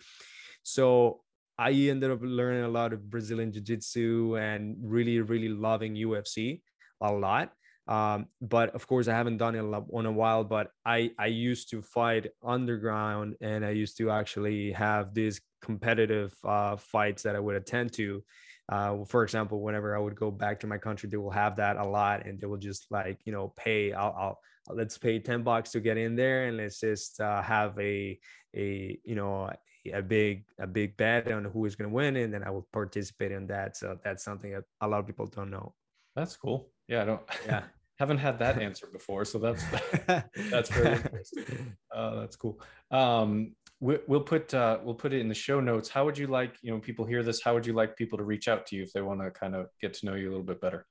So 0.63 1.21
I 1.59 1.71
ended 1.93 2.09
up 2.09 2.21
learning 2.23 2.63
a 2.63 2.73
lot 2.73 2.91
of 2.91 3.07
Brazilian 3.07 3.53
jiu-jitsu 3.53 4.37
and 4.37 4.77
really 4.81 5.21
really 5.21 5.49
loving 5.49 5.93
UFC 5.93 6.61
a 7.01 7.11
lot 7.11 7.53
um, 7.87 8.27
but 8.41 8.73
of 8.75 8.87
course, 8.87 9.07
I 9.07 9.13
haven't 9.13 9.37
done 9.37 9.55
it 9.55 9.59
in 9.59 10.05
a 10.05 10.11
while. 10.11 10.43
But 10.43 10.71
I 10.85 11.11
I 11.17 11.27
used 11.27 11.69
to 11.71 11.81
fight 11.81 12.27
underground, 12.43 13.35
and 13.41 13.65
I 13.65 13.71
used 13.71 13.97
to 13.97 14.11
actually 14.11 14.71
have 14.73 15.13
these 15.13 15.41
competitive 15.61 16.33
uh, 16.43 16.75
fights 16.77 17.23
that 17.23 17.35
I 17.35 17.39
would 17.39 17.55
attend 17.55 17.93
to. 17.93 18.23
Uh, 18.69 19.03
for 19.05 19.23
example, 19.23 19.61
whenever 19.61 19.95
I 19.95 19.99
would 19.99 20.15
go 20.15 20.31
back 20.31 20.59
to 20.61 20.67
my 20.67 20.77
country, 20.77 21.09
they 21.09 21.17
will 21.17 21.31
have 21.31 21.57
that 21.57 21.77
a 21.77 21.83
lot, 21.85 22.25
and 22.25 22.39
they 22.39 22.47
will 22.47 22.57
just 22.57 22.85
like 22.91 23.19
you 23.25 23.31
know 23.31 23.53
pay. 23.57 23.93
I'll, 23.93 24.15
I'll 24.17 24.39
let's 24.75 24.97
pay 24.97 25.19
ten 25.19 25.43
bucks 25.43 25.71
to 25.71 25.79
get 25.79 25.97
in 25.97 26.15
there, 26.15 26.45
and 26.45 26.57
let's 26.57 26.79
just 26.79 27.19
uh, 27.19 27.41
have 27.41 27.77
a 27.79 28.19
a 28.55 28.99
you 29.03 29.15
know 29.15 29.49
a 29.91 30.01
big 30.01 30.45
a 30.59 30.67
big 30.67 30.95
bet 30.97 31.31
on 31.31 31.45
who 31.45 31.65
is 31.65 31.75
going 31.75 31.89
to 31.89 31.95
win, 31.95 32.15
and 32.15 32.33
then 32.33 32.43
I 32.43 32.51
will 32.51 32.67
participate 32.71 33.31
in 33.31 33.47
that. 33.47 33.75
So 33.75 33.97
that's 34.03 34.23
something 34.23 34.51
that 34.51 34.63
a 34.81 34.87
lot 34.87 34.99
of 34.99 35.07
people 35.07 35.25
don't 35.25 35.49
know. 35.49 35.73
That's 36.15 36.37
cool. 36.37 36.69
Yeah, 36.91 37.03
I 37.03 37.05
don't. 37.05 37.21
Yeah, 37.45 37.63
haven't 37.99 38.17
had 38.17 38.37
that 38.39 38.61
answer 38.61 38.85
before, 38.91 39.23
so 39.23 39.39
that's 39.39 39.63
that's 40.51 40.69
very 40.69 40.97
interesting. 40.97 41.73
Uh, 41.95 42.15
that's 42.19 42.35
cool. 42.35 42.61
Um, 42.91 43.55
we, 43.79 43.97
will 44.07 44.21
put 44.21 44.53
uh, 44.53 44.79
we'll 44.83 44.95
put 44.95 45.13
it 45.13 45.21
in 45.21 45.29
the 45.29 45.33
show 45.33 45.61
notes. 45.61 45.87
How 45.87 46.03
would 46.03 46.17
you 46.17 46.27
like 46.27 46.57
you 46.61 46.69
know 46.71 46.79
people 46.79 47.05
hear 47.05 47.23
this? 47.23 47.41
How 47.41 47.53
would 47.53 47.65
you 47.65 47.71
like 47.71 47.95
people 47.95 48.17
to 48.17 48.25
reach 48.25 48.49
out 48.49 48.65
to 48.67 48.75
you 48.75 48.83
if 48.83 48.91
they 48.91 49.01
want 49.01 49.21
to 49.21 49.31
kind 49.31 49.55
of 49.55 49.67
get 49.79 49.93
to 49.95 50.05
know 50.05 50.15
you 50.15 50.27
a 50.27 50.31
little 50.31 50.43
bit 50.43 50.59
better? 50.59 50.85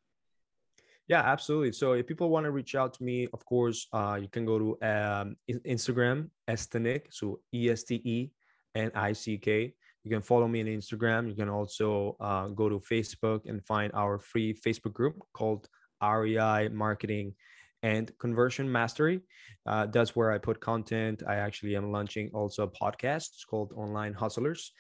Yeah, 1.07 1.21
absolutely. 1.21 1.73
So 1.73 1.93
if 1.93 2.07
people 2.07 2.31
want 2.31 2.45
to 2.45 2.51
reach 2.51 2.75
out 2.75 2.95
to 2.95 3.05
me, 3.05 3.29
of 3.35 3.45
course, 3.45 3.87
uh, 3.93 4.19
you 4.23 4.29
can 4.29 4.47
go 4.47 4.59
to 4.59 4.89
um, 4.89 5.37
Instagram, 5.51 6.31
Estenick, 6.49 7.03
so 7.11 7.41
E 7.53 7.69
S 7.69 7.83
T 7.83 7.97
E 7.97 8.31
N 8.75 8.91
I 8.95 9.13
C 9.13 9.37
K. 9.37 9.75
You 10.05 10.11
can 10.11 10.23
follow 10.23 10.49
me 10.49 10.63
on 10.63 10.67
Instagram. 10.67 11.29
You 11.29 11.35
can 11.35 11.51
also 11.51 12.17
uh, 12.21 12.49
go 12.49 12.71
to 12.71 12.79
Facebook 12.79 13.41
and 13.47 13.63
find 13.67 13.93
our 13.93 14.19
free 14.19 14.55
Facebook 14.55 14.95
group 14.95 15.23
called 15.35 15.69
REI 16.03 16.69
marketing 16.69 17.35
and 17.83 18.11
conversion 18.19 18.71
mastery. 18.71 19.21
Uh, 19.67 19.87
that's 19.87 20.15
where 20.15 20.33
I 20.33 20.39
put 20.39 20.61
content. 20.61 21.23
I 21.27 21.37
actually 21.37 21.77
am 21.77 21.93
launching 21.93 22.31
also 22.33 22.65
a 22.65 22.69
podcast. 22.69 23.35
It's 23.35 23.45
called 23.45 23.73
Online 23.77 24.13
Hustlers. 24.13 24.73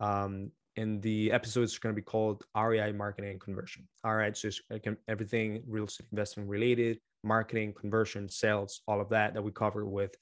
Um, 0.00 0.50
and 0.76 1.00
the 1.00 1.32
episode 1.32 1.62
is 1.62 1.78
going 1.78 1.94
to 1.94 2.00
be 2.00 2.04
called 2.04 2.44
REI 2.56 2.92
Marketing 2.92 3.30
and 3.30 3.40
Conversion. 3.40 3.88
All 4.04 4.14
right, 4.14 4.36
so 4.36 4.48
it's 4.48 4.60
everything 5.08 5.62
real 5.66 5.84
estate 5.84 6.06
investing 6.12 6.46
related, 6.46 6.98
marketing, 7.24 7.72
conversion, 7.72 8.28
sales, 8.28 8.82
all 8.86 9.00
of 9.00 9.08
that 9.08 9.34
that 9.34 9.42
we 9.42 9.52
cover 9.52 9.86
with 9.86 10.14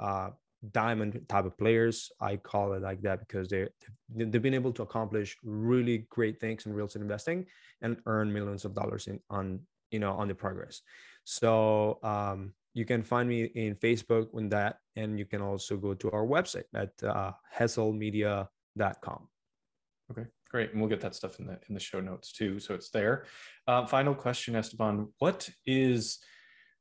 uh, 0.00 0.30
diamond 0.72 1.20
type 1.28 1.44
of 1.44 1.56
players. 1.56 2.10
I 2.20 2.36
call 2.36 2.72
it 2.74 2.82
like 2.82 3.02
that 3.02 3.20
because 3.20 3.48
they 3.48 3.68
they've 4.14 4.42
been 4.42 4.54
able 4.54 4.72
to 4.72 4.82
accomplish 4.82 5.36
really 5.42 6.06
great 6.10 6.40
things 6.40 6.66
in 6.66 6.72
real 6.72 6.86
estate 6.86 7.02
investing 7.02 7.46
and 7.80 7.96
earn 8.06 8.32
millions 8.32 8.64
of 8.64 8.74
dollars 8.74 9.06
in 9.06 9.20
on 9.30 9.60
you 9.90 9.98
know 9.98 10.12
on 10.12 10.28
the 10.28 10.34
progress. 10.34 10.82
So 11.24 11.98
um, 12.02 12.54
you 12.74 12.84
can 12.84 13.02
find 13.02 13.28
me 13.28 13.44
in 13.44 13.74
Facebook 13.76 14.34
on 14.34 14.48
that, 14.50 14.76
and 14.96 15.18
you 15.18 15.26
can 15.26 15.42
also 15.42 15.76
go 15.76 15.94
to 15.94 16.10
our 16.10 16.26
website 16.26 16.64
at 16.74 16.90
uh, 17.02 17.32
hustlemedia.com. 17.56 19.28
Okay, 20.10 20.26
great, 20.48 20.72
and 20.72 20.80
we'll 20.80 20.90
get 20.90 21.00
that 21.00 21.14
stuff 21.14 21.38
in 21.38 21.46
the 21.46 21.58
in 21.68 21.74
the 21.74 21.80
show 21.80 22.00
notes 22.00 22.32
too, 22.32 22.58
so 22.58 22.74
it's 22.74 22.90
there. 22.90 23.26
Uh, 23.66 23.86
final 23.86 24.14
question, 24.14 24.56
Esteban: 24.56 25.08
What 25.18 25.48
is 25.66 26.18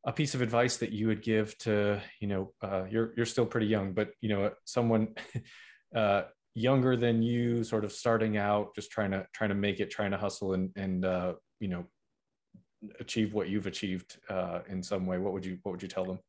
a 0.06 0.14
piece 0.14 0.34
of 0.34 0.42
advice 0.42 0.78
that 0.78 0.92
you 0.92 1.08
would 1.08 1.22
give 1.22 1.58
to 1.60 2.02
you 2.20 2.28
know 2.28 2.54
uh, 2.62 2.86
you're 2.90 3.14
you're 3.16 3.26
still 3.26 3.46
pretty 3.46 3.68
young, 3.68 3.94
but 3.94 4.12
you 4.22 4.30
know 4.30 4.52
someone 4.66 5.16
uh, 5.96 6.24
younger 6.56 6.96
than 6.96 7.22
you, 7.22 7.64
sort 7.64 7.86
of 7.86 7.92
starting 7.92 8.38
out, 8.38 8.76
just 8.76 8.92
trying 8.92 9.12
to 9.12 9.26
trying 9.34 9.50
to 9.50 9.56
make 9.56 9.80
it, 9.80 9.90
trying 9.90 10.12
to 10.12 10.18
hustle, 10.18 10.54
and 10.54 10.72
and 10.76 11.06
uh, 11.06 11.34
you 11.60 11.68
know 11.68 11.86
achieve 13.00 13.34
what 13.34 13.50
you've 13.50 13.68
achieved 13.68 14.18
uh, 14.30 14.60
in 14.68 14.82
some 14.82 15.06
way, 15.06 15.18
what 15.18 15.34
would 15.34 15.46
you 15.46 15.58
what 15.64 15.74
would 15.74 15.82
you 15.82 15.88
tell 15.88 16.06
them? 16.06 16.20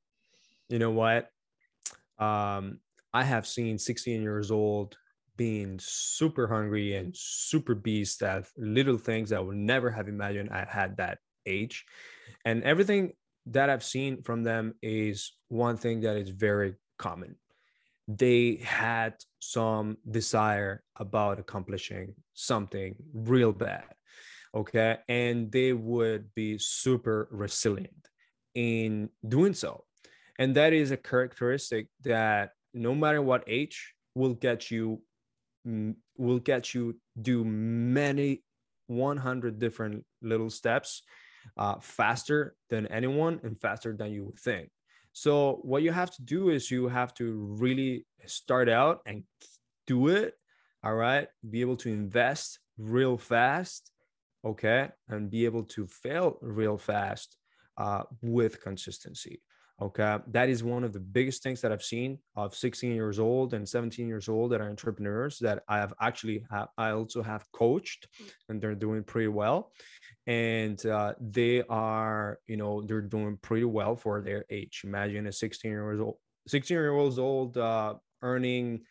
You 0.69 0.79
know 0.79 0.91
what? 0.91 1.29
Um, 2.19 2.79
I 3.13 3.25
have 3.25 3.47
seen 3.47 3.79
16 3.79 4.23
years 4.23 4.51
old 4.51 4.97
being 5.37 5.79
super 5.81 6.47
hungry 6.47 6.97
and 6.97 7.17
super 7.17 7.75
beast 7.75 8.23
at 8.23 8.47
little 8.57 8.99
things 8.99 9.33
I 9.33 9.41
would 9.41 9.57
never 9.57 9.91
have 9.91 10.07
imagined 10.07 10.51
I 10.51 10.67
had 10.69 10.99
that 10.99 11.19
age. 11.47 11.87
And 12.45 12.63
everything 12.63 13.13
that 13.47 13.71
I've 13.71 13.83
seen 13.83 14.23
from 14.23 14.43
them 14.43 14.75
is 14.83 15.33
one 15.49 15.77
thing 15.77 16.01
that 16.03 16.17
is 16.17 16.29
very 16.29 16.75
common. 16.99 17.37
They 18.07 18.57
had 18.57 19.15
some 19.39 19.97
desire 20.09 20.83
about 20.97 21.39
accomplishing 21.39 22.15
something 22.35 22.97
real 23.15 23.53
bad 23.53 23.85
okay 24.55 24.99
and 25.09 25.51
they 25.53 25.73
would 25.73 26.33
be 26.35 26.59
super 26.59 27.29
resilient 27.31 28.09
in 28.55 29.09
doing 29.27 29.55
so. 29.55 29.85
And 30.39 30.55
that 30.57 30.73
is 30.73 30.91
a 30.91 30.97
characteristic 30.97 31.89
that 32.03 32.51
no 32.73 32.95
matter 32.95 33.21
what 33.23 33.45
age 33.47 33.95
will 34.15 34.35
get 34.35 34.71
you 34.71 35.03
will 36.17 36.39
get 36.39 36.75
you 36.75 36.97
do 37.21 37.45
many 37.45 38.43
100 38.87 39.59
different 39.59 40.05
little 40.23 40.49
steps 40.49 41.03
uh, 41.59 41.77
faster 41.81 42.55
than 42.71 42.87
anyone 42.87 43.41
and 43.43 43.61
faster 43.61 43.95
than 43.95 44.11
you 44.11 44.25
would 44.25 44.39
think. 44.39 44.71
So 45.13 45.61
what 45.63 45.83
you 45.83 45.93
have 45.93 46.11
to 46.13 46.23
do 46.23 46.49
is 46.49 46.71
you 46.71 46.89
have 46.89 47.13
to 47.15 47.55
really 47.59 48.07
start 48.27 48.69
out 48.71 49.01
and 49.05 49.25
do 49.87 50.09
it 50.09 50.35
all 50.83 50.95
right? 50.95 51.29
Be 51.49 51.61
able 51.61 51.77
to 51.77 51.91
invest 51.91 52.59
real 52.79 53.19
fast 53.19 53.91
okay 54.45 54.89
and 55.09 55.31
be 55.31 55.45
able 55.45 55.65
to 55.65 55.87
fail 55.87 56.39
real 56.41 56.79
fast 56.79 57.37
uh, 57.77 58.03
with 58.23 58.61
consistency 58.61 59.41
okay? 59.83 60.19
That 60.29 60.49
is 60.49 60.63
one 60.63 60.85
of 60.85 60.93
the 60.93 61.01
biggest 61.01 61.43
things 61.43 61.61
that 61.61 61.73
i've 61.73 61.83
seen 61.83 62.19
of 62.37 62.55
16 62.55 62.93
years 62.95 63.19
old 63.19 63.55
and 63.55 63.69
17 63.69 64.07
years 64.07 64.29
old 64.29 64.53
that 64.53 64.61
are 64.61 64.69
entrepreneurs 64.69 65.39
that 65.39 65.63
i 65.69 65.79
have 65.79 65.95
actually 66.01 66.45
i 66.77 66.91
also 66.91 67.23
have 67.23 67.45
coached 67.53 68.07
and 68.49 68.61
they're 68.61 68.75
doing 68.75 69.03
pretty 69.03 69.29
well. 69.29 69.73
And 70.27 70.85
uh, 70.87 71.15
they 71.21 71.63
are 71.69 72.39
you 72.47 72.57
know 72.57 72.83
they're 72.83 73.01
doing 73.01 73.39
pretty 73.41 73.65
well 73.65 73.97
for 73.97 74.21
their 74.21 74.45
age. 74.51 74.83
Imagine 74.85 75.27
a 75.27 75.33
16 75.33 75.71
years 75.71 76.01
old 76.01 76.17
16 76.47 76.75
year 76.75 76.93
olds 76.93 77.19
old 77.19 77.57
uh, 77.57 77.95
earning 78.23 78.83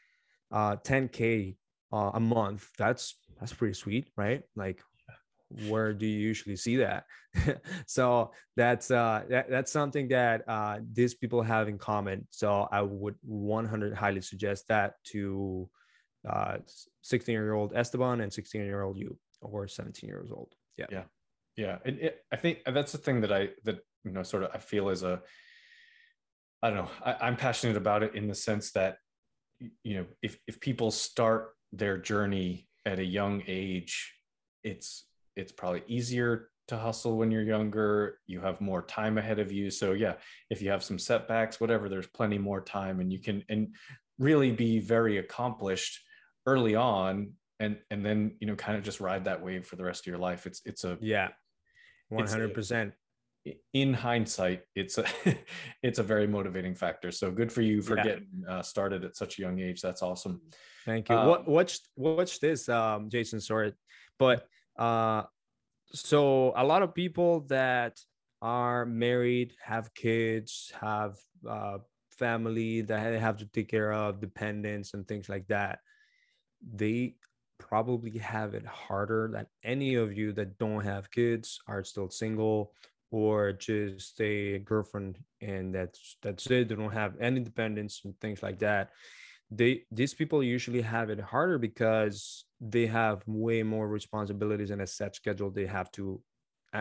uh, 0.51 0.75
10k 0.77 1.55
uh, 1.93 2.11
a 2.13 2.19
month. 2.19 2.67
That's 2.77 3.15
that's 3.39 3.53
pretty 3.53 3.75
sweet 3.75 4.09
right? 4.17 4.41
Like 4.55 4.81
where 5.67 5.93
do 5.93 6.05
you 6.05 6.19
usually 6.19 6.55
see 6.55 6.77
that? 6.77 7.05
So 7.87 8.31
that's 8.55 8.91
uh 8.91 9.23
that, 9.29 9.49
that's 9.49 9.71
something 9.71 10.07
that 10.09 10.47
uh 10.47 10.79
these 10.93 11.13
people 11.13 11.41
have 11.41 11.67
in 11.67 11.77
common. 11.77 12.27
So 12.31 12.67
i 12.71 12.81
would 12.81 13.15
100 13.21 13.93
highly 13.95 14.21
suggest 14.21 14.67
that 14.67 14.93
to 15.11 15.69
uh 16.27 16.57
16 17.01 17.33
year 17.33 17.53
old 17.53 17.73
esteban 17.75 18.21
and 18.21 18.31
16 18.33 18.61
year 18.61 18.81
old 18.81 18.97
you 18.97 19.17
or 19.41 19.67
17 19.67 20.07
years 20.07 20.31
old. 20.31 20.53
Yeah. 20.77 20.87
Yeah. 20.91 21.03
Yeah. 21.55 21.77
It, 21.85 22.23
i 22.31 22.35
think 22.35 22.59
that's 22.65 22.91
the 22.91 22.97
thing 22.97 23.21
that 23.21 23.31
i 23.31 23.49
that 23.63 23.79
you 24.03 24.11
know 24.11 24.23
sort 24.23 24.43
of 24.43 24.51
i 24.53 24.57
feel 24.57 24.89
is 24.89 25.03
a 25.03 25.21
i 26.63 26.69
don't 26.69 26.77
know 26.77 26.91
I, 27.05 27.27
i'm 27.27 27.35
passionate 27.35 27.77
about 27.77 28.03
it 28.03 28.15
in 28.15 28.27
the 28.27 28.35
sense 28.35 28.71
that 28.71 28.97
you 29.83 29.95
know 29.97 30.05
if 30.21 30.37
if 30.47 30.59
people 30.59 30.91
start 30.91 31.53
their 31.71 31.97
journey 31.97 32.67
at 32.85 32.99
a 32.99 33.03
young 33.03 33.43
age 33.47 34.13
it's 34.63 35.05
it's 35.39 35.51
probably 35.51 35.83
easier 35.87 36.49
to 36.67 36.77
hustle 36.77 37.17
when 37.17 37.31
you're 37.31 37.41
younger 37.41 38.19
you 38.27 38.39
have 38.39 38.61
more 38.61 38.83
time 38.83 39.17
ahead 39.17 39.39
of 39.39 39.51
you. 39.51 39.71
So 39.71 39.93
yeah 39.93 40.13
if 40.49 40.61
you 40.61 40.69
have 40.69 40.83
some 40.83 40.99
setbacks 40.99 41.59
whatever 41.59 41.89
there's 41.89 42.07
plenty 42.07 42.37
more 42.37 42.61
time 42.61 42.99
and 42.99 43.11
you 43.11 43.19
can 43.19 43.43
and 43.49 43.73
really 44.19 44.51
be 44.51 44.79
very 44.79 45.17
accomplished 45.17 45.99
early 46.45 46.75
on 46.75 47.31
and 47.59 47.77
and 47.89 48.05
then 48.05 48.35
you 48.39 48.47
know 48.47 48.55
kind 48.55 48.77
of 48.77 48.83
just 48.83 48.99
ride 48.99 49.25
that 49.25 49.41
wave 49.41 49.65
for 49.65 49.75
the 49.75 49.83
rest 49.83 50.01
of 50.01 50.07
your 50.07 50.17
life. 50.17 50.45
It's 50.45 50.61
it's 50.65 50.83
a 50.83 50.97
yeah. 51.01 51.29
100% 52.11 52.91
in 53.73 53.93
hindsight 53.93 54.63
it's 54.75 54.97
a 54.97 55.05
it's 55.83 55.99
a 55.99 56.03
very 56.03 56.27
motivating 56.27 56.75
factor. 56.75 57.11
So 57.11 57.31
good 57.31 57.51
for 57.51 57.61
you 57.61 57.81
for 57.81 57.97
yeah. 57.97 58.03
getting 58.03 58.43
uh, 58.47 58.61
started 58.61 59.03
at 59.03 59.15
such 59.15 59.39
a 59.39 59.41
young 59.41 59.59
age. 59.59 59.81
That's 59.81 60.01
awesome. 60.01 60.41
Thank 60.85 61.09
you. 61.09 61.15
Um, 61.15 61.27
what 61.27 61.47
watch 61.47 61.79
watch 61.95 62.39
this 62.39 62.69
um 62.69 63.09
jason 63.09 63.39
sorry 63.39 63.73
but 64.17 64.47
uh, 64.79 65.23
so 65.91 66.53
a 66.55 66.63
lot 66.63 66.81
of 66.81 66.95
people 66.95 67.41
that 67.49 67.99
are 68.41 68.85
married, 68.85 69.53
have 69.61 69.93
kids, 69.93 70.71
have 70.79 71.17
uh, 71.47 71.79
family 72.17 72.81
that 72.81 73.11
they 73.11 73.19
have 73.19 73.37
to 73.37 73.45
take 73.45 73.67
care 73.67 73.91
of, 73.91 74.21
dependents 74.21 74.93
and 74.93 75.07
things 75.07 75.27
like 75.27 75.47
that. 75.47 75.79
They 76.73 77.15
probably 77.57 78.17
have 78.19 78.55
it 78.55 78.65
harder 78.65 79.29
than 79.33 79.45
any 79.63 79.95
of 79.95 80.17
you 80.17 80.31
that 80.33 80.57
don't 80.57 80.83
have 80.83 81.11
kids, 81.11 81.59
are 81.67 81.83
still 81.83 82.09
single, 82.09 82.73
or 83.11 83.51
just 83.51 84.21
a 84.21 84.59
girlfriend 84.59 85.17
and 85.41 85.75
that's 85.75 86.17
that's 86.21 86.45
it. 86.47 86.69
They 86.69 86.75
don't 86.75 86.93
have 86.93 87.15
any 87.19 87.41
dependents 87.41 88.01
and 88.05 88.17
things 88.21 88.41
like 88.41 88.59
that 88.59 88.91
they 89.51 89.83
these 89.91 90.13
people 90.13 90.43
usually 90.43 90.81
have 90.81 91.09
it 91.09 91.19
harder 91.19 91.57
because 91.57 92.45
they 92.61 92.85
have 92.85 93.23
way 93.25 93.63
more 93.63 93.87
responsibilities 93.87 94.69
and 94.69 94.81
a 94.81 94.87
set 94.87 95.15
schedule 95.15 95.49
they 95.49 95.65
have 95.65 95.91
to 95.91 96.21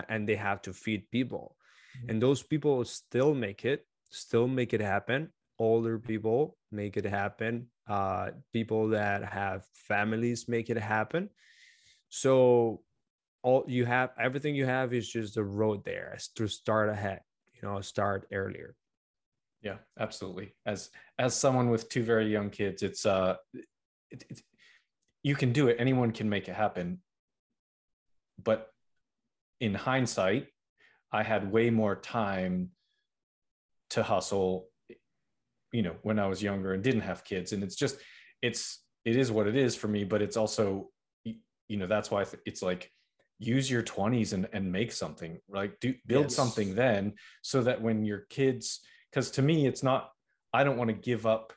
and 0.08 0.28
they 0.28 0.36
have 0.36 0.60
to 0.62 0.72
feed 0.72 1.10
people. 1.10 1.56
Mm-hmm. 1.96 2.10
and 2.10 2.22
those 2.22 2.42
people 2.42 2.84
still 2.84 3.34
make 3.34 3.64
it 3.64 3.86
still 4.10 4.48
make 4.48 4.72
it 4.74 4.80
happen. 4.80 5.30
Older 5.58 5.98
people 5.98 6.56
make 6.70 6.96
it 6.96 7.04
happen. 7.04 7.66
Uh, 7.88 8.30
people 8.52 8.88
that 8.88 9.24
have 9.24 9.64
families 9.74 10.46
make 10.48 10.70
it 10.70 10.76
happen. 10.76 11.30
So 12.10 12.82
all 13.42 13.64
you 13.66 13.84
have 13.84 14.10
everything 14.18 14.54
you 14.54 14.66
have 14.66 14.92
is 14.92 15.08
just 15.08 15.34
the 15.34 15.44
road 15.44 15.84
there 15.84 16.18
to 16.34 16.48
start 16.48 16.88
ahead 16.88 17.20
you 17.54 17.68
know 17.68 17.80
start 17.80 18.26
earlier 18.32 18.74
yeah 19.62 19.76
absolutely. 19.98 20.54
As 20.66 20.90
as 21.18 21.34
someone 21.34 21.70
with 21.70 21.88
two 21.88 22.02
very 22.02 22.30
young 22.30 22.50
kids 22.50 22.82
it's 22.82 23.06
uh 23.06 23.36
it, 24.11 24.24
it, 24.30 24.42
you 25.22 25.34
can 25.34 25.52
do 25.52 25.68
it. 25.68 25.76
Anyone 25.78 26.12
can 26.12 26.28
make 26.28 26.48
it 26.48 26.54
happen. 26.54 27.00
But 28.42 28.68
in 29.61 29.74
hindsight 29.74 30.46
i 31.12 31.22
had 31.22 31.50
way 31.50 31.70
more 31.70 31.96
time 31.96 32.70
to 33.90 34.02
hustle 34.02 34.68
you 35.72 35.82
know 35.82 35.96
when 36.02 36.18
i 36.18 36.26
was 36.26 36.42
younger 36.42 36.74
and 36.74 36.82
didn't 36.82 37.00
have 37.02 37.24
kids. 37.24 37.52
And 37.52 37.62
it's 37.62 37.76
just 37.76 37.96
it's 38.42 38.82
it 39.04 39.16
is 39.16 39.32
what 39.32 39.46
it 39.46 39.56
is 39.56 39.74
for 39.74 39.88
me 39.88 40.04
but 40.04 40.22
it's 40.22 40.36
also 40.36 40.90
you 41.24 41.76
know 41.76 41.86
that's 41.86 42.11
why 42.11 42.24
it's 42.46 42.62
like 42.62 42.90
use 43.38 43.70
your 43.70 43.82
20s 43.82 44.32
and 44.32 44.48
and 44.52 44.70
make 44.70 44.92
something 44.92 45.38
like 45.48 45.78
do 45.80 45.94
build 46.06 46.26
yes. 46.26 46.34
something 46.34 46.74
then 46.74 47.14
so 47.42 47.62
that 47.62 47.80
when 47.80 48.04
your 48.04 48.26
kids 48.30 48.80
because 49.11 49.30
to 49.30 49.42
me 49.42 49.66
it's 49.66 49.82
not 49.82 50.11
i 50.52 50.64
don't 50.64 50.76
want 50.76 50.88
to 50.88 50.94
give 50.94 51.26
up 51.26 51.52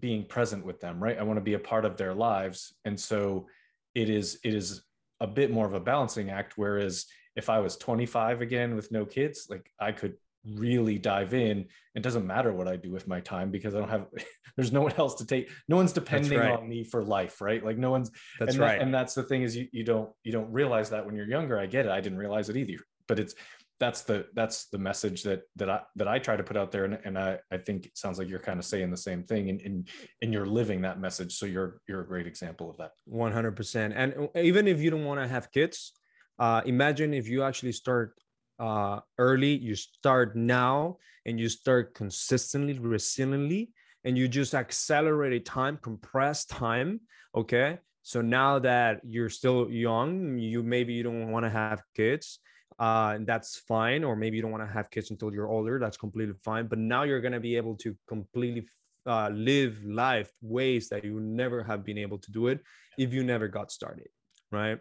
being 0.00 0.24
present 0.24 0.64
with 0.64 0.80
them 0.80 1.02
right? 1.02 1.18
I 1.18 1.22
want 1.22 1.38
to 1.38 1.42
be 1.42 1.54
a 1.54 1.58
part 1.58 1.84
of 1.84 1.96
their 1.96 2.14
lives. 2.14 2.74
And 2.84 2.98
so 2.98 3.46
it 3.94 4.10
is 4.10 4.38
it 4.44 4.54
is 4.54 4.82
a 5.20 5.26
bit 5.26 5.50
more 5.50 5.66
of 5.66 5.74
a 5.74 5.80
balancing 5.80 6.30
act 6.30 6.52
whereas 6.56 7.06
if 7.34 7.50
i 7.50 7.58
was 7.58 7.76
25 7.76 8.40
again 8.40 8.76
with 8.76 8.92
no 8.92 9.04
kids 9.04 9.48
like 9.50 9.68
i 9.80 9.90
could 9.90 10.14
really 10.54 10.98
dive 10.98 11.34
in. 11.34 11.66
It 11.96 12.02
doesn't 12.02 12.26
matter 12.26 12.52
what 12.52 12.68
i 12.68 12.76
do 12.76 12.92
with 12.92 13.08
my 13.08 13.20
time 13.20 13.50
because 13.50 13.74
i 13.74 13.78
don't 13.80 13.88
have 13.88 14.06
there's 14.56 14.72
no 14.72 14.82
one 14.82 14.92
else 14.96 15.16
to 15.16 15.26
take 15.26 15.50
no 15.66 15.76
one's 15.76 15.92
depending 15.92 16.38
right. 16.38 16.52
on 16.52 16.68
me 16.68 16.84
for 16.84 17.02
life 17.02 17.40
right? 17.40 17.64
Like 17.64 17.76
no 17.76 17.90
one's 17.90 18.10
That's 18.38 18.52
and 18.52 18.60
right. 18.60 18.78
that, 18.78 18.82
and 18.82 18.94
that's 18.94 19.14
the 19.14 19.24
thing 19.24 19.42
is 19.42 19.56
you, 19.56 19.66
you 19.72 19.82
don't 19.82 20.10
you 20.22 20.30
don't 20.30 20.52
realize 20.52 20.90
that 20.90 21.04
when 21.04 21.16
you're 21.16 21.28
younger. 21.28 21.58
I 21.58 21.66
get 21.66 21.86
it. 21.86 21.90
I 21.90 22.00
didn't 22.00 22.18
realize 22.18 22.48
it 22.48 22.56
either. 22.56 22.78
But 23.08 23.18
it's 23.18 23.34
that's 23.80 24.02
the 24.02 24.26
that's 24.34 24.66
the 24.66 24.78
message 24.78 25.22
that 25.22 25.42
that 25.56 25.70
i 25.70 25.80
that 25.96 26.08
i 26.08 26.18
try 26.18 26.36
to 26.36 26.42
put 26.42 26.56
out 26.56 26.72
there. 26.72 26.84
And, 26.84 26.98
and 27.04 27.18
i 27.18 27.38
i 27.50 27.56
think 27.56 27.86
it 27.86 27.96
sounds 27.96 28.18
like 28.18 28.28
you're 28.28 28.40
kind 28.40 28.58
of 28.58 28.64
saying 28.64 28.90
the 28.90 28.96
same 28.96 29.22
thing 29.22 29.50
and 29.50 29.60
and, 29.60 29.88
and 30.22 30.32
you're 30.32 30.46
living 30.46 30.82
that 30.82 31.00
message. 31.00 31.34
So 31.36 31.46
you're 31.46 31.80
you're 31.88 32.00
a 32.00 32.06
great 32.06 32.26
example 32.26 32.70
of 32.70 32.76
that. 32.78 32.92
100% 33.08 33.92
and 33.94 34.28
even 34.34 34.66
if 34.66 34.80
you 34.80 34.90
don't 34.90 35.04
want 35.04 35.20
to 35.20 35.28
have 35.28 35.50
kids 35.52 35.92
uh, 36.38 36.62
imagine 36.66 37.14
if 37.14 37.28
you 37.28 37.42
actually 37.42 37.72
start 37.72 38.14
uh, 38.58 39.00
early 39.18 39.54
you 39.56 39.74
start 39.74 40.36
now 40.36 40.96
and 41.26 41.38
you 41.38 41.48
start 41.48 41.94
consistently 41.94 42.74
resiliently 42.74 43.68
and 44.04 44.18
you 44.18 44.26
just 44.26 44.54
accelerate 44.54 45.44
time 45.44 45.78
compress 45.82 46.44
time 46.46 47.00
okay? 47.34 47.78
So 48.02 48.22
now 48.22 48.58
that 48.60 49.00
you're 49.04 49.28
still 49.28 49.70
young 49.70 50.38
you 50.38 50.62
maybe 50.62 50.94
you 50.94 51.04
don't 51.04 51.30
want 51.30 51.44
to 51.44 51.50
have 51.50 51.82
kids 51.94 52.40
uh, 52.78 53.12
and 53.14 53.26
that's 53.26 53.56
fine 53.56 54.04
or 54.04 54.14
maybe 54.14 54.36
you 54.36 54.42
don't 54.42 54.52
want 54.52 54.62
to 54.62 54.72
have 54.72 54.90
kids 54.90 55.10
until 55.10 55.32
you're 55.32 55.48
older 55.48 55.78
that's 55.78 55.96
completely 55.96 56.34
fine 56.44 56.66
but 56.66 56.78
now 56.78 57.02
you're 57.02 57.20
going 57.20 57.32
to 57.32 57.40
be 57.40 57.56
able 57.56 57.74
to 57.74 57.96
completely 58.06 58.66
uh, 59.06 59.30
live 59.30 59.82
life 59.84 60.30
ways 60.42 60.88
that 60.88 61.04
you 61.04 61.18
never 61.20 61.62
have 61.62 61.84
been 61.84 61.98
able 61.98 62.18
to 62.18 62.30
do 62.30 62.48
it 62.48 62.60
if 62.98 63.12
you 63.12 63.24
never 63.24 63.48
got 63.48 63.70
started 63.72 64.08
right? 64.50 64.78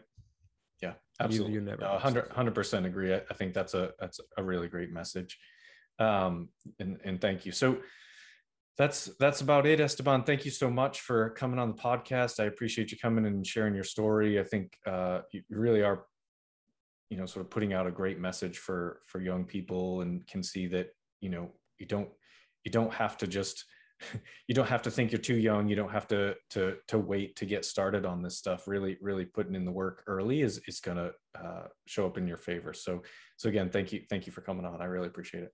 Yeah 0.81 0.93
absolutely 1.19 1.53
you 1.53 1.61
never 1.61 1.81
No, 1.81 1.93
100 1.93 2.29
100% 2.29 2.85
agree. 2.85 3.13
I, 3.13 3.21
I 3.29 3.33
think 3.33 3.53
that's 3.53 3.73
a 3.73 3.91
that's 3.99 4.19
a 4.37 4.43
really 4.43 4.67
great 4.67 4.91
message. 4.91 5.37
Um 5.99 6.49
and 6.79 6.99
and 7.03 7.19
thank 7.19 7.45
you. 7.45 7.51
So 7.51 7.77
that's 8.77 9.09
that's 9.19 9.41
about 9.41 9.65
it 9.65 9.79
esteban. 9.79 10.23
Thank 10.23 10.45
you 10.45 10.51
so 10.51 10.69
much 10.69 11.01
for 11.01 11.31
coming 11.31 11.59
on 11.59 11.69
the 11.69 11.81
podcast. 11.81 12.39
I 12.39 12.45
appreciate 12.45 12.91
you 12.91 12.97
coming 12.97 13.25
and 13.25 13.45
sharing 13.45 13.73
your 13.73 13.83
story. 13.83 14.39
I 14.39 14.43
think 14.43 14.77
uh 14.85 15.21
you 15.31 15.41
you 15.49 15.57
really 15.57 15.81
are 15.81 16.05
you 17.09 17.17
know 17.17 17.25
sort 17.25 17.45
of 17.45 17.49
putting 17.49 17.73
out 17.73 17.87
a 17.87 17.91
great 17.91 18.19
message 18.19 18.57
for 18.57 19.01
for 19.05 19.21
young 19.21 19.45
people 19.45 20.01
and 20.01 20.25
can 20.27 20.43
see 20.43 20.67
that 20.67 20.89
you 21.21 21.29
know 21.29 21.49
you 21.79 21.85
don't 21.85 22.09
you 22.63 22.71
don't 22.71 22.93
have 22.93 23.17
to 23.17 23.27
just 23.27 23.65
you 24.47 24.55
don't 24.55 24.67
have 24.67 24.81
to 24.83 24.91
think 24.91 25.11
you're 25.11 25.19
too 25.19 25.37
young. 25.37 25.67
You 25.67 25.75
don't 25.75 25.91
have 25.91 26.07
to 26.09 26.35
to 26.51 26.77
to 26.87 26.97
wait 26.97 27.35
to 27.37 27.45
get 27.45 27.65
started 27.65 28.05
on 28.05 28.21
this 28.21 28.37
stuff. 28.37 28.67
Really 28.67 28.97
really 29.01 29.25
putting 29.25 29.55
in 29.55 29.65
the 29.65 29.71
work 29.71 30.03
early 30.07 30.41
is 30.41 30.61
is 30.67 30.79
going 30.79 30.97
to 30.97 31.11
uh, 31.39 31.67
show 31.85 32.05
up 32.05 32.17
in 32.17 32.27
your 32.27 32.37
favor. 32.37 32.73
So 32.73 33.03
so 33.37 33.49
again 33.49 33.69
thank 33.69 33.91
you 33.91 34.03
thank 34.09 34.25
you 34.25 34.31
for 34.31 34.41
coming 34.41 34.65
on. 34.65 34.81
I 34.81 34.85
really 34.85 35.07
appreciate 35.07 35.43
it. 35.43 35.51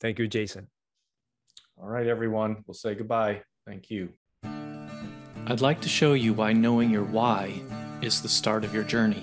Thank 0.00 0.18
you 0.18 0.28
jason. 0.28 0.68
All 1.78 1.88
right 1.88 2.06
everyone. 2.06 2.64
We'll 2.66 2.74
say 2.74 2.94
goodbye. 2.94 3.42
Thank 3.66 3.90
you. 3.90 4.10
I'd 5.48 5.60
like 5.60 5.80
to 5.82 5.88
show 5.88 6.14
you 6.14 6.32
why 6.32 6.52
knowing 6.52 6.90
your 6.90 7.04
why 7.04 7.60
is 8.02 8.20
the 8.20 8.28
start 8.28 8.64
of 8.64 8.74
your 8.74 8.84
journey. 8.84 9.22